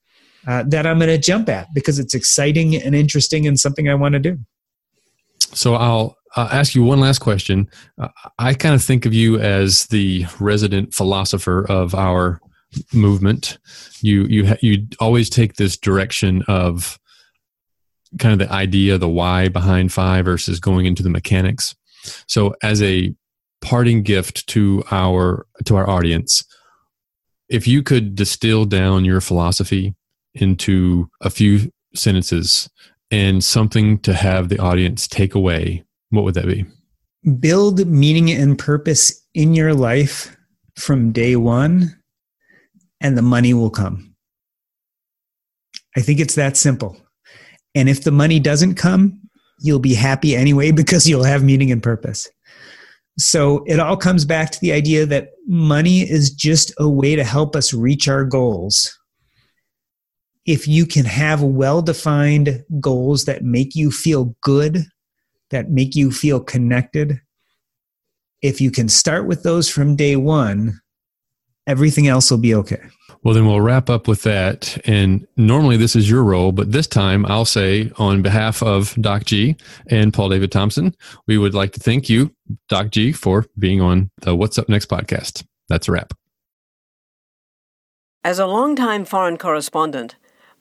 uh, 0.46 0.64
that 0.66 0.86
I'm 0.86 0.98
going 0.98 1.08
to 1.08 1.18
jump 1.18 1.48
at 1.48 1.72
because 1.74 1.98
it's 1.98 2.14
exciting 2.14 2.76
and 2.76 2.94
interesting 2.94 3.46
and 3.46 3.58
something 3.58 3.88
I 3.88 3.94
want 3.94 4.14
to 4.14 4.18
do. 4.18 4.38
So 5.54 5.74
I'll 5.74 6.16
uh, 6.36 6.48
ask 6.52 6.74
you 6.74 6.84
one 6.84 7.00
last 7.00 7.18
question. 7.18 7.68
Uh, 7.98 8.08
I 8.38 8.54
kind 8.54 8.74
of 8.74 8.82
think 8.82 9.06
of 9.06 9.14
you 9.14 9.38
as 9.38 9.86
the 9.86 10.26
resident 10.40 10.94
philosopher 10.94 11.66
of 11.68 11.94
our 11.94 12.40
movement. 12.92 13.58
You 14.02 14.24
you 14.24 14.46
ha- 14.48 14.58
you 14.60 14.86
always 15.00 15.30
take 15.30 15.54
this 15.54 15.76
direction 15.76 16.42
of 16.48 16.98
kind 18.18 18.40
of 18.40 18.46
the 18.46 18.54
idea, 18.54 18.98
the 18.98 19.08
why 19.08 19.48
behind 19.48 19.92
FI 19.92 20.22
versus 20.22 20.60
going 20.60 20.86
into 20.86 21.02
the 21.02 21.10
mechanics. 21.10 21.74
So 22.26 22.54
as 22.62 22.82
a 22.82 23.14
parting 23.60 24.02
gift 24.02 24.46
to 24.48 24.84
our 24.90 25.46
to 25.64 25.76
our 25.76 25.88
audience, 25.88 26.44
if 27.48 27.66
you 27.66 27.82
could 27.82 28.14
distill 28.14 28.64
down 28.64 29.04
your 29.04 29.20
philosophy 29.20 29.94
into 30.42 31.08
a 31.20 31.30
few 31.30 31.70
sentences 31.94 32.68
and 33.10 33.42
something 33.42 33.98
to 34.00 34.14
have 34.14 34.48
the 34.48 34.58
audience 34.58 35.06
take 35.06 35.34
away, 35.34 35.84
what 36.10 36.24
would 36.24 36.34
that 36.34 36.46
be? 36.46 36.64
Build 37.38 37.86
meaning 37.86 38.30
and 38.30 38.58
purpose 38.58 39.24
in 39.34 39.54
your 39.54 39.74
life 39.74 40.36
from 40.76 41.12
day 41.12 41.36
one, 41.36 41.96
and 43.00 43.16
the 43.16 43.22
money 43.22 43.54
will 43.54 43.70
come. 43.70 44.14
I 45.96 46.00
think 46.00 46.20
it's 46.20 46.36
that 46.36 46.56
simple. 46.56 46.96
And 47.74 47.88
if 47.88 48.04
the 48.04 48.12
money 48.12 48.40
doesn't 48.40 48.74
come, 48.74 49.20
you'll 49.60 49.78
be 49.78 49.94
happy 49.94 50.36
anyway 50.36 50.70
because 50.72 51.08
you'll 51.08 51.24
have 51.24 51.42
meaning 51.42 51.72
and 51.72 51.82
purpose. 51.82 52.28
So 53.18 53.64
it 53.66 53.80
all 53.80 53.96
comes 53.96 54.24
back 54.24 54.50
to 54.50 54.60
the 54.60 54.72
idea 54.72 55.04
that 55.06 55.30
money 55.46 56.02
is 56.02 56.30
just 56.30 56.72
a 56.78 56.88
way 56.88 57.16
to 57.16 57.24
help 57.24 57.56
us 57.56 57.74
reach 57.74 58.06
our 58.08 58.24
goals 58.24 58.97
if 60.48 60.66
you 60.66 60.86
can 60.86 61.04
have 61.04 61.42
well 61.42 61.82
defined 61.82 62.64
goals 62.80 63.26
that 63.26 63.44
make 63.44 63.76
you 63.76 63.90
feel 63.90 64.34
good, 64.40 64.82
that 65.50 65.70
make 65.70 65.94
you 65.94 66.10
feel 66.10 66.40
connected, 66.40 67.20
if 68.40 68.58
you 68.58 68.70
can 68.70 68.88
start 68.88 69.26
with 69.26 69.42
those 69.42 69.68
from 69.68 69.94
day 69.94 70.16
one, 70.16 70.80
everything 71.66 72.08
else 72.08 72.30
will 72.30 72.38
be 72.38 72.54
okay. 72.54 72.80
Well, 73.22 73.34
then 73.34 73.44
we'll 73.44 73.60
wrap 73.60 73.90
up 73.90 74.08
with 74.08 74.22
that. 74.22 74.78
And 74.86 75.26
normally 75.36 75.76
this 75.76 75.94
is 75.94 76.08
your 76.08 76.24
role, 76.24 76.50
but 76.50 76.72
this 76.72 76.86
time 76.86 77.26
I'll 77.26 77.44
say 77.44 77.92
on 77.98 78.22
behalf 78.22 78.62
of 78.62 78.94
Doc 79.02 79.26
G 79.26 79.54
and 79.88 80.14
Paul 80.14 80.30
David 80.30 80.50
Thompson, 80.50 80.96
we 81.26 81.36
would 81.36 81.52
like 81.52 81.72
to 81.72 81.80
thank 81.80 82.08
you, 82.08 82.34
Doc 82.70 82.90
G, 82.90 83.12
for 83.12 83.44
being 83.58 83.82
on 83.82 84.10
the 84.22 84.34
What's 84.34 84.56
Up 84.56 84.70
Next 84.70 84.88
podcast. 84.88 85.44
That's 85.68 85.88
a 85.88 85.92
wrap. 85.92 86.14
As 88.24 88.38
a 88.38 88.46
longtime 88.46 89.04
foreign 89.04 89.36
correspondent, 89.36 90.16